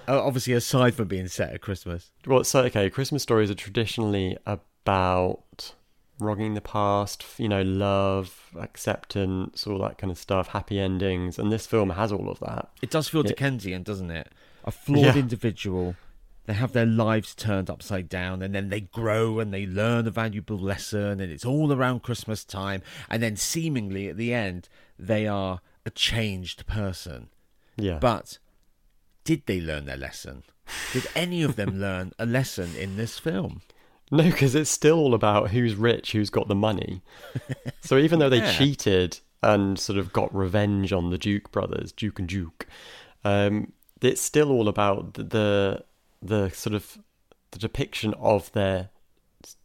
Uh, 0.05 0.21
obviously, 0.21 0.51
aside 0.53 0.93
from 0.95 1.07
being 1.07 1.27
set 1.29 1.53
at 1.53 1.61
Christmas, 1.61 2.11
well, 2.27 2.43
so 2.43 2.59
okay, 2.63 2.89
Christmas 2.89 3.23
stories 3.23 3.49
are 3.49 3.55
traditionally 3.55 4.37
about 4.45 5.73
wronging 6.19 6.55
the 6.55 6.61
past, 6.61 7.23
you 7.37 7.47
know, 7.47 7.61
love, 7.61 8.49
acceptance, 8.59 9.65
all 9.65 9.79
that 9.79 9.97
kind 9.97 10.11
of 10.11 10.17
stuff, 10.17 10.49
happy 10.49 10.77
endings, 10.77 11.39
and 11.39 11.53
this 11.53 11.65
film 11.65 11.91
has 11.91 12.11
all 12.11 12.29
of 12.29 12.39
that. 12.41 12.69
it 12.81 12.89
does 12.89 13.07
feel 13.07 13.21
Yeah. 13.23 13.29
Dickensian, 13.29 13.83
doesn't 13.83 14.11
it? 14.11 14.29
A 14.63 14.71
flawed 14.71 15.15
Yeah. 15.15 15.17
individual. 15.17 15.95
They 16.45 16.53
have 16.53 16.73
their 16.73 16.85
lives 16.85 17.33
turned 17.35 17.69
upside 17.69 18.09
down, 18.09 18.41
and 18.41 18.53
then 18.53 18.67
they 18.69 18.81
grow 18.81 19.39
and 19.39 19.53
they 19.53 19.65
learn 19.65 20.07
a 20.07 20.11
valuable 20.11 20.57
lesson, 20.59 21.21
and 21.21 21.31
it's 21.31 21.45
all 21.45 21.71
around 21.71 22.03
Christmas 22.03 22.43
time. 22.43 22.81
And 23.09 23.23
then, 23.23 23.37
seemingly 23.37 24.09
at 24.09 24.17
the 24.17 24.33
end, 24.33 24.67
they 24.99 25.25
are 25.25 25.61
a 25.85 25.89
changed 25.89 26.65
person. 26.65 27.29
Yeah, 27.77 27.97
But 27.99 28.39
did 29.23 29.45
they 29.45 29.61
learn 29.61 29.85
their 29.85 29.97
lesson? 29.97 30.43
Did 30.91 31.07
any 31.15 31.43
of 31.43 31.55
them 31.55 31.79
learn 31.79 32.11
a 32.19 32.25
lesson 32.25 32.75
in 32.75 32.97
this 32.97 33.17
film? 33.19 33.61
no, 34.11 34.23
because 34.25 34.53
it's 34.53 34.69
still 34.69 34.99
all 34.99 35.13
about 35.15 35.49
who's 35.51 35.75
rich, 35.75 36.11
who's 36.11 36.29
got 36.29 36.47
the 36.49 36.55
money. 36.55 37.01
so 37.81 37.97
even 37.97 38.19
though 38.19 38.29
they 38.29 38.37
Yeah. 38.39 38.51
cheated 38.57 39.19
and 39.41 39.79
sort 39.79 39.97
of 39.97 40.13
got 40.13 40.33
revenge 40.35 40.91
on 40.93 41.09
the 41.09 41.17
Duke 41.17 41.51
brothers, 41.51 41.91
Duke 41.93 42.19
and 42.19 42.27
Duke, 42.27 42.67
um, 43.23 43.71
it's 44.03 44.21
still 44.21 44.51
all 44.51 44.67
about 44.67 45.15
the, 45.15 45.23
the 45.23 45.85
the 46.21 46.49
sort 46.51 46.73
of 46.73 46.97
the 47.51 47.59
depiction 47.59 48.13
of 48.15 48.51
their 48.53 48.89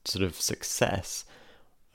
sort 0.04 0.24
of 0.24 0.34
success, 0.34 1.24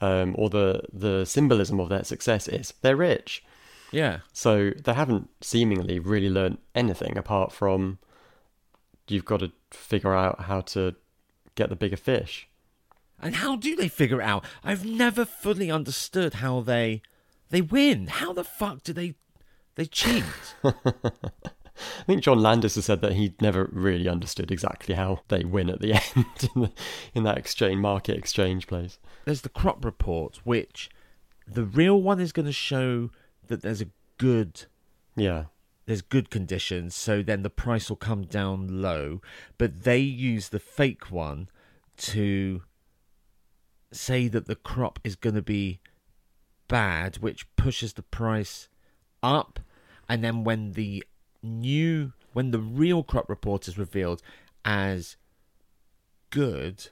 um, 0.00 0.34
or 0.38 0.50
the 0.50 0.82
the 0.92 1.24
symbolism 1.24 1.80
of 1.80 1.88
their 1.88 2.04
success 2.04 2.48
is 2.48 2.74
they're 2.82 2.96
rich. 2.96 3.44
Yeah. 3.92 4.20
So 4.32 4.70
they 4.70 4.92
haven't 4.92 5.30
seemingly 5.40 5.98
really 5.98 6.28
learned 6.28 6.58
anything 6.74 7.16
apart 7.16 7.52
from 7.52 7.98
you've 9.06 9.24
got 9.24 9.40
to 9.40 9.52
figure 9.70 10.14
out 10.14 10.42
how 10.42 10.62
to 10.62 10.94
get 11.54 11.68
the 11.68 11.76
bigger 11.76 11.96
fish. 11.96 12.48
And 13.22 13.36
how 13.36 13.56
do 13.56 13.76
they 13.76 13.88
figure 13.88 14.20
it 14.20 14.24
out? 14.24 14.44
I've 14.64 14.84
never 14.84 15.24
fully 15.24 15.70
understood 15.70 16.34
how 16.34 16.60
they 16.60 17.02
they 17.50 17.60
win. 17.60 18.08
How 18.08 18.32
the 18.32 18.44
fuck 18.44 18.82
do 18.82 18.92
they 18.92 19.14
they 19.76 19.86
cheat? 19.86 20.24
I 21.76 22.04
think 22.04 22.22
John 22.22 22.40
Landis 22.40 22.76
has 22.76 22.84
said 22.84 23.00
that 23.00 23.14
he 23.14 23.34
never 23.40 23.68
really 23.72 24.08
understood 24.08 24.50
exactly 24.50 24.94
how 24.94 25.20
they 25.28 25.44
win 25.44 25.68
at 25.68 25.80
the 25.80 25.92
end 26.16 26.50
in, 26.54 26.62
the, 26.62 26.72
in 27.14 27.22
that 27.24 27.38
exchange 27.38 27.80
market 27.80 28.16
exchange 28.16 28.66
place. 28.66 28.98
there's 29.24 29.40
the 29.42 29.48
crop 29.48 29.84
report, 29.84 30.40
which 30.44 30.90
the 31.46 31.64
real 31.64 32.00
one 32.00 32.20
is 32.20 32.32
going 32.32 32.46
to 32.46 32.52
show 32.52 33.10
that 33.48 33.62
there's 33.62 33.80
a 33.80 33.88
good 34.18 34.66
Yeah, 35.16 35.44
there's 35.86 36.02
good 36.02 36.30
conditions, 36.30 36.94
so 36.94 37.22
then 37.22 37.42
the 37.42 37.50
price 37.50 37.88
will 37.88 37.96
come 37.96 38.22
down 38.22 38.80
low. 38.80 39.20
But 39.58 39.82
they 39.82 39.98
use 39.98 40.48
the 40.48 40.60
fake 40.60 41.10
one 41.10 41.48
to 41.96 42.62
say 43.92 44.28
that 44.28 44.46
the 44.46 44.56
crop 44.56 44.98
is 45.04 45.16
going 45.16 45.34
to 45.34 45.42
be 45.42 45.80
bad, 46.68 47.16
which 47.16 47.46
pushes 47.56 47.92
the 47.92 48.02
price 48.02 48.68
up. 49.22 49.60
And 50.08 50.22
then 50.22 50.44
when 50.44 50.72
the 50.72 51.04
new, 51.44 52.12
when 52.32 52.50
the 52.50 52.58
real 52.58 53.02
crop 53.02 53.28
report 53.28 53.68
is 53.68 53.78
revealed 53.78 54.22
as 54.64 55.16
good, 56.30 56.88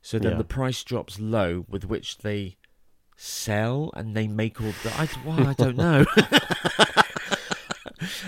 so 0.00 0.18
then 0.18 0.32
Yeah. 0.32 0.38
the 0.38 0.44
price 0.44 0.82
drops 0.84 1.18
low, 1.20 1.66
with 1.68 1.84
which 1.84 2.18
they 2.18 2.56
sell 3.16 3.90
and 3.94 4.16
they 4.16 4.28
make 4.28 4.60
all 4.60 4.72
the. 4.82 4.92
I, 4.96 5.08
well, 5.26 5.46
I 5.46 5.52
don't 5.54 5.76
know. 5.76 6.04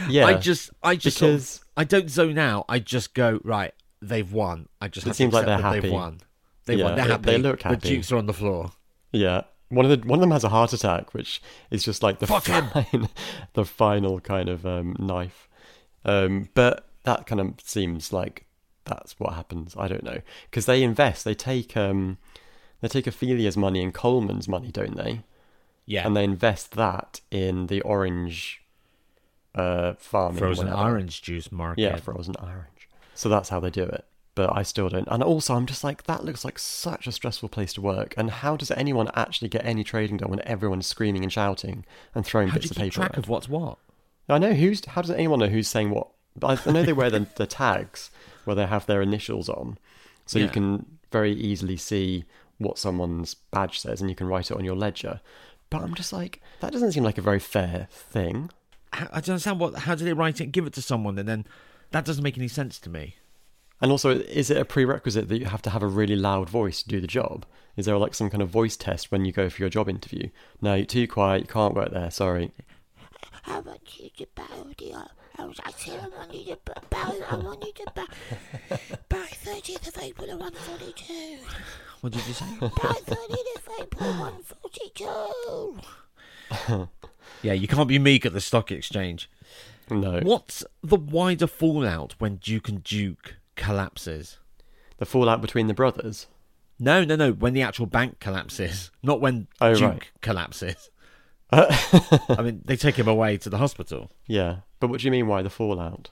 yeah. 0.09 0.27
I 0.27 0.35
just, 0.35 0.71
I 0.83 0.97
just, 0.97 1.19
sort 1.19 1.35
of- 1.35 1.61
I 1.77 1.85
don't 1.85 2.11
zone 2.11 2.39
out. 2.39 2.65
I 2.69 2.79
just 2.79 3.15
go 3.15 3.41
right. 3.45 3.73
They've 4.03 4.31
won. 4.31 4.69
I 4.81 4.89
just. 4.89 5.07
It 5.07 5.15
seems 5.15 5.33
like 5.33 5.47
they're 5.47 5.59
happy. 5.59 5.81
They've 5.81 5.93
won. 5.93 6.21
They 6.67 6.77
Yeah, 6.77 6.85
won. 6.87 6.97
They're 6.97 7.05
happy. 7.07 7.23
they 7.25 7.39
look 7.39 7.63
happy. 7.63 7.77
The 7.77 7.89
dukes 7.89 8.13
are 8.13 8.17
on 8.17 8.27
the 8.27 8.33
floor. 8.35 8.73
yeah, 9.13 9.43
one 9.69 9.85
of 9.85 9.91
the 10.01 10.07
one 10.09 10.19
of 10.19 10.21
them 10.21 10.31
has 10.31 10.45
a 10.45 10.49
heart 10.49 10.73
attack, 10.73 11.15
which 11.15 11.43
is 11.71 11.85
just 11.85 12.03
like 12.03 12.19
the 12.19 12.27
Fuck 12.27 12.45
fine, 12.45 13.09
the 13.55 13.65
final 13.65 14.21
kind 14.21 14.49
of 14.49 14.67
um, 14.67 14.97
knife. 14.99 15.49
Um, 16.05 16.49
but 16.55 16.87
that 17.05 17.27
kind 17.27 17.41
of 17.41 17.55
seems 17.63 18.13
like 18.13 18.47
that's 18.85 19.19
what 19.19 19.35
happens. 19.35 19.75
I 19.79 19.89
don't 19.89 20.03
know 20.03 20.21
because 20.51 20.67
they 20.67 20.83
invest. 20.83 21.25
They 21.25 21.35
take 21.35 21.77
um, 21.77 22.19
they 22.81 22.89
take 22.89 23.07
Ophelia's 23.07 23.57
money 23.57 23.83
and 23.83 23.93
Coleman's 23.93 24.49
money, 24.49 24.71
don't 24.71 24.97
they? 24.97 25.23
Yeah. 25.87 26.07
and 26.07 26.17
they 26.17 26.23
invest 26.23 26.73
that 26.73 27.21
in 27.33 27.67
the 27.67 27.81
orange 27.81 28.63
uh, 29.55 29.95
farming. 29.99 30.39
Frozen 30.39 30.69
whatever. 30.69 30.89
orange 30.89 31.23
juice 31.23 31.51
market. 31.51 31.83
Yeah, 31.83 31.97
frozen 31.97 32.37
orange. 32.41 32.89
So 33.15 33.29
that's 33.29 33.49
how 33.49 33.59
they 33.59 33.71
do 33.71 33.83
it. 33.83 34.05
But 34.37 34.57
I 34.57 34.63
still 34.63 34.89
don't. 34.89 35.09
And 35.11 35.23
also, 35.23 35.55
I'm 35.55 35.67
just 35.67 35.83
like, 35.83 36.05
that 36.05 36.25
looks 36.25 36.45
like 36.45 36.59
such 36.59 37.09
a 37.09 37.13
stressful 37.13 37.49
place 37.49 37.73
to 37.73 37.81
work. 37.81 38.15
And 38.17 38.31
how 38.31 38.57
does 38.57 38.71
anyone 38.71 39.11
actually 39.15 39.49
get 39.49 39.65
any 39.65 39.83
trading 39.83 40.19
done 40.19 40.31
when 40.31 40.41
everyone's 40.47 40.87
screaming 40.87 41.25
and 41.25 41.33
shouting 41.33 41.85
and 42.15 42.25
throwing 42.25 42.49
How 42.49 42.55
do 42.55 42.61
bits 42.61 42.67
you 42.67 42.71
of 42.71 42.77
keep 42.77 42.85
paper 42.85 42.95
track 42.95 43.11
around? 43.15 43.25
of 43.25 43.29
what's 43.29 43.49
what? 43.49 43.79
I 44.31 44.39
know 44.39 44.53
who's. 44.53 44.85
How 44.85 45.03
does 45.03 45.11
anyone 45.11 45.39
know 45.39 45.49
who's 45.49 45.69
saying 45.69 45.91
what? 45.91 46.09
I, 46.43 46.59
I 46.65 46.73
know 46.73 46.83
they 46.83 46.93
wear 46.93 47.11
the, 47.11 47.27
the 47.37 47.47
tags 47.47 48.11
where 48.45 48.57
they 48.57 48.67
have 48.67 48.87
their 48.87 49.03
initials 49.03 49.49
on, 49.49 49.79
so 50.27 50.39
you 50.39 50.49
can 50.49 50.87
very 51.11 51.33
easily 51.33 51.77
see 51.77 52.25
what 52.59 52.79
someone's 52.79 53.35
badge 53.35 53.81
says, 53.81 54.01
and 54.01 54.11
you 54.11 54.17
can 54.17 54.27
write 54.27 54.51
it 54.51 54.57
on 54.57 54.65
your 54.65 54.77
ledger. 54.77 55.21
But 55.71 55.83
I'm 55.83 55.95
just 55.95 56.13
like, 56.13 56.41
that 56.61 56.73
doesn't 56.73 56.93
seem 56.93 57.05
like 57.05 57.19
a 57.19 57.23
very 57.23 57.39
fair 57.39 57.89
thing. 57.91 58.51
How, 58.93 59.07
I 59.07 59.21
don't 59.21 59.31
understand 59.31 59.61
what. 59.61 59.75
How 59.75 59.95
do 59.95 60.05
they 60.05 60.13
write 60.13 60.41
it? 60.41 60.53
Give 60.53 60.67
it 60.67 60.73
to 60.75 60.83
someone, 60.83 61.19
and 61.19 61.29
then 61.29 61.47
that 61.91 62.05
doesn't 62.05 62.25
make 62.25 62.37
any 62.37 62.49
sense 62.49 62.79
to 62.81 62.91
me. 62.91 63.17
And 63.81 63.91
also, 63.91 64.11
is 64.11 64.51
it 64.51 64.59
a 64.59 64.65
prerequisite 64.65 65.29
that 65.29 65.39
you 65.39 65.47
have 65.47 65.63
to 65.63 65.71
have 65.71 65.83
a 65.83 65.87
really 65.87 66.17
loud 66.17 66.51
voice 66.51 66.83
to 66.83 66.89
do 66.89 67.01
the 67.01 67.07
job? 67.07 67.47
Is 67.77 67.87
there 67.87 67.97
like 67.97 68.15
some 68.15 68.29
kind 68.29 68.43
of 68.43 68.51
voice 68.51 68.77
test 68.77 69.11
when 69.11 69.25
you 69.25 69.33
go 69.33 69.49
for 69.49 69.63
your 69.63 69.71
job 69.71 69.89
interview? 69.89 70.29
No, 70.61 70.75
you're 70.75 70.85
too 70.85 71.09
quiet. 71.09 71.43
You 71.43 71.47
can't 71.47 71.75
work 71.75 71.93
there. 71.93 72.11
Sorry. 72.11 72.51
I 73.47 73.61
want 73.61 73.81
you 73.99 74.11
to 74.19 74.27
bow, 74.35 74.67
dear. 74.77 75.03
I 75.39 75.45
was 75.45 75.59
I 75.65 75.71
said 75.73 76.01
I 76.03 76.09
want 76.19 76.35
you 76.35 76.45
to 76.55 76.59
b- 76.65 76.73
bow. 76.91 77.15
I 77.31 77.37
want 77.37 77.65
you 77.65 77.73
to 77.73 77.93
bow. 77.95 78.07
By 79.09 79.27
30th 79.45 79.89
of 79.89 80.03
April, 80.03 80.29
142. 80.29 81.39
What 82.01 82.13
did 82.13 82.27
you 82.27 82.33
say? 82.35 82.45
By 82.61 82.69
30th 82.69 83.57
of 83.57 83.69
April, 83.81 84.11
142. 84.11 85.81
yeah, 87.43 87.53
you 87.53 87.69
can't 87.69 87.89
be 87.89 87.99
meek 87.99 88.27
at 88.27 88.33
the 88.33 88.41
stock 88.41 88.71
exchange. 88.71 89.31
No. 89.91 90.21
What's 90.23 90.65
the 90.83 90.97
wider 90.97 91.47
fallout 91.47 92.15
when 92.19 92.37
Duke 92.37 92.69
and 92.69 92.83
Duke 92.85 93.37
collapses? 93.57 94.39
The 94.99 95.07
fallout 95.07 95.41
between 95.41 95.67
the 95.67 95.75
brothers. 95.75 96.27
No, 96.79 97.05
no, 97.05 97.17
no. 97.17 97.33
When 97.33 97.53
the 97.55 97.63
actual 97.63 97.87
bank 97.87 98.21
collapses, 98.21 98.91
not 99.03 99.21
when 99.21 99.49
Oh, 99.61 99.75
Duke 99.75 99.83
right. 99.91 100.11
collapses. 100.21 100.91
I 101.53 102.43
mean, 102.43 102.63
they 102.65 102.77
take 102.77 102.97
him 102.97 103.09
away 103.09 103.37
to 103.39 103.51
the 103.51 103.59
hospital. 103.59 104.11
Yeah. 104.27 104.59
But 104.79 104.89
what 104.89 105.01
do 105.01 105.07
you 105.07 105.11
mean? 105.11 105.27
Why 105.27 105.43
the 105.43 105.51
fallout? 105.51 106.11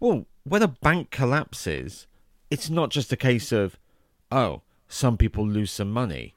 Well, 0.00 0.26
when 0.44 0.62
a 0.62 0.68
bank 0.68 1.10
collapses, 1.10 2.06
it's 2.50 2.70
not 2.70 2.90
just 2.90 3.12
a 3.12 3.16
case 3.16 3.52
of, 3.52 3.76
oh, 4.30 4.62
some 4.88 5.16
people 5.16 5.46
lose 5.46 5.70
some 5.70 5.90
money. 5.90 6.34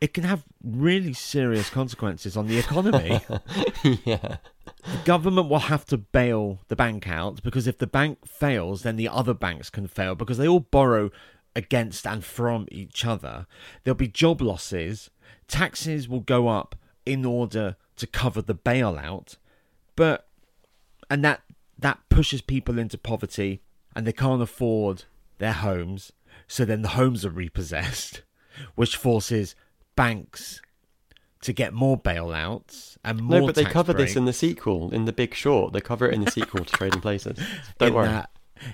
It 0.00 0.14
can 0.14 0.24
have 0.24 0.44
really 0.64 1.12
serious 1.12 1.68
consequences 1.68 2.36
on 2.36 2.46
the 2.46 2.58
economy. 2.58 3.20
yeah. 4.04 4.38
the 4.84 4.98
government 5.04 5.48
will 5.48 5.58
have 5.58 5.84
to 5.86 5.98
bail 5.98 6.60
the 6.68 6.76
bank 6.76 7.06
out 7.06 7.42
because 7.42 7.66
if 7.66 7.78
the 7.78 7.86
bank 7.86 8.26
fails, 8.26 8.82
then 8.82 8.96
the 8.96 9.08
other 9.08 9.34
banks 9.34 9.68
can 9.68 9.86
fail 9.86 10.14
because 10.14 10.38
they 10.38 10.48
all 10.48 10.60
borrow 10.60 11.10
against 11.54 12.06
and 12.06 12.24
from 12.24 12.66
each 12.70 13.04
other. 13.04 13.46
There'll 13.84 13.94
be 13.94 14.08
job 14.08 14.40
losses. 14.40 15.10
Taxes 15.48 16.08
will 16.08 16.20
go 16.20 16.48
up 16.48 16.76
in 17.10 17.24
order 17.24 17.76
to 17.96 18.06
cover 18.06 18.40
the 18.40 18.54
bailout, 18.54 19.36
but 19.96 20.28
and 21.10 21.24
that 21.24 21.42
that 21.76 21.98
pushes 22.08 22.40
people 22.40 22.78
into 22.78 22.96
poverty 22.96 23.62
and 23.96 24.06
they 24.06 24.12
can't 24.12 24.40
afford 24.40 25.04
their 25.38 25.52
homes. 25.52 26.12
So 26.46 26.64
then 26.64 26.82
the 26.82 26.90
homes 26.90 27.24
are 27.24 27.30
repossessed, 27.30 28.22
which 28.76 28.96
forces 28.96 29.56
banks 29.96 30.62
to 31.42 31.52
get 31.52 31.72
more 31.72 31.98
bailouts 31.98 32.96
and 33.04 33.20
more. 33.20 33.40
No, 33.40 33.46
but 33.46 33.56
they 33.56 33.64
cover 33.64 33.92
this 33.92 34.14
in 34.14 34.24
the 34.24 34.32
sequel, 34.32 34.92
in 34.94 35.06
the 35.06 35.12
Big 35.12 35.34
Short. 35.34 35.72
They 35.72 35.80
cover 35.80 36.08
it 36.08 36.14
in 36.14 36.24
the 36.24 36.30
sequel 36.38 36.64
to 36.64 36.72
Trading 36.72 37.00
Places. 37.00 37.38
Don't 37.78 37.88
in 37.88 37.94
worry. 37.94 38.06
that 38.06 38.30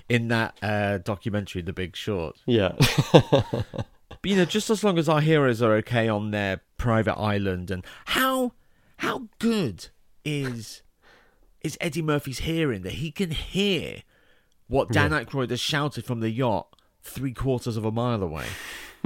in 0.09 0.27
that 0.27 0.57
uh, 0.61 0.97
documentary, 0.99 1.61
The 1.63 1.73
Big 1.73 1.95
Short. 1.95 2.37
Yeah. 2.45 2.73
But 4.21 4.31
you 4.31 4.37
know, 4.37 4.45
just 4.45 4.69
as 4.69 4.83
long 4.83 4.97
as 4.97 5.07
our 5.09 5.21
heroes 5.21 5.61
are 5.61 5.73
okay 5.75 6.07
on 6.07 6.31
their 6.31 6.61
private 6.77 7.17
island, 7.17 7.71
and 7.71 7.85
how 8.05 8.53
how 8.97 9.27
good 9.39 9.87
is 10.25 10.81
is 11.61 11.77
Eddie 11.81 12.01
Murphy's 12.01 12.39
hearing 12.39 12.81
that 12.83 12.93
he 12.93 13.11
can 13.11 13.31
hear 13.31 14.03
what 14.67 14.89
Dan 14.91 15.11
Aykroyd 15.11 15.49
has 15.49 15.59
shouted 15.59 16.05
from 16.05 16.19
the 16.19 16.29
yacht 16.29 16.67
three 17.01 17.33
quarters 17.33 17.77
of 17.77 17.85
a 17.85 17.91
mile 17.91 18.21
away. 18.21 18.45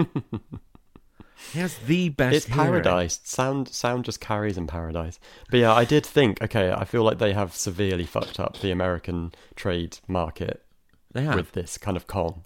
he 1.53 1.59
has 1.59 1.77
the 1.79 2.09
best. 2.09 2.35
it's 2.35 2.45
hearing. 2.45 2.59
paradise. 2.59 3.19
Sound 3.23 3.67
sound 3.67 4.05
just 4.05 4.19
carries 4.19 4.57
in 4.57 4.67
paradise. 4.67 5.19
But 5.49 5.59
yeah, 5.59 5.73
I 5.73 5.85
did 5.85 6.05
think, 6.05 6.41
okay, 6.41 6.71
I 6.71 6.85
feel 6.85 7.03
like 7.03 7.19
they 7.19 7.33
have 7.33 7.55
severely 7.55 8.05
fucked 8.05 8.39
up 8.39 8.59
the 8.59 8.71
American 8.71 9.33
trade 9.55 9.99
market 10.07 10.63
They 11.13 11.23
have. 11.23 11.35
with 11.35 11.51
this 11.53 11.77
kind 11.77 11.95
of 11.97 12.07
con 12.07 12.43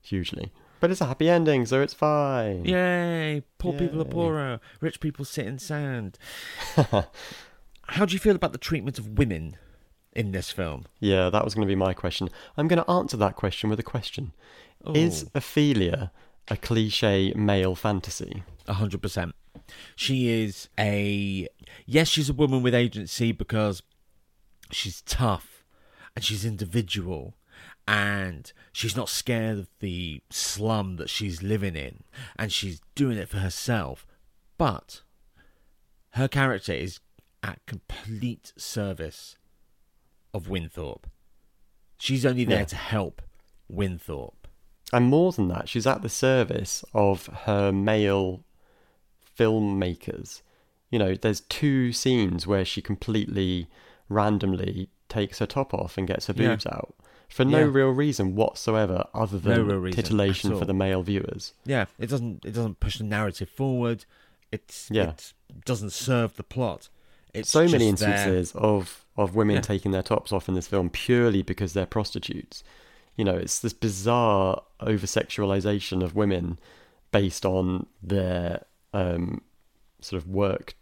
hugely. 0.00 0.52
But 0.82 0.90
it's 0.90 1.00
a 1.00 1.06
happy 1.06 1.30
ending, 1.30 1.64
so 1.64 1.80
it's 1.80 1.94
fine. 1.94 2.64
Yay! 2.64 3.44
Poor 3.58 3.72
people 3.72 4.00
are 4.00 4.04
poorer. 4.04 4.58
Rich 4.80 4.98
people 4.98 5.24
sit 5.24 5.46
in 5.46 5.60
sand. 5.60 6.18
How 7.86 8.04
do 8.04 8.12
you 8.12 8.18
feel 8.18 8.34
about 8.34 8.50
the 8.50 8.58
treatment 8.58 8.98
of 8.98 9.16
women 9.16 9.56
in 10.12 10.32
this 10.32 10.50
film? 10.50 10.86
Yeah, 10.98 11.30
that 11.30 11.44
was 11.44 11.54
going 11.54 11.68
to 11.68 11.70
be 11.70 11.76
my 11.76 11.94
question. 11.94 12.30
I'm 12.56 12.66
going 12.66 12.82
to 12.82 12.90
answer 12.90 13.16
that 13.18 13.36
question 13.36 13.70
with 13.70 13.78
a 13.78 13.84
question. 13.84 14.32
Is 14.92 15.30
Ophelia 15.36 16.10
a 16.48 16.56
cliche 16.56 17.32
male 17.36 17.76
fantasy? 17.76 18.42
A 18.66 18.72
hundred 18.72 19.02
percent. 19.02 19.36
She 19.94 20.30
is 20.30 20.68
a 20.76 21.46
yes, 21.86 22.08
she's 22.08 22.28
a 22.28 22.34
woman 22.34 22.60
with 22.60 22.74
agency 22.74 23.30
because 23.30 23.84
she's 24.72 25.00
tough 25.02 25.62
and 26.16 26.24
she's 26.24 26.44
individual 26.44 27.36
and 27.88 28.52
she's 28.72 28.96
not 28.96 29.08
scared 29.08 29.58
of 29.58 29.68
the 29.80 30.22
slum 30.30 30.96
that 30.96 31.10
she's 31.10 31.42
living 31.42 31.74
in 31.76 32.04
and 32.36 32.52
she's 32.52 32.80
doing 32.94 33.18
it 33.18 33.28
for 33.28 33.38
herself. 33.38 34.06
But 34.58 35.02
her 36.10 36.28
character 36.28 36.72
is 36.72 37.00
at 37.42 37.64
complete 37.66 38.52
service 38.56 39.36
of 40.32 40.48
Winthorpe. 40.48 41.06
She's 41.98 42.24
only 42.24 42.44
there 42.44 42.60
Yeah. 42.60 42.64
to 42.66 42.76
help 42.76 43.22
Winthorpe. 43.68 44.46
And 44.92 45.06
more 45.06 45.32
than 45.32 45.48
that, 45.48 45.68
she's 45.68 45.86
at 45.86 46.02
the 46.02 46.08
service 46.08 46.84
of 46.94 47.26
her 47.46 47.72
male 47.72 48.44
filmmakers. 49.38 50.42
You 50.90 50.98
know, 50.98 51.14
there's 51.14 51.40
two 51.40 51.92
scenes 51.92 52.46
where 52.46 52.64
she 52.64 52.82
completely 52.82 53.68
randomly 54.08 54.88
takes 55.08 55.38
her 55.38 55.46
top 55.46 55.72
off 55.74 55.96
and 55.96 56.06
gets 56.06 56.26
her 56.26 56.34
Yeah. 56.36 56.48
boobs 56.50 56.66
out 56.66 56.94
for 57.32 57.44
no 57.44 57.58
Yeah. 57.60 57.64
real 57.64 57.90
reason 57.90 58.34
whatsoever 58.36 59.06
other 59.14 59.38
than 59.38 59.66
reason 59.80 60.02
titillation 60.02 60.58
for 60.58 60.64
the 60.64 60.74
male 60.74 61.02
viewers. 61.02 61.54
Yeah, 61.64 61.86
it 61.98 62.06
doesn't 62.08 62.44
it 62.44 62.52
doesn't 62.52 62.78
push 62.80 62.98
the 62.98 63.04
narrative 63.04 63.48
forward. 63.48 64.04
It's 64.50 64.88
Yeah. 64.90 65.10
it 65.10 65.32
doesn't 65.64 65.90
serve 65.92 66.36
the 66.36 66.42
plot. 66.42 66.88
It's 67.34 67.48
so 67.50 67.60
many 67.66 67.90
just 67.90 68.02
there. 68.02 68.10
instances 68.12 68.52
of 68.54 69.04
of 69.16 69.34
women 69.34 69.56
Yeah. 69.56 69.62
taking 69.62 69.90
their 69.92 70.02
tops 70.02 70.32
off 70.32 70.48
in 70.48 70.54
this 70.54 70.66
film 70.66 70.90
purely 70.90 71.42
because 71.42 71.72
they're 71.72 71.86
prostitutes. 71.86 72.62
You 73.16 73.24
know, 73.24 73.34
it's 73.36 73.58
this 73.60 73.72
bizarre 73.74 74.62
over 74.80 75.06
sexualization 75.06 76.02
of 76.02 76.14
women 76.14 76.58
based 77.10 77.44
on 77.44 77.86
their 78.02 78.64
um, 78.94 79.42
sort 80.00 80.22
of 80.22 80.28
work 80.28 80.74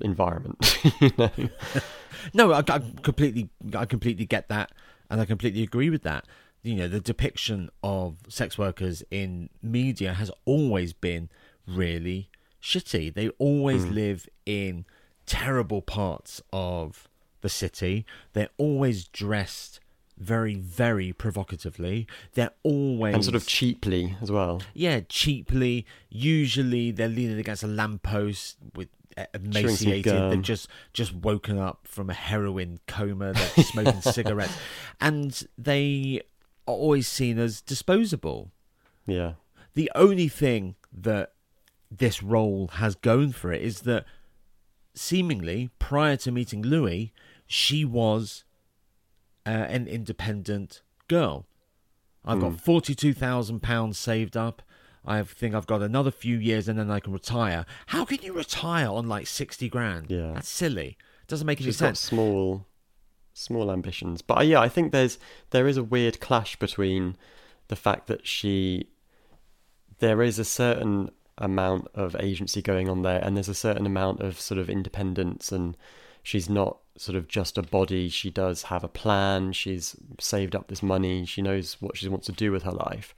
environment. 0.00 0.78
you 1.00 1.10
know, 1.18 1.30
No, 2.34 2.52
I, 2.52 2.58
I 2.68 2.78
completely 3.02 3.50
I 3.74 3.84
completely 3.84 4.24
get 4.26 4.48
that, 4.48 4.72
and 5.14 5.20
I 5.20 5.26
completely 5.26 5.62
agree 5.62 5.90
with 5.90 6.02
that. 6.02 6.24
You 6.64 6.74
know, 6.74 6.88
the 6.88 6.98
depiction 6.98 7.70
of 7.84 8.16
sex 8.28 8.58
workers 8.58 9.04
in 9.12 9.48
media 9.62 10.12
has 10.14 10.28
always 10.44 10.92
been 10.92 11.28
really 11.68 12.30
shitty. 12.60 13.14
They 13.14 13.28
always 13.38 13.84
hmm. 13.84 13.92
live 13.92 14.28
in 14.44 14.86
terrible 15.24 15.82
parts 15.82 16.42
of 16.52 17.08
the 17.42 17.48
city. 17.48 18.04
They're 18.32 18.48
always 18.58 19.06
dressed 19.06 19.78
very, 20.18 20.56
very 20.56 21.12
provocatively. 21.12 22.08
They're 22.32 22.50
always 22.64 23.14
and 23.14 23.24
sort 23.24 23.36
of 23.36 23.46
cheaply 23.46 24.16
as 24.20 24.32
well. 24.32 24.62
yeah, 24.74 24.98
cheaply. 25.08 25.86
Usually 26.08 26.90
they're 26.90 27.06
leaning 27.06 27.38
against 27.38 27.62
a 27.62 27.68
lamppost 27.68 28.56
with 28.74 28.88
emaciated. 29.34 30.04
They've 30.30 30.42
just 30.42 30.68
just 30.92 31.14
woken 31.14 31.58
up 31.58 31.86
from 31.86 32.10
a 32.10 32.14
heroin 32.14 32.80
coma. 32.86 33.32
They're 33.32 33.64
smoking 33.64 34.00
cigarettes, 34.02 34.56
and 35.00 35.46
they 35.58 36.20
are 36.66 36.74
always 36.74 37.06
seen 37.08 37.38
as 37.38 37.60
disposable. 37.60 38.50
Yeah, 39.06 39.34
The 39.74 39.90
only 39.94 40.28
thing 40.28 40.76
that 40.90 41.32
this 41.90 42.22
role 42.22 42.68
has 42.74 42.94
going 42.94 43.32
for 43.32 43.52
it 43.52 43.60
is 43.62 43.80
that 43.82 44.04
seemingly 44.94 45.70
prior 45.78 46.16
to 46.18 46.32
meeting 46.32 46.62
Louis, 46.62 47.12
she 47.46 47.84
was 47.84 48.44
uh, 49.46 49.50
an 49.50 49.86
independent 49.86 50.80
girl. 51.08 51.46
I've 52.24 52.40
got 52.40 52.58
forty-two 52.60 53.12
thousand 53.12 53.60
pounds 53.60 53.98
saved 53.98 54.36
up. 54.36 54.62
I 55.06 55.22
think 55.22 55.54
I've 55.54 55.66
got 55.66 55.82
another 55.82 56.10
few 56.10 56.38
years 56.38 56.68
and 56.68 56.78
then 56.78 56.90
I 56.90 57.00
can 57.00 57.12
retire. 57.12 57.66
How 57.86 58.04
can 58.04 58.18
you 58.22 58.32
retire 58.32 58.88
on 58.88 59.08
like 59.08 59.26
sixty 59.26 59.68
grand? 59.68 60.10
Yeah. 60.10 60.32
that's 60.34 60.48
silly. 60.48 60.96
It 61.22 61.28
Doesn't 61.28 61.46
make 61.46 61.60
any 61.60 61.66
she's 61.66 61.80
got 61.80 61.88
sense. 61.88 62.00
small, 62.00 62.66
small 63.32 63.70
ambitions. 63.70 64.22
But 64.22 64.46
yeah, 64.46 64.60
I 64.60 64.68
think 64.68 64.92
there's 64.92 65.18
there 65.50 65.66
is 65.68 65.76
a 65.76 65.82
weird 65.84 66.20
clash 66.20 66.56
between 66.56 67.16
the 67.68 67.76
fact 67.76 68.06
that 68.06 68.26
she 68.26 68.88
there 69.98 70.22
is 70.22 70.38
a 70.38 70.44
certain 70.44 71.10
amount 71.38 71.88
of 71.94 72.14
agency 72.20 72.62
going 72.62 72.88
on 72.88 73.02
there, 73.02 73.20
and 73.24 73.36
there's 73.36 73.48
a 73.48 73.54
certain 73.54 73.86
amount 73.86 74.20
of 74.20 74.40
sort 74.40 74.58
of 74.58 74.70
independence, 74.70 75.50
and 75.52 75.76
she's 76.22 76.48
not 76.48 76.78
sort 76.96 77.16
of 77.16 77.26
just 77.28 77.58
a 77.58 77.62
body. 77.62 78.08
She 78.08 78.30
does 78.30 78.64
have 78.64 78.84
a 78.84 78.88
plan. 78.88 79.52
She's 79.52 79.96
saved 80.20 80.54
up 80.54 80.68
this 80.68 80.82
money. 80.82 81.24
She 81.26 81.42
knows 81.42 81.76
what 81.80 81.96
she 81.96 82.08
wants 82.08 82.26
to 82.26 82.32
do 82.32 82.52
with 82.52 82.62
her 82.62 82.72
life. 82.72 83.14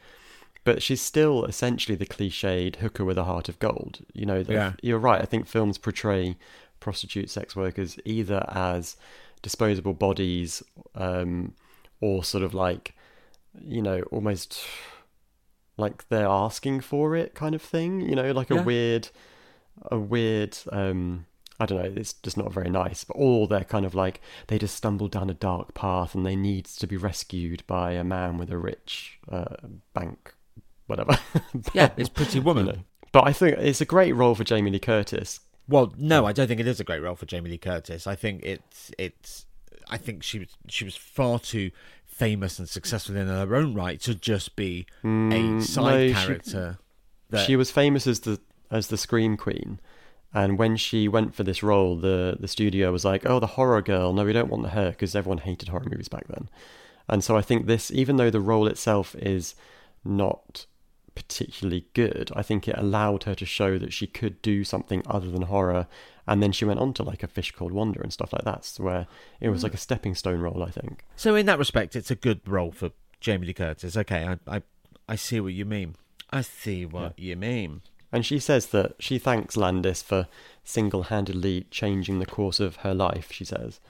But 0.67 0.83
she's 0.83 1.01
still 1.01 1.45
essentially 1.47 1.97
the 1.97 2.05
cliched 2.07 2.77
hooker 2.77 3.05
with 3.05 3.17
a 3.17 3.25
heart 3.25 3.49
of 3.49 3.59
gold. 3.59 4.05
You 4.13 4.27
know, 4.27 4.45
yeah. 4.47 4.73
you're 4.83 4.99
right. 4.99 5.23
I 5.23 5.25
think 5.25 5.47
films 5.47 5.79
portray 5.79 6.37
prostitute 6.81 7.31
sex 7.31 7.57
workers 7.57 7.99
either 8.05 8.45
as 8.49 8.97
disposable 9.43 9.95
bodies 9.95 10.63
um, 10.95 11.55
or 12.01 12.23
sort 12.25 12.45
of 12.45 12.53
like, 12.53 12.95
you 13.59 13.81
know, 13.81 14.03
almost 14.11 14.63
like 15.77 16.09
they're 16.09 16.27
asking 16.27 16.81
for 16.81 17.15
it 17.17 17.35
kind 17.35 17.55
of 17.55 17.63
thing. 17.63 18.01
You 18.01 18.17
know, 18.17 18.33
like 18.33 18.51
Yeah. 18.51 18.61
a 18.61 18.63
weird, 18.63 19.09
a 19.91 19.99
weird. 19.99 20.59
Um, 20.73 21.27
I 21.59 21.65
don't 21.65 21.79
know. 21.79 21.93
It's 22.01 22.13
just 22.13 22.37
not 22.37 22.53
very 22.53 22.69
nice. 22.69 23.05
But 23.05 23.17
all 23.17 23.47
they're 23.47 23.65
kind 23.65 23.87
of 23.87 23.95
like 23.95 24.21
they 24.49 24.59
just 24.59 24.75
stumbled 24.77 25.13
down 25.13 25.31
a 25.31 25.35
dark 25.35 25.75
path 25.75 26.15
and 26.15 26.27
they 26.27 26.37
need 26.37 26.67
to 26.67 26.87
be 26.87 26.97
rescued 26.97 27.63
by 27.67 27.93
a 27.93 28.05
man 28.05 28.37
with 28.37 28.51
a 28.51 28.59
rich 28.59 29.19
uh, 29.31 29.57
bank, 29.95 30.35
whatever. 30.87 31.19
Yeah, 31.73 31.91
it's 31.97 32.09
Pretty 32.09 32.39
You 32.39 32.55
know. 32.55 32.79
But 33.13 33.27
I 33.27 33.33
think 33.33 33.57
it's 33.59 33.81
a 33.81 33.85
great 33.87 34.13
role 34.15 34.35
for 34.35 34.45
Jamie 34.45 34.71
Lee 34.71 34.79
Curtis. 34.79 35.41
Well, 35.69 35.93
no, 35.97 36.27
I 36.27 36.33
don't 36.33 36.47
think 36.49 36.61
it 36.61 36.67
is 36.67 36.81
a 36.81 36.85
great 36.85 37.01
role 37.03 37.17
for 37.17 37.27
Jamie 37.27 37.51
Lee 37.51 37.59
Curtis. 37.59 38.07
I 38.07 38.15
think 38.15 38.43
it's 38.45 38.91
it's. 38.99 39.47
I 39.89 39.97
think 39.97 40.23
she 40.23 40.39
was 40.41 40.49
she 40.69 40.85
was 40.85 40.97
far 40.97 41.39
too 41.39 41.71
famous 42.07 42.59
and 42.59 42.69
successful 42.69 43.17
in 43.17 43.27
her 43.29 43.55
own 43.55 43.75
right 43.75 44.01
to 44.01 44.15
just 44.15 44.57
be 44.57 44.87
a 45.05 45.07
Mm, 45.07 45.63
side 45.63 45.85
no, 45.85 46.07
she- 46.09 46.15
character. 46.27 46.79
that, 47.31 47.47
She 47.47 47.57
was 47.57 47.71
famous 47.71 48.07
as 48.07 48.21
the 48.21 48.41
as 48.71 48.89
the 48.89 48.97
scream 48.97 49.37
queen, 49.37 49.79
and 50.35 50.59
when 50.59 50.77
she 50.77 51.09
went 51.09 51.35
for 51.35 51.43
this 51.45 51.63
role, 51.63 51.97
the 51.97 52.37
the 52.39 52.49
studio 52.49 52.91
was 52.93 53.05
like, 53.05 53.25
"Oh, 53.27 53.39
the 53.41 53.47
horror 53.59 53.83
girl. 53.83 54.13
No, 54.13 54.25
we 54.25 54.33
don't 54.33 54.51
want 54.51 54.69
her 54.71 54.91
because 54.91 55.15
everyone 55.17 55.39
hated 55.39 55.69
horror 55.69 55.87
movies 55.91 56.09
back 56.09 56.27
then." 56.29 56.49
And 57.09 57.23
so 57.23 57.37
I 57.37 57.43
think 57.43 57.67
this, 57.67 57.91
even 57.93 58.17
though 58.17 58.31
the 58.31 58.41
role 58.41 58.67
itself 58.67 59.15
is 59.17 59.55
not 60.05 60.67
particularly 61.17 61.87
good, 61.95 62.31
I 62.37 62.43
think 62.43 62.69
it 62.69 62.79
allowed 62.79 63.25
her 63.25 63.35
to 63.35 63.45
show 63.45 63.79
that 63.79 63.93
she 63.93 64.07
could 64.07 64.41
do 64.43 64.63
something 64.63 65.03
other 65.07 65.31
than 65.31 65.43
horror 65.43 65.89
and 66.27 66.43
then 66.43 66.53
she 66.53 66.65
went 66.65 66.81
on 66.81 66.93
to 66.95 67.03
like 67.03 67.23
a 67.23 67.29
fish 67.29 67.53
called 67.53 67.73
Wanda 67.73 68.01
and 68.03 68.13
stuff 68.13 68.33
like 68.33 68.45
that, 68.45 68.65
so 68.65 68.83
where 68.83 69.07
it 69.41 69.49
was 69.49 69.61
mm. 69.61 69.65
like 69.65 69.75
a 69.75 69.79
stepping 69.79 70.15
stone 70.15 70.41
role, 70.41 70.63
I 70.63 70.71
think. 70.71 71.05
So 71.15 71.35
in 71.35 71.47
that 71.47 71.59
respect, 71.59 71.95
it's 71.95 72.11
a 72.11 72.17
good 72.17 72.41
role 72.47 72.73
for 72.73 72.91
Jamie 73.21 73.47
Lee 73.47 73.55
Curtis. 73.55 73.97
Okay, 73.97 74.27
I 74.27 74.57
I, 74.57 74.63
I 75.09 75.17
see 75.17 75.41
what 75.41 75.53
you 75.53 75.65
mean. 75.65 75.95
I 76.31 76.41
see 76.41 76.85
what 76.85 77.19
you 77.19 77.37
mean. 77.37 77.83
And 78.13 78.27
she 78.27 78.39
says 78.39 78.67
that 78.69 78.95
she 78.99 79.19
thanks 79.19 79.57
Landis 79.57 80.03
for 80.03 80.27
single 80.65 81.05
handedly 81.05 81.67
changing 81.71 82.19
the 82.19 82.27
course 82.27 82.61
of 82.61 82.77
her 82.77 82.95
life, 82.95 83.31
she 83.31 83.45
says. 83.45 83.81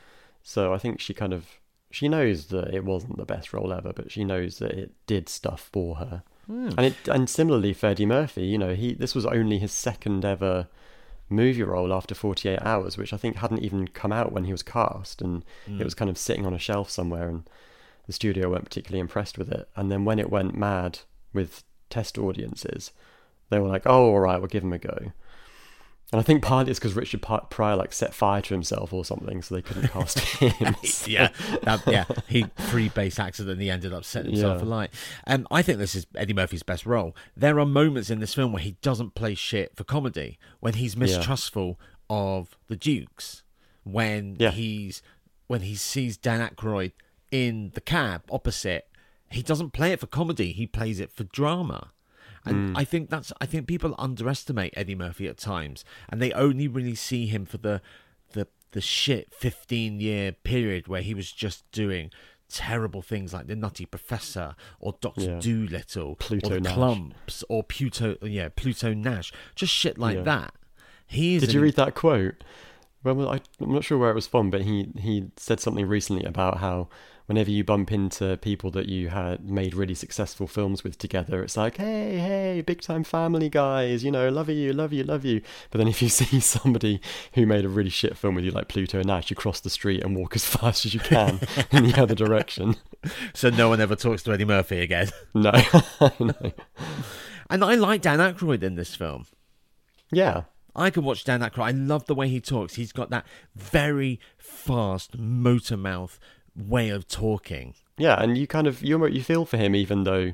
So 0.43 0.75
I 0.75 0.79
think 0.79 1.01
she 1.01 1.15
kind 1.15 1.33
of 1.33 1.47
she 1.91 2.09
knows 2.09 2.47
that 2.47 2.75
it 2.75 2.85
wasn't 2.85 3.17
the 3.17 3.25
best 3.25 3.55
role 3.55 3.73
ever, 3.73 3.93
but 3.95 4.12
she 4.12 4.25
knows 4.25 4.59
that 4.59 4.73
it 4.73 4.93
did 5.07 5.29
stuff 5.31 5.71
for 5.73 5.97
her. 5.97 6.23
Hmm. 6.46 6.70
And 6.76 6.87
it 6.87 7.09
and 7.09 7.28
similarly 7.28 7.72
for 7.72 7.87
Eddie 7.87 8.06
Murphy, 8.06 8.46
you 8.46 8.59
know, 8.59 8.74
he 8.74 8.94
this 8.94 9.14
was 9.14 9.26
only 9.26 9.59
his 9.59 9.72
second 9.72 10.24
ever 10.24 10.68
movie 11.28 11.62
role 11.62 11.92
after 11.92 12.14
48 12.14 12.61
hours, 12.62 12.96
which 12.96 13.12
I 13.12 13.16
think 13.16 13.37
hadn't 13.37 13.62
even 13.62 13.88
come 13.88 14.12
out 14.12 14.32
when 14.32 14.44
he 14.44 14.52
was 14.52 14.62
cast 14.62 15.20
and 15.20 15.44
it 15.66 15.82
was 15.82 15.94
hmm. 15.94 15.98
kind 15.98 16.11
of 16.11 16.18
sitting 16.18 16.46
on 16.46 16.54
a 16.54 16.59
shelf 16.59 16.88
somewhere 16.88 17.28
and 17.28 17.48
the 18.06 18.12
studio 18.12 18.50
weren't 18.50 18.64
particularly 18.64 19.00
impressed 19.00 19.37
with 19.37 19.50
it. 19.50 19.68
And 19.74 19.90
then 19.90 20.04
when 20.04 20.20
it 20.20 20.30
went 20.30 20.56
mad 20.56 21.00
with 21.32 21.64
test 21.90 22.16
audiences, 22.16 22.92
they 23.50 23.59
were 23.59 23.68
like, 23.68 23.82
"Oh, 23.87 24.11
all 24.11 24.20
right, 24.20 24.38
we'll 24.38 24.48
give 24.48 24.62
him 24.62 24.72
a 24.72 24.78
go." 24.78 25.12
And 26.12 26.21
I 26.21 26.23
think 26.23 26.42
partly 26.45 26.71
it's 26.71 26.79
because 26.79 26.95
Richard 26.95 27.21
Pryor 27.21 27.75
like 27.75 27.92
set 27.92 28.14
fire 28.14 28.40
to 28.42 28.55
himself 28.55 28.92
or 28.92 29.05
something, 29.05 29.42
so 29.42 29.57
they 29.57 29.62
couldn't 29.62 29.88
cast 29.88 30.19
him. 30.40 30.77
So- 30.85 31.11
Yeah, 31.11 31.31
that, 31.64 31.83
yeah. 31.87 32.05
He 32.29 32.45
pre-base 32.69 33.19
accidentally 33.19 33.71
ended 33.71 33.92
up 33.92 34.05
setting 34.05 34.31
himself 34.33 34.62
Yeah. 34.62 34.69
alight. 34.69 34.90
Um, 35.27 35.49
I 35.51 35.62
think 35.62 35.79
this 35.79 35.97
is 35.97 36.07
Eddie 36.14 36.33
Murphy's 36.35 36.62
best 36.62 36.87
role. 36.87 37.16
There 37.37 37.59
are 37.59 37.66
moments 37.66 38.09
in 38.09 38.21
this 38.21 38.35
film 38.35 38.53
where 38.53 38.62
he 38.62 38.77
doesn't 38.83 39.16
play 39.16 39.35
shit 39.35 39.75
for 39.77 39.83
comedy, 39.83 40.38
when 40.61 40.75
he's 40.75 40.97
mistrustful 40.97 41.79
of 42.09 42.57
the 42.69 42.77
Dukes, 42.77 43.42
when 43.83 44.37
Yeah. 44.38 44.53
he's 44.53 45.03
when 45.49 45.62
he 45.62 45.75
sees 45.75 46.16
Dan 46.16 46.40
Aykroyd 46.49 46.92
in 47.33 47.71
the 47.75 47.81
cab 47.81 48.23
opposite. 48.31 48.88
He 49.31 49.42
doesn't 49.42 49.71
play 49.73 49.90
it 49.92 49.99
for 50.01 50.07
comedy. 50.07 50.53
He 50.53 50.66
plays 50.69 51.01
it 51.01 51.11
for 51.11 51.25
drama. 51.25 51.90
And 52.46 52.70
mm. 52.70 52.78
I 52.78 52.85
think 52.85 53.11
that's 53.11 53.32
I 53.40 53.46
think 53.46 53.66
people 53.66 53.94
underestimate 53.98 54.72
Eddie 54.76 54.94
Murphy 54.94 55.26
at 55.28 55.37
times 55.37 55.85
and 56.09 56.22
they 56.22 56.32
only 56.32 56.68
really 56.68 56.94
see 56.94 57.26
him 57.26 57.44
for 57.44 57.59
the 57.59 57.82
the 58.32 58.46
the 58.72 58.80
shit 58.80 59.35
15 59.35 60.00
year 60.00 60.32
period 60.32 60.87
where 60.88 61.02
he 61.02 61.14
was 61.14 61.32
just 61.32 61.70
doing 61.72 62.11
terrible 62.48 63.02
things 63.02 63.35
like 63.35 63.48
the 63.48 63.56
Nutty 63.56 63.87
Professor 63.87 64.54
or 64.78 64.94
Doctor 65.00 65.22
Yeah. 65.22 65.40
Dolittle 65.40 66.14
Pluto 66.16 66.46
or 66.46 66.54
the 66.54 66.61
Nash. 66.61 66.76
Klumps 66.76 67.42
or 67.48 67.64
Pluto 67.64 68.16
yeah 68.22 68.48
Pluto 68.54 68.94
Nash 68.94 69.32
just 69.56 69.72
shit 69.72 69.98
like 69.98 70.16
Yeah. 70.16 70.22
that. 70.22 70.54
He 71.06 71.38
Did 71.38 71.48
an- 71.50 71.54
you 71.56 71.61
read 71.62 71.76
that 71.76 71.94
quote? 71.94 72.44
Well, 73.02 73.28
I, 73.28 73.40
I'm 73.61 73.72
not 73.72 73.85
sure 73.85 73.98
where 73.98 74.11
it 74.11 74.14
was 74.14 74.26
from, 74.26 74.50
but 74.50 74.62
he 74.62 74.88
he 74.98 75.30
said 75.37 75.61
something 75.61 75.87
recently 75.87 76.24
about 76.24 76.59
how 76.59 76.88
whenever 77.27 77.51
you 77.51 77.65
bump 77.65 77.93
into 77.93 78.37
people 78.39 78.71
that 78.71 78.89
you 78.89 79.09
had 79.09 79.49
made 79.49 79.75
really 79.75 79.95
successful 79.95 80.47
films 80.47 80.83
with 80.83 80.97
together, 80.97 81.43
it's 81.43 81.57
like, 81.57 81.77
hey, 81.77 82.19
hey, 82.19 82.62
big 82.62 82.81
time 82.81 83.05
family 83.05 83.49
guys, 83.49 84.05
you 84.05 84.11
know, 84.11 84.29
love 84.29 84.49
you, 84.49 84.73
love 84.73 84.93
you, 84.93 85.05
love 85.05 85.25
you. 85.25 85.43
But 85.71 85.79
then 85.79 85.89
if 85.89 86.01
you 86.01 86.09
see 86.09 86.41
somebody 86.41 87.01
who 87.35 87.47
made 87.47 87.65
a 87.65 87.69
really 87.69 87.91
shit 87.91 88.17
film 88.17 88.37
with 88.37 88.45
you, 88.45 88.51
like 88.51 88.69
Pluto 88.69 88.99
and 88.99 89.09
Nash, 89.09 89.31
you 89.31 89.37
cross 89.37 89.61
the 89.61 89.71
street 89.71 90.03
and 90.03 90.17
walk 90.17 90.37
as 90.37 90.45
fast 90.57 90.87
as 90.87 90.95
you 90.95 91.01
can 91.01 91.41
in 91.71 91.85
the 91.85 92.01
other 92.01 92.15
direction. 92.15 92.77
so 93.35 93.51
no 93.51 93.69
one 93.69 93.81
ever 93.81 93.97
talks 93.97 94.23
to 94.25 94.33
Eddie 94.33 94.45
Murphy 94.45 94.81
again. 94.81 95.09
No, 95.35 95.53
no. 96.19 96.53
And 97.49 97.62
I 97.62 97.75
like 97.75 98.03
Dan 98.03 98.19
Aykroyd 98.19 98.62
in 98.62 98.75
this 98.75 98.95
film. 98.95 99.27
Yeah, 100.11 100.45
I 100.75 100.91
can 100.91 101.05
watch 101.05 101.25
Dan 101.25 101.41
Aykroyd. 101.41 101.65
I 101.65 101.71
love 101.71 102.07
the 102.07 102.15
way 102.15 102.29
he 102.29 102.41
talks. 102.41 102.75
He's 102.75 102.93
got 102.93 103.11
that 103.11 103.27
very 103.55 104.21
fast 104.39 105.17
motor 105.17 105.77
mouth 105.77 106.19
way 106.57 106.88
of 106.90 107.07
talking. 107.09 107.75
Yeah, 107.99 108.21
and 108.21 108.37
you 108.37 108.47
kind 108.47 108.66
of 108.66 108.83
you 108.83 109.05
you 109.07 109.23
feel 109.23 109.45
for 109.45 109.57
him 109.57 109.75
even 109.75 110.05
though 110.05 110.33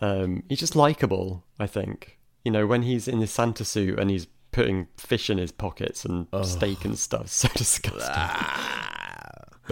um, 0.00 0.42
he's 0.48 0.60
just 0.60 0.76
likable. 0.76 1.44
I 1.58 1.66
think 1.66 2.18
you 2.44 2.50
know 2.52 2.66
when 2.66 2.82
he's 2.82 3.08
in 3.08 3.20
his 3.20 3.30
Santa 3.30 3.64
suit 3.64 3.98
and 3.98 4.10
he's 4.10 4.26
putting 4.52 4.86
fish 4.98 5.30
in 5.30 5.38
his 5.38 5.50
pockets 5.52 6.04
and 6.04 6.26
steak 6.44 6.84
and 6.84 6.98
stuff. 6.98 7.26
So 7.28 7.48
disgusting. 7.54 8.22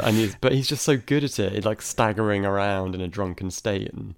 and 0.02 0.16
he's 0.16 0.34
but 0.40 0.52
he's 0.52 0.68
just 0.68 0.84
so 0.84 0.96
good 0.96 1.24
at 1.24 1.38
it. 1.38 1.64
like 1.64 1.82
staggering 1.82 2.44
around 2.46 2.94
in 2.94 3.00
a 3.00 3.08
drunken 3.08 3.50
state 3.50 3.92
and 3.92 4.14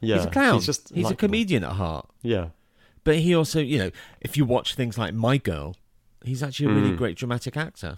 yeah, 0.00 0.16
he's 0.16 0.24
a 0.26 0.30
clown. 0.30 0.54
He's 0.54 0.66
just 0.66 0.94
he's 0.94 1.10
a 1.10 1.16
comedian 1.16 1.64
at 1.64 1.72
heart. 1.72 2.08
Yeah, 2.22 2.48
But 3.04 3.16
he 3.16 3.34
also, 3.34 3.60
you 3.60 3.78
know, 3.78 3.90
if 4.20 4.36
you 4.36 4.44
watch 4.44 4.74
things 4.74 4.96
like 4.96 5.12
My 5.14 5.36
Girl, 5.38 5.74
he's 6.24 6.42
actually 6.42 6.66
a 6.66 6.74
really 6.74 6.90
Mm. 6.92 6.96
great 6.98 7.16
dramatic 7.16 7.56
actor. 7.56 7.96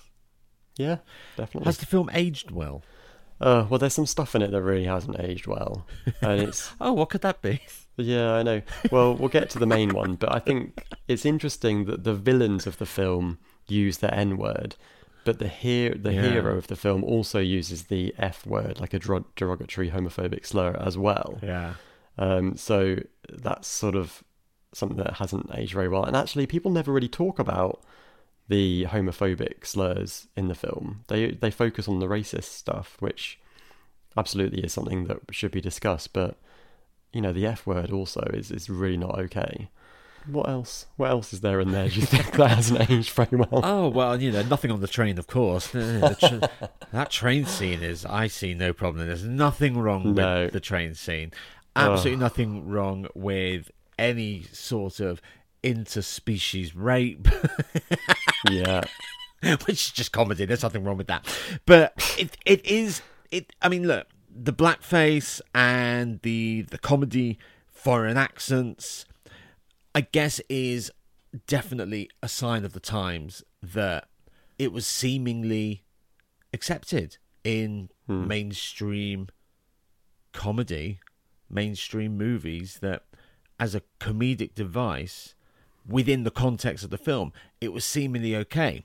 yeah, 0.78 0.98
definitely. 1.36 1.66
Has 1.66 1.78
the 1.78 1.86
film 1.86 2.10
aged 2.14 2.50
well? 2.50 2.82
Uh, 3.40 3.66
well, 3.70 3.78
there's 3.78 3.94
some 3.94 4.06
stuff 4.06 4.34
in 4.34 4.42
it 4.42 4.50
that 4.50 4.62
really 4.62 4.84
hasn't 4.84 5.18
aged 5.18 5.46
well, 5.46 5.86
and 6.20 6.40
it's 6.48 6.72
Oh, 6.80 6.92
what 6.92 7.08
could 7.10 7.22
that 7.22 7.40
be? 7.40 7.60
Yeah, 7.96 8.32
I 8.34 8.42
know. 8.42 8.62
Well, 8.90 9.14
we'll 9.14 9.28
get 9.28 9.50
to 9.50 9.58
the 9.58 9.66
main 9.66 9.90
one, 9.94 10.14
but 10.14 10.34
I 10.34 10.38
think 10.38 10.86
it's 11.08 11.24
interesting 11.26 11.84
that 11.86 12.04
the 12.04 12.14
villains 12.14 12.66
of 12.66 12.78
the 12.78 12.86
film 12.86 13.38
use 13.68 13.98
the 13.98 14.12
N 14.14 14.36
word, 14.36 14.76
but 15.24 15.38
the 15.38 15.48
hero, 15.48 15.96
the 15.98 16.12
Yeah. 16.14 16.22
hero 16.22 16.56
of 16.56 16.66
the 16.68 16.76
film 16.76 17.04
also 17.04 17.40
uses 17.40 17.84
the 17.84 18.14
F 18.18 18.46
word, 18.46 18.80
like 18.80 18.94
a 18.94 18.98
dro- 18.98 19.26
derogatory 19.36 19.90
homophobic 19.90 20.46
slur 20.46 20.76
as 20.80 20.96
well. 20.98 21.38
Yeah. 21.42 21.74
Um, 22.18 22.56
so 22.56 22.96
that's 23.30 23.68
sort 23.68 23.94
of 23.96 24.22
something 24.72 24.98
that 24.98 25.14
hasn't 25.14 25.50
aged 25.54 25.72
very 25.74 25.88
well. 25.88 26.04
And 26.04 26.16
actually, 26.16 26.46
people 26.46 26.70
never 26.70 26.92
really 26.92 27.08
talk 27.08 27.38
about 27.38 27.82
the 28.50 28.84
homophobic 28.90 29.64
slurs 29.64 30.26
in 30.36 30.48
the 30.48 30.54
film. 30.54 31.04
They 31.08 31.30
they 31.30 31.50
focus 31.50 31.88
on 31.88 32.00
the 32.00 32.06
racist 32.06 32.44
stuff, 32.44 32.96
which 33.00 33.38
absolutely 34.16 34.62
is 34.62 34.72
something 34.72 35.04
that 35.06 35.20
should 35.30 35.52
be 35.52 35.60
discussed. 35.62 36.12
But 36.12 36.36
you 37.12 37.20
know, 37.22 37.32
the 37.32 37.46
F 37.46 37.66
word 37.66 37.90
also 37.90 38.20
is 38.34 38.50
is 38.50 38.68
really 38.68 38.96
not 38.98 39.18
okay. 39.18 39.70
What 40.26 40.50
else? 40.50 40.86
What 40.96 41.10
else 41.10 41.32
is 41.32 41.40
there 41.40 41.60
in 41.60 41.70
there? 41.72 41.88
Do 41.88 41.98
you 42.00 42.06
think 42.06 42.32
that 42.36 42.50
hasn't 42.50 42.90
aged 42.90 43.10
very 43.12 43.36
well? 43.38 43.60
Oh 43.64 43.88
well, 43.88 44.20
you 44.20 44.30
know, 44.32 44.42
nothing 44.42 44.70
on 44.70 44.80
the 44.80 44.86
train, 44.88 45.16
of 45.18 45.26
course. 45.26 45.74
Uh, 45.74 46.14
the 46.20 46.28
tr- 46.58 46.66
that 46.92 47.10
train 47.10 47.46
scene 47.46 47.82
is, 47.82 48.04
I 48.04 48.26
see 48.26 48.52
no 48.52 48.72
problem. 48.74 49.06
There's 49.06 49.24
nothing 49.24 49.78
wrong 49.78 50.14
No. 50.14 50.42
with 50.44 50.52
the 50.52 50.60
train 50.60 50.94
scene. 50.94 51.32
Absolutely 51.76 52.20
nothing 52.20 52.68
wrong 52.68 53.06
with 53.14 53.70
any 53.98 54.42
sort 54.52 54.98
of 55.00 55.22
interspecies 55.62 56.72
rape, 56.74 57.28
yeah, 58.50 58.82
which 59.42 59.68
is 59.68 59.90
just 59.90 60.12
comedy. 60.12 60.44
There's 60.44 60.62
nothing 60.62 60.84
wrong 60.84 60.96
with 60.96 61.08
that. 61.08 61.26
But 61.66 61.92
it 62.18 62.36
it 62.44 62.64
is 62.64 63.02
it. 63.30 63.52
I 63.62 63.68
mean, 63.68 63.86
look, 63.86 64.06
the 64.34 64.52
blackface 64.52 65.40
and 65.54 66.20
the 66.22 66.62
the 66.62 66.78
comedy, 66.78 67.38
foreign 67.70 68.16
accents, 68.16 69.04
I 69.94 70.02
guess 70.02 70.40
is 70.48 70.90
definitely 71.46 72.10
a 72.22 72.28
sign 72.28 72.64
of 72.64 72.72
the 72.72 72.80
times 72.80 73.44
that 73.62 74.08
it 74.58 74.72
was 74.72 74.86
seemingly 74.86 75.84
accepted 76.52 77.18
in 77.44 77.88
hmm. 78.06 78.26
mainstream 78.26 79.28
comedy, 80.32 81.00
mainstream 81.48 82.16
movies 82.16 82.78
that 82.80 83.04
as 83.58 83.74
a 83.74 83.82
comedic 84.00 84.54
device 84.54 85.34
within 85.86 86.24
the 86.24 86.30
context 86.30 86.84
of 86.84 86.90
the 86.90 86.98
film, 86.98 87.32
it 87.60 87.72
was 87.72 87.84
seemingly 87.84 88.36
okay. 88.36 88.84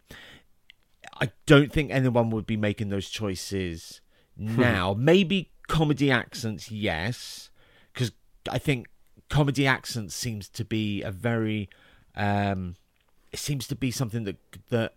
I 1.21 1.31
don't 1.45 1.71
think 1.71 1.91
anyone 1.91 2.29
would 2.31 2.45
be 2.45 2.57
making 2.57 2.89
those 2.89 3.09
choices 3.09 4.01
now. 4.37 4.93
Maybe 4.97 5.51
comedy 5.67 6.11
accents, 6.11 6.69
yes, 6.71 7.49
because 7.93 8.11
I 8.49 8.57
think 8.57 8.87
comedy 9.29 9.65
accents 9.65 10.13
seems 10.15 10.49
to 10.49 10.65
be 10.65 11.01
a 11.03 11.11
very, 11.11 11.69
um, 12.15 12.75
it 13.31 13.39
seems 13.39 13.67
to 13.67 13.75
be 13.75 13.91
something 13.91 14.23
that 14.25 14.37
that 14.69 14.93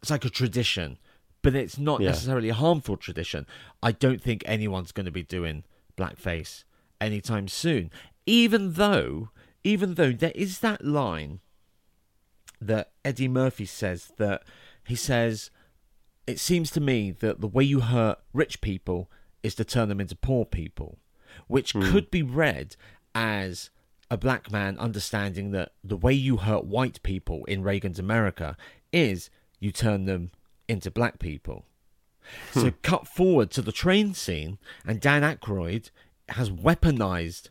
it's 0.00 0.10
like 0.10 0.24
a 0.24 0.30
tradition, 0.30 0.98
but 1.42 1.54
it's 1.54 1.78
not 1.78 2.00
Yeah. 2.00 2.08
necessarily 2.10 2.50
a 2.50 2.54
harmful 2.54 2.96
tradition. 2.96 3.46
I 3.82 3.92
don't 3.92 4.22
think 4.22 4.42
anyone's 4.46 4.92
going 4.92 5.06
to 5.06 5.12
be 5.12 5.22
doing 5.24 5.64
blackface 5.96 6.64
anytime 7.00 7.48
soon, 7.48 7.90
even 8.26 8.74
though, 8.74 9.30
even 9.66 9.94
though 9.94 10.12
there 10.12 10.32
is 10.36 10.60
that 10.60 10.84
line 10.84 11.40
that 12.60 12.92
Eddie 13.04 13.26
Murphy 13.26 13.66
says 13.66 14.12
that 14.16 14.44
he 14.84 14.94
says, 14.94 15.50
it 16.24 16.38
seems 16.38 16.70
to 16.70 16.80
me 16.80 17.10
that 17.10 17.40
the 17.40 17.48
way 17.48 17.64
you 17.64 17.80
hurt 17.80 18.20
rich 18.32 18.60
people 18.60 19.10
is 19.42 19.56
to 19.56 19.64
turn 19.64 19.88
them 19.88 20.00
into 20.00 20.14
poor 20.14 20.44
people, 20.44 20.98
which 21.48 21.72
hmm. 21.72 21.82
could 21.90 22.12
be 22.12 22.22
read 22.22 22.76
as 23.12 23.70
a 24.08 24.16
black 24.16 24.52
man 24.52 24.78
understanding 24.78 25.50
that 25.50 25.72
the 25.82 25.96
way 25.96 26.12
you 26.12 26.36
hurt 26.36 26.64
white 26.64 27.02
people 27.02 27.44
in 27.46 27.64
Reagan's 27.64 27.98
America 27.98 28.56
is 28.92 29.30
you 29.58 29.72
turn 29.72 30.04
them 30.04 30.30
into 30.68 30.92
black 30.92 31.18
people. 31.18 31.64
So 32.52 32.70
hmm. 32.70 32.76
cut 32.82 33.08
forward 33.08 33.50
to 33.50 33.62
the 33.62 33.72
train 33.72 34.14
scene, 34.14 34.58
and 34.86 35.00
Dan 35.00 35.22
Aykroyd 35.22 35.90
has 36.28 36.50
weaponized 36.50 37.48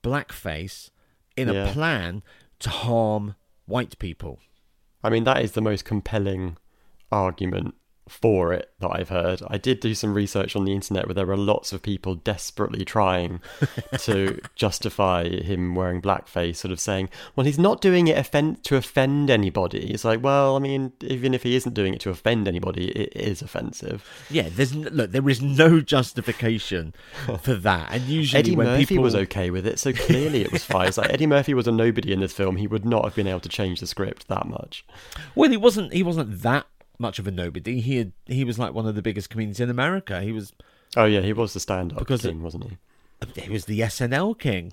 blackface 0.00 0.90
in 1.36 1.48
Yeah. 1.48 1.68
a 1.68 1.72
plan 1.72 2.22
to 2.60 2.70
harm 2.70 3.34
white 3.66 3.98
people. 3.98 4.38
I 5.02 5.10
mean, 5.10 5.24
that 5.24 5.42
is 5.42 5.52
the 5.52 5.60
most 5.60 5.84
compelling 5.84 6.56
argument 7.12 7.74
for 8.08 8.52
it 8.52 8.70
that 8.80 8.90
I've 8.92 9.08
heard. 9.08 9.42
I 9.48 9.58
did 9.58 9.80
do 9.80 9.94
some 9.94 10.14
research 10.14 10.54
on 10.54 10.64
the 10.64 10.72
internet 10.72 11.06
where 11.06 11.14
there 11.14 11.26
were 11.26 11.36
lots 11.36 11.72
of 11.72 11.82
people 11.82 12.14
desperately 12.14 12.84
trying 12.84 13.40
to 14.00 14.40
justify 14.54 15.28
him 15.28 15.74
wearing 15.74 16.00
blackface, 16.00 16.56
sort 16.56 16.72
of 16.72 16.78
saying, 16.80 17.08
well, 17.34 17.46
he's 17.46 17.58
not 17.58 17.80
doing 17.80 18.06
it 18.08 18.16
offend- 18.16 18.62
to 18.64 18.76
offend 18.76 19.30
anybody. 19.30 19.90
It's 19.92 20.04
like, 20.04 20.22
well, 20.22 20.56
I 20.56 20.60
mean, 20.60 20.92
even 21.02 21.34
if 21.34 21.42
he 21.42 21.56
isn't 21.56 21.74
doing 21.74 21.94
it 21.94 22.00
to 22.02 22.10
offend 22.10 22.46
anybody, 22.46 22.88
it 22.90 23.12
is 23.16 23.42
offensive. 23.42 24.04
Yeah, 24.30 24.48
there's 24.50 24.72
n- 24.72 24.88
look, 24.92 25.10
there 25.10 25.28
is 25.28 25.42
no 25.42 25.80
justification 25.80 26.94
for 27.42 27.54
that, 27.54 27.88
and 27.90 28.02
usually 28.04 28.38
Eddie 28.38 28.56
when 28.56 28.66
Murphy 28.66 28.86
people 28.86 29.04
was 29.04 29.14
okay 29.16 29.50
with 29.50 29.66
it, 29.66 29.78
so 29.78 29.92
clearly 29.94 30.42
it 30.42 30.52
was 30.52 30.64
fine. 30.64 30.88
It's 30.88 30.98
like 30.98 31.12
Eddie 31.12 31.26
Murphy 31.26 31.54
was 31.54 31.66
a 31.66 31.72
nobody 31.72 32.12
in 32.12 32.20
this 32.20 32.32
film. 32.32 32.56
He 32.56 32.66
would 32.66 32.84
not 32.84 33.04
have 33.04 33.14
been 33.14 33.26
able 33.26 33.40
to 33.40 33.48
change 33.48 33.80
the 33.80 33.86
script 33.86 34.28
that 34.28 34.46
much. 34.46 34.84
well, 35.34 35.50
he 35.50 35.56
wasn't 35.56 35.92
he 35.92 36.02
wasn't 36.02 36.42
that 36.42 36.66
much 36.98 37.18
of 37.18 37.26
a 37.26 37.30
nobody. 37.30 37.80
He 37.80 37.96
had 37.98 38.12
he 38.26 38.44
was 38.44 38.58
like 38.58 38.74
one 38.74 38.86
of 38.86 38.94
the 38.94 39.02
biggest 39.02 39.30
comedians 39.30 39.60
in 39.60 39.70
America. 39.70 40.22
He 40.22 40.32
was 40.32 40.52
Oh 40.96 41.04
yeah, 41.04 41.20
he 41.20 41.32
was 41.32 41.52
the 41.52 41.60
stand-up 41.60 41.98
Because 41.98 42.22
king, 42.22 42.42
wasn't 42.42 42.64
he? 42.64 43.40
he 43.42 43.50
was 43.50 43.64
the 43.66 43.80
SNL 43.80 44.38
king. 44.38 44.72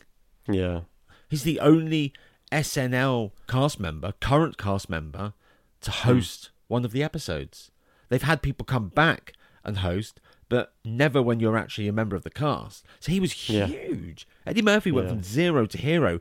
Yeah. 0.50 0.82
He's 1.30 1.44
the 1.44 1.60
only 1.60 2.14
SNL 2.52 3.32
cast 3.48 3.80
member, 3.80 4.14
current 4.20 4.58
cast 4.58 4.90
member, 4.90 5.34
to 5.82 5.92
hmm. 5.92 6.08
host 6.10 6.52
one 6.68 6.86
of 6.86 6.92
the 6.92 7.04
episodes. 7.04 7.72
They've 8.10 8.22
had 8.22 8.42
people 8.42 8.66
come 8.66 8.90
back 8.90 9.34
and 9.64 9.78
host, 9.78 10.20
but 10.50 10.74
never 10.86 11.22
when 11.22 11.40
you're 11.40 11.58
actually 11.58 11.88
a 11.88 11.94
member 11.94 12.16
of 12.16 12.24
the 12.24 12.30
cast. 12.30 12.86
So 13.00 13.12
he 13.12 13.20
was 13.20 13.50
Yeah. 13.50 13.66
huge. 13.66 14.28
Eddie 14.46 14.62
Murphy 14.62 14.92
went 14.92 15.08
Yeah. 15.08 15.14
from 15.14 15.24
zero 15.24 15.66
to 15.66 15.78
hero 15.78 16.20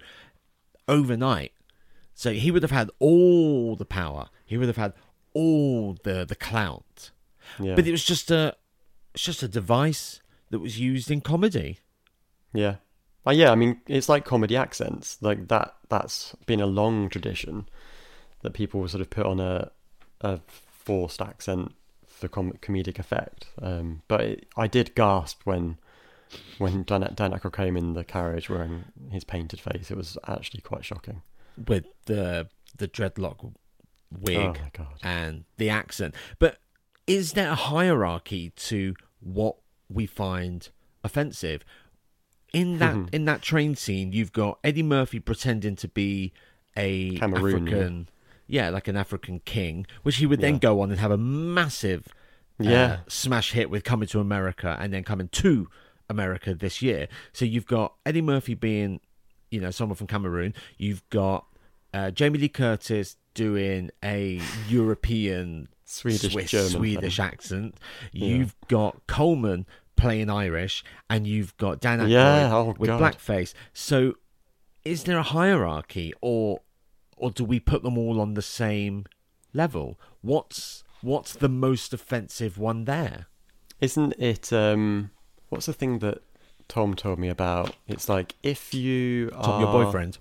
overnight. 0.88 1.52
So 2.14 2.32
he 2.32 2.50
would 2.50 2.62
have 2.62 2.70
had 2.72 2.90
all 2.98 3.76
the 3.76 3.84
power. 3.84 4.28
He 4.44 4.56
would 4.56 4.68
have 4.68 4.76
had 4.76 4.92
all 5.34 5.96
the 6.04 6.24
the 6.24 6.34
clout. 6.36 7.10
Yeah. 7.58 7.74
But 7.74 7.86
it 7.86 7.90
was 7.90 8.04
just 8.04 8.30
a 8.30 8.56
it's 9.14 9.24
just 9.24 9.42
a 9.42 9.48
device 9.48 10.20
that 10.50 10.58
was 10.60 10.78
used 10.78 11.10
in 11.10 11.20
comedy. 11.20 11.78
Yeah. 12.52 12.76
Uh, 13.26 13.30
yeah, 13.30 13.52
I 13.52 13.54
mean, 13.54 13.80
it's 13.86 14.08
like 14.08 14.24
comedy 14.24 14.56
accents. 14.56 15.18
Like 15.20 15.48
that 15.48 15.74
that's 15.88 16.34
been 16.46 16.60
a 16.60 16.66
long 16.66 17.08
tradition 17.08 17.68
that 18.42 18.52
people 18.52 18.86
sort 18.88 19.00
of 19.00 19.10
put 19.10 19.26
on 19.26 19.40
a 19.40 19.70
a 20.20 20.40
forced 20.46 21.20
accent 21.22 21.72
for 22.06 22.28
com- 22.28 22.58
comedic 22.60 22.98
effect. 22.98 23.46
Um, 23.60 24.02
but 24.08 24.20
it, 24.20 24.46
I 24.56 24.66
did 24.66 24.94
gasp 24.94 25.42
when 25.44 25.78
when 26.58 26.82
Dan, 26.84 27.12
Dan 27.14 27.32
Aykroyd 27.32 27.52
came 27.54 27.76
in 27.76 27.92
the 27.94 28.04
carriage 28.04 28.48
wearing 28.48 28.84
his 29.10 29.24
painted 29.24 29.60
face. 29.60 29.90
It 29.90 29.96
was 29.96 30.16
actually 30.26 30.60
quite 30.62 30.84
shocking. 30.84 31.22
with 31.66 31.84
the 32.06 32.48
the 32.76 32.88
dreadlock 32.88 33.52
wig 34.20 34.60
Oh 34.78 34.86
and 35.02 35.44
the 35.56 35.70
accent. 35.70 36.14
But 36.38 36.58
is 37.06 37.32
there 37.32 37.50
a 37.50 37.54
hierarchy 37.54 38.50
to 38.50 38.94
what 39.20 39.56
we 39.88 40.06
find 40.06 40.68
offensive? 41.04 41.64
In 42.52 42.78
that 42.78 42.94
Mhm. 42.94 43.08
in 43.14 43.24
that 43.24 43.40
train 43.42 43.74
scene, 43.76 44.12
you've 44.12 44.32
got 44.32 44.58
Eddie 44.62 44.82
Murphy 44.82 45.18
pretending 45.20 45.74
to 45.76 45.88
be 45.88 46.32
a 46.76 47.16
Cameroon, 47.16 47.66
yeah. 47.66 47.72
African, 47.72 48.08
yeah. 48.46 48.68
like 48.68 48.88
an 48.88 48.96
African 48.96 49.40
king, 49.40 49.86
which 50.02 50.16
he 50.16 50.26
would 50.26 50.40
then 50.40 50.54
Yeah. 50.54 50.60
go 50.60 50.80
on 50.80 50.90
and 50.90 51.00
have 51.00 51.10
a 51.10 51.16
massive 51.18 52.08
uh, 52.60 52.64
Yeah. 52.64 53.00
smash 53.08 53.52
hit 53.52 53.70
with 53.70 53.82
Coming 53.82 54.06
to 54.08 54.20
America 54.20 54.76
and 54.78 54.92
then 54.92 55.02
coming 55.02 55.28
to 55.28 55.68
America 56.10 56.54
this 56.54 56.82
year. 56.82 57.08
So 57.32 57.44
you've 57.46 57.66
got 57.66 57.94
Eddie 58.04 58.20
Murphy 58.20 58.54
being, 58.54 59.00
you 59.50 59.58
know, 59.60 59.70
someone 59.70 59.96
from 59.96 60.06
Cameroon. 60.06 60.54
You've 60.76 61.08
got 61.08 61.46
uh, 61.94 62.10
Jamie 62.10 62.38
Lee 62.38 62.48
Curtis 62.48 63.16
doing 63.34 63.90
a 64.02 64.40
European 64.68 65.68
Swedish, 65.84 66.32
Swiss, 66.32 66.50
German 66.50 66.70
Swedish 66.70 67.16
thing. 67.16 67.24
accent. 67.24 67.74
Yeah. 68.12 68.26
You've 68.28 68.56
got 68.68 69.06
Coleman 69.06 69.66
playing 69.96 70.30
Irish, 70.30 70.82
and 71.08 71.26
you've 71.26 71.56
got 71.58 71.80
Dan 71.80 72.00
Aykroyd 72.00 72.10
Yeah, 72.10 72.54
oh, 72.54 72.74
with 72.78 72.88
God. 72.88 73.00
blackface. 73.00 73.52
So, 73.72 74.14
is 74.84 75.04
there 75.04 75.18
a 75.18 75.22
hierarchy, 75.22 76.12
or 76.20 76.60
or 77.16 77.30
do 77.30 77.44
we 77.44 77.60
put 77.60 77.82
them 77.82 77.96
all 77.98 78.20
on 78.20 78.34
the 78.34 78.42
same 78.42 79.04
level? 79.52 79.98
What's 80.22 80.82
what's 81.02 81.32
the 81.34 81.48
most 81.48 81.92
offensive 81.92 82.58
one 82.58 82.84
there? 82.84 83.26
Isn't 83.80 84.14
it? 84.18 84.52
Um, 84.52 85.10
what's 85.50 85.66
the 85.66 85.72
thing 85.72 85.98
that 86.00 86.22
Tom 86.68 86.94
told 86.94 87.18
me 87.18 87.28
about? 87.28 87.76
It's 87.86 88.08
like 88.08 88.34
if 88.42 88.72
you 88.74 89.30
Tom, 89.30 89.40
are 89.42 89.60
your 89.60 89.72
boyfriend, 89.84 90.18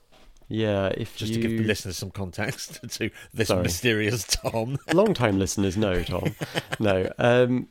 Yeah, 0.52 0.88
if 0.97 1.16
just 1.16 1.32
you 1.32 1.41
to 1.41 1.47
give 1.47 1.58
the 1.60 1.64
listeners 1.64 1.97
some 1.97 2.12
context 2.12 2.82
to 2.89 3.10
this 3.34 3.47
Sorry. 3.47 3.64
mysterious 3.64 4.26
Tom. 4.26 4.78
long 4.93 5.14
time 5.14 5.39
listeners 5.39 5.78
know, 5.78 6.04
Tom. 6.04 6.36
no, 6.80 7.10
um, 7.18 7.70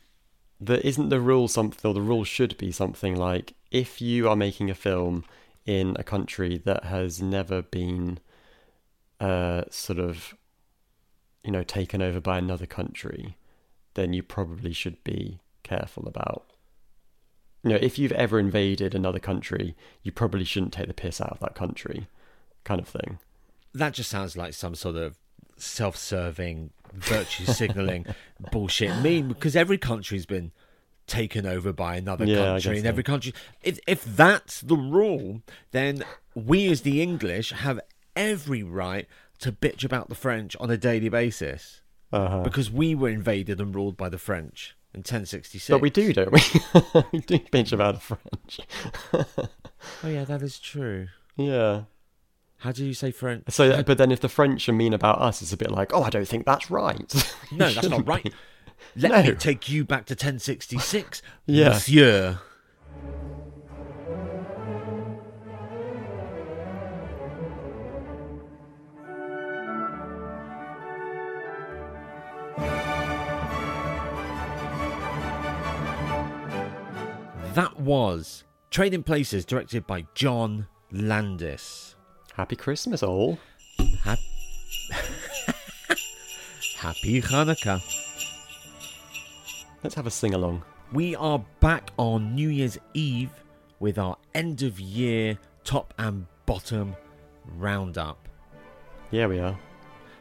the 0.59 0.85
isn't 0.87 1.11
the 1.11 1.21
rule 1.21 1.47
something, 1.47 1.89
or 1.89 1.93
the 1.93 2.01
rule 2.01 2.25
should 2.25 2.57
be 2.57 2.73
something 2.73 3.15
like 3.15 3.53
if 3.71 4.01
you 4.01 4.31
are 4.31 4.37
making 4.37 4.71
a 4.71 4.75
film 4.75 5.25
in 5.67 5.95
a 5.99 6.03
country 6.03 6.57
that 6.65 6.85
has 6.85 7.21
never 7.21 7.61
been, 7.61 8.19
uh, 9.21 9.65
sort 9.71 9.99
of, 9.99 10.35
you 11.45 11.53
know, 11.53 11.63
taken 11.63 12.01
over 12.01 12.19
by 12.19 12.39
another 12.39 12.67
country, 12.67 13.37
then 13.93 14.15
you 14.15 14.23
probably 14.23 14.73
should 14.73 15.05
be 15.05 15.39
careful 15.63 16.09
about. 16.09 16.47
You 17.63 17.71
know, 17.71 17.79
if 17.81 17.99
you've 17.99 18.13
ever 18.13 18.41
invaded 18.41 18.95
another 18.95 19.19
country, 19.19 19.77
you 20.03 20.13
probably 20.13 20.45
shouldn't 20.45 20.73
take 20.73 20.89
the 20.89 20.95
piss 20.95 21.21
out 21.21 21.33
of 21.33 21.41
that 21.41 21.55
country, 21.55 22.09
kind 22.65 22.81
of 22.81 22.89
thing. 22.89 23.19
that 23.75 23.93
just 23.95 24.11
sounds 24.11 24.37
like 24.37 24.53
some 24.55 24.75
sort 24.75 24.97
of 24.97 25.17
self-serving 25.57 26.71
virtue 26.93 27.45
signaling 27.45 28.05
bullshit 28.53 28.91
meme 29.03 29.29
because 29.29 29.55
every 29.55 29.79
country's 29.79 30.27
been 30.27 30.51
taken 31.07 31.47
over 31.47 31.73
by 31.73 31.97
another 31.97 32.25
Yeah, 32.25 32.37
country 32.53 32.77
and 32.77 32.83
so. 32.85 32.89
every 32.89 33.03
country 33.03 33.33
if 33.63 33.79
if 33.87 34.05
that's 34.05 34.61
the 34.61 34.77
rule 34.77 35.43
then 35.73 36.05
we 36.35 36.69
as 36.71 36.83
the 36.83 37.03
english 37.03 37.51
have 37.53 37.81
every 38.17 38.63
right 38.63 39.07
to 39.41 39.51
bitch 39.53 39.85
about 39.85 40.09
the 40.09 40.15
french 40.15 40.57
on 40.61 40.71
a 40.71 40.77
daily 40.77 41.09
basis 41.09 41.81
Uh-huh. 42.13 42.43
because 42.43 42.71
we 42.71 42.95
were 42.95 43.09
invaded 43.09 43.61
and 43.61 43.75
ruled 43.75 43.97
by 43.97 44.09
the 44.09 44.19
french 44.19 44.77
in 44.95 45.01
1066 45.01 45.69
But 45.71 45.81
we 45.81 45.91
do, 45.91 46.13
don't 46.13 46.33
we? 46.33 46.41
we 47.13 47.19
do 47.21 47.39
bitch 47.39 47.73
about 47.73 47.95
the 47.95 48.01
French. 48.01 48.61
oh 50.05 50.09
yeah 50.09 50.25
that 50.25 50.43
is 50.43 50.59
true 50.59 51.07
Yeah. 51.37 51.83
How 52.61 52.73
do 52.73 52.85
you 52.85 52.95
say 52.95 53.11
french 53.11 53.45
So, 53.49 53.71
uh, 53.71 53.83
but 53.83 53.99
then 53.99 54.11
if 54.13 54.21
the 54.21 54.29
French 54.29 54.69
are 54.69 54.73
mean 54.73 54.93
about 54.95 55.21
us, 55.21 55.43
it's 55.43 55.53
a 55.53 55.57
bit 55.57 55.71
like, 55.71 55.93
oh, 55.93 56.03
I 56.03 56.11
don't 56.11 56.29
think 56.29 56.47
that's 56.47 56.71
right. 56.71 57.13
no 57.53 57.71
that's 57.73 57.89
not 57.89 58.07
right 58.07 58.33
let 58.97 59.11
No. 59.13 59.23
me 59.31 59.35
take 59.37 59.69
you 59.69 59.85
back 59.85 60.07
to 60.07 60.13
1066 60.15 61.23
Yeah. 61.47 61.69
monsieur 61.71 62.39
That 77.55 77.79
was 77.81 78.45
Trading 78.71 79.03
Places, 79.03 79.45
directed 79.45 79.87
by 79.87 80.07
John 80.15 80.67
Landis. 80.93 81.97
Happy 82.35 82.57
Christmas, 82.57 83.03
all. 83.03 83.39
Hap- 84.03 84.19
Happy 86.77 87.21
Hanukkah. 87.21 87.83
Let's 89.83 89.95
have 89.95 90.07
a 90.07 90.11
sing 90.11 90.35
along. 90.35 90.63
We 90.93 91.17
are 91.17 91.45
back 91.61 91.91
on 91.99 92.35
New 92.35 92.49
Year's 92.49 92.79
Eve 92.95 93.31
with 93.81 93.99
our 93.99 94.17
end 94.35 94.63
of 94.63 94.79
year 94.79 95.39
top 95.65 95.93
and 95.99 96.27
bottom 96.47 96.95
roundup. 97.57 98.29
Yeah, 99.11 99.27
we 99.27 99.39
are. 99.41 99.59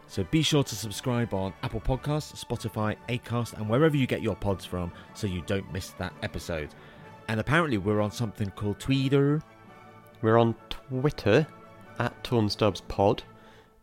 So 0.08 0.24
be 0.32 0.42
sure 0.42 0.64
to 0.64 0.76
subscribe 0.76 1.34
on 1.34 1.54
Apple 1.62 1.82
Podcasts, 1.82 2.44
Spotify, 2.44 2.96
Acast, 3.08 3.54
and 3.54 3.70
wherever 3.70 3.96
you 3.96 4.08
get 4.08 4.24
your 4.24 4.36
pods 4.36 4.66
from 4.66 4.92
so 5.14 5.28
you 5.28 5.44
don't 5.46 5.72
miss 5.72 5.92
that 5.92 6.14
episode. 6.24 6.70
And 7.28 7.40
apparently, 7.40 7.78
we're 7.78 8.02
on 8.02 8.12
something 8.12 8.50
called 8.52 8.80
Twitter. 8.80 9.42
We're 10.22 10.38
on 10.38 10.56
Twitter 10.70 11.46
at 12.00 12.24
Tornstubs 12.24 12.82
Pod. 12.88 13.24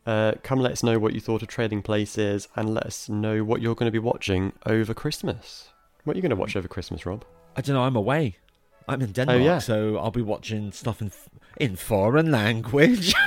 Uh, 0.06 0.32
come 0.42 0.60
let 0.60 0.72
us 0.72 0.82
know 0.82 0.98
what 0.98 1.12
you 1.12 1.20
thought 1.20 1.42
of 1.42 1.48
Trading 1.48 1.82
Places 1.82 2.48
and 2.56 2.72
let 2.74 2.84
us 2.86 3.08
know 3.08 3.44
what 3.44 3.60
you're 3.60 3.74
going 3.74 3.86
to 3.86 3.92
be 3.92 3.98
watching 3.98 4.52
over 4.64 4.94
Christmas. 4.94 5.70
What 6.04 6.14
are 6.14 6.18
you 6.18 6.22
going 6.22 6.30
to 6.30 6.36
watch 6.36 6.56
over 6.56 6.68
Christmas, 6.68 7.04
Rob? 7.04 7.24
I 7.56 7.60
don't 7.60 7.74
know, 7.74 7.82
I'm 7.82 7.96
away. 7.96 8.36
I'm 8.88 9.02
in 9.02 9.12
Denmark, 9.12 9.40
oh, 9.40 9.44
yeah. 9.44 9.58
so 9.58 9.96
I'll 9.98 10.12
be 10.12 10.22
watching 10.22 10.70
stuff 10.70 11.02
in, 11.02 11.10
in 11.56 11.74
foreign 11.76 12.30
language. 12.30 13.14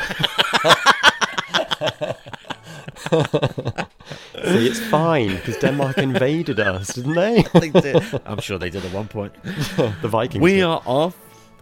See, 4.43 4.67
it's 4.67 4.79
fine 4.79 5.35
because 5.35 5.57
Denmark 5.57 5.97
invaded 6.09 6.59
us, 6.59 6.93
didn't 6.93 7.15
they? 7.15 7.43
They 7.53 7.69
did. 7.69 8.21
I'm 8.25 8.39
sure 8.39 8.57
they 8.57 8.69
did 8.69 8.85
at 8.85 8.93
one 8.93 9.07
point. 9.07 9.33
the 9.43 10.07
Vikings. 10.07 10.41
We 10.41 10.53
did. 10.55 10.63
are 10.63 10.81
off. 10.85 11.17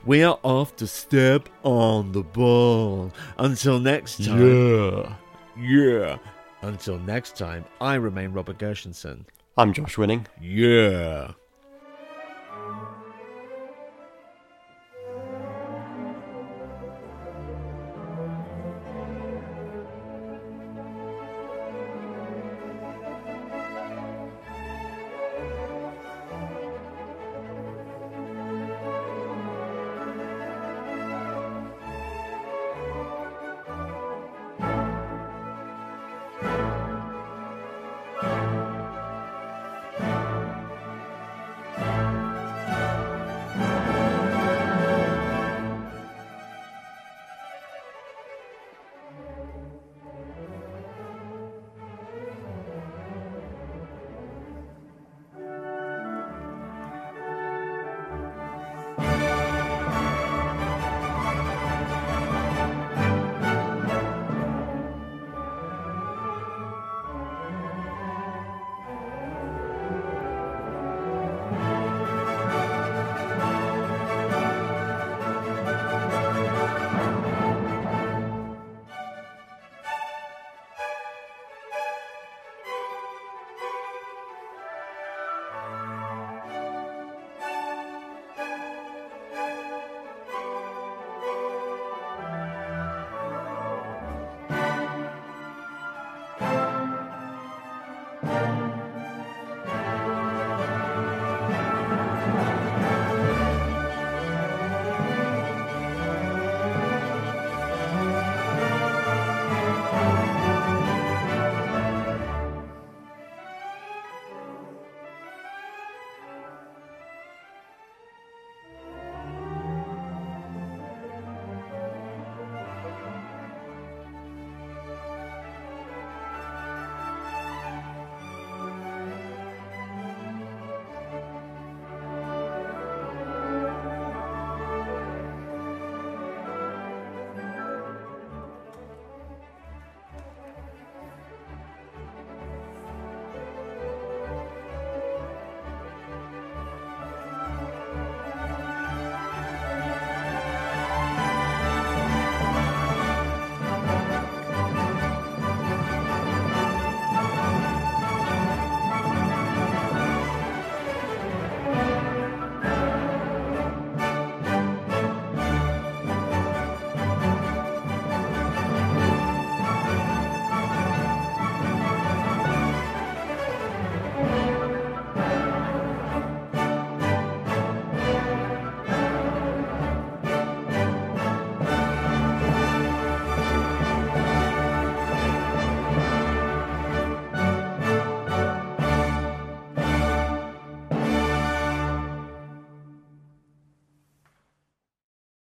We 0.07 0.23
are 0.23 0.39
off 0.41 0.77
to 0.77 0.87
step 0.87 1.49
on 1.63 2.13
the 2.13 2.23
ball. 2.23 3.11
Until 3.37 3.77
next 3.77 4.23
time. 4.23 4.41
Yeah. 4.41 5.15
Yeah. 5.59 6.17
Until 6.61 6.97
next 6.99 7.35
time, 7.35 7.65
I 7.81 7.95
remain 7.95 8.31
Robert 8.31 8.57
Gershenson. 8.57 9.25
I'm 9.57 9.73
Josh 9.73 9.97
Winning. 9.97 10.25
Yeah. 10.39 11.33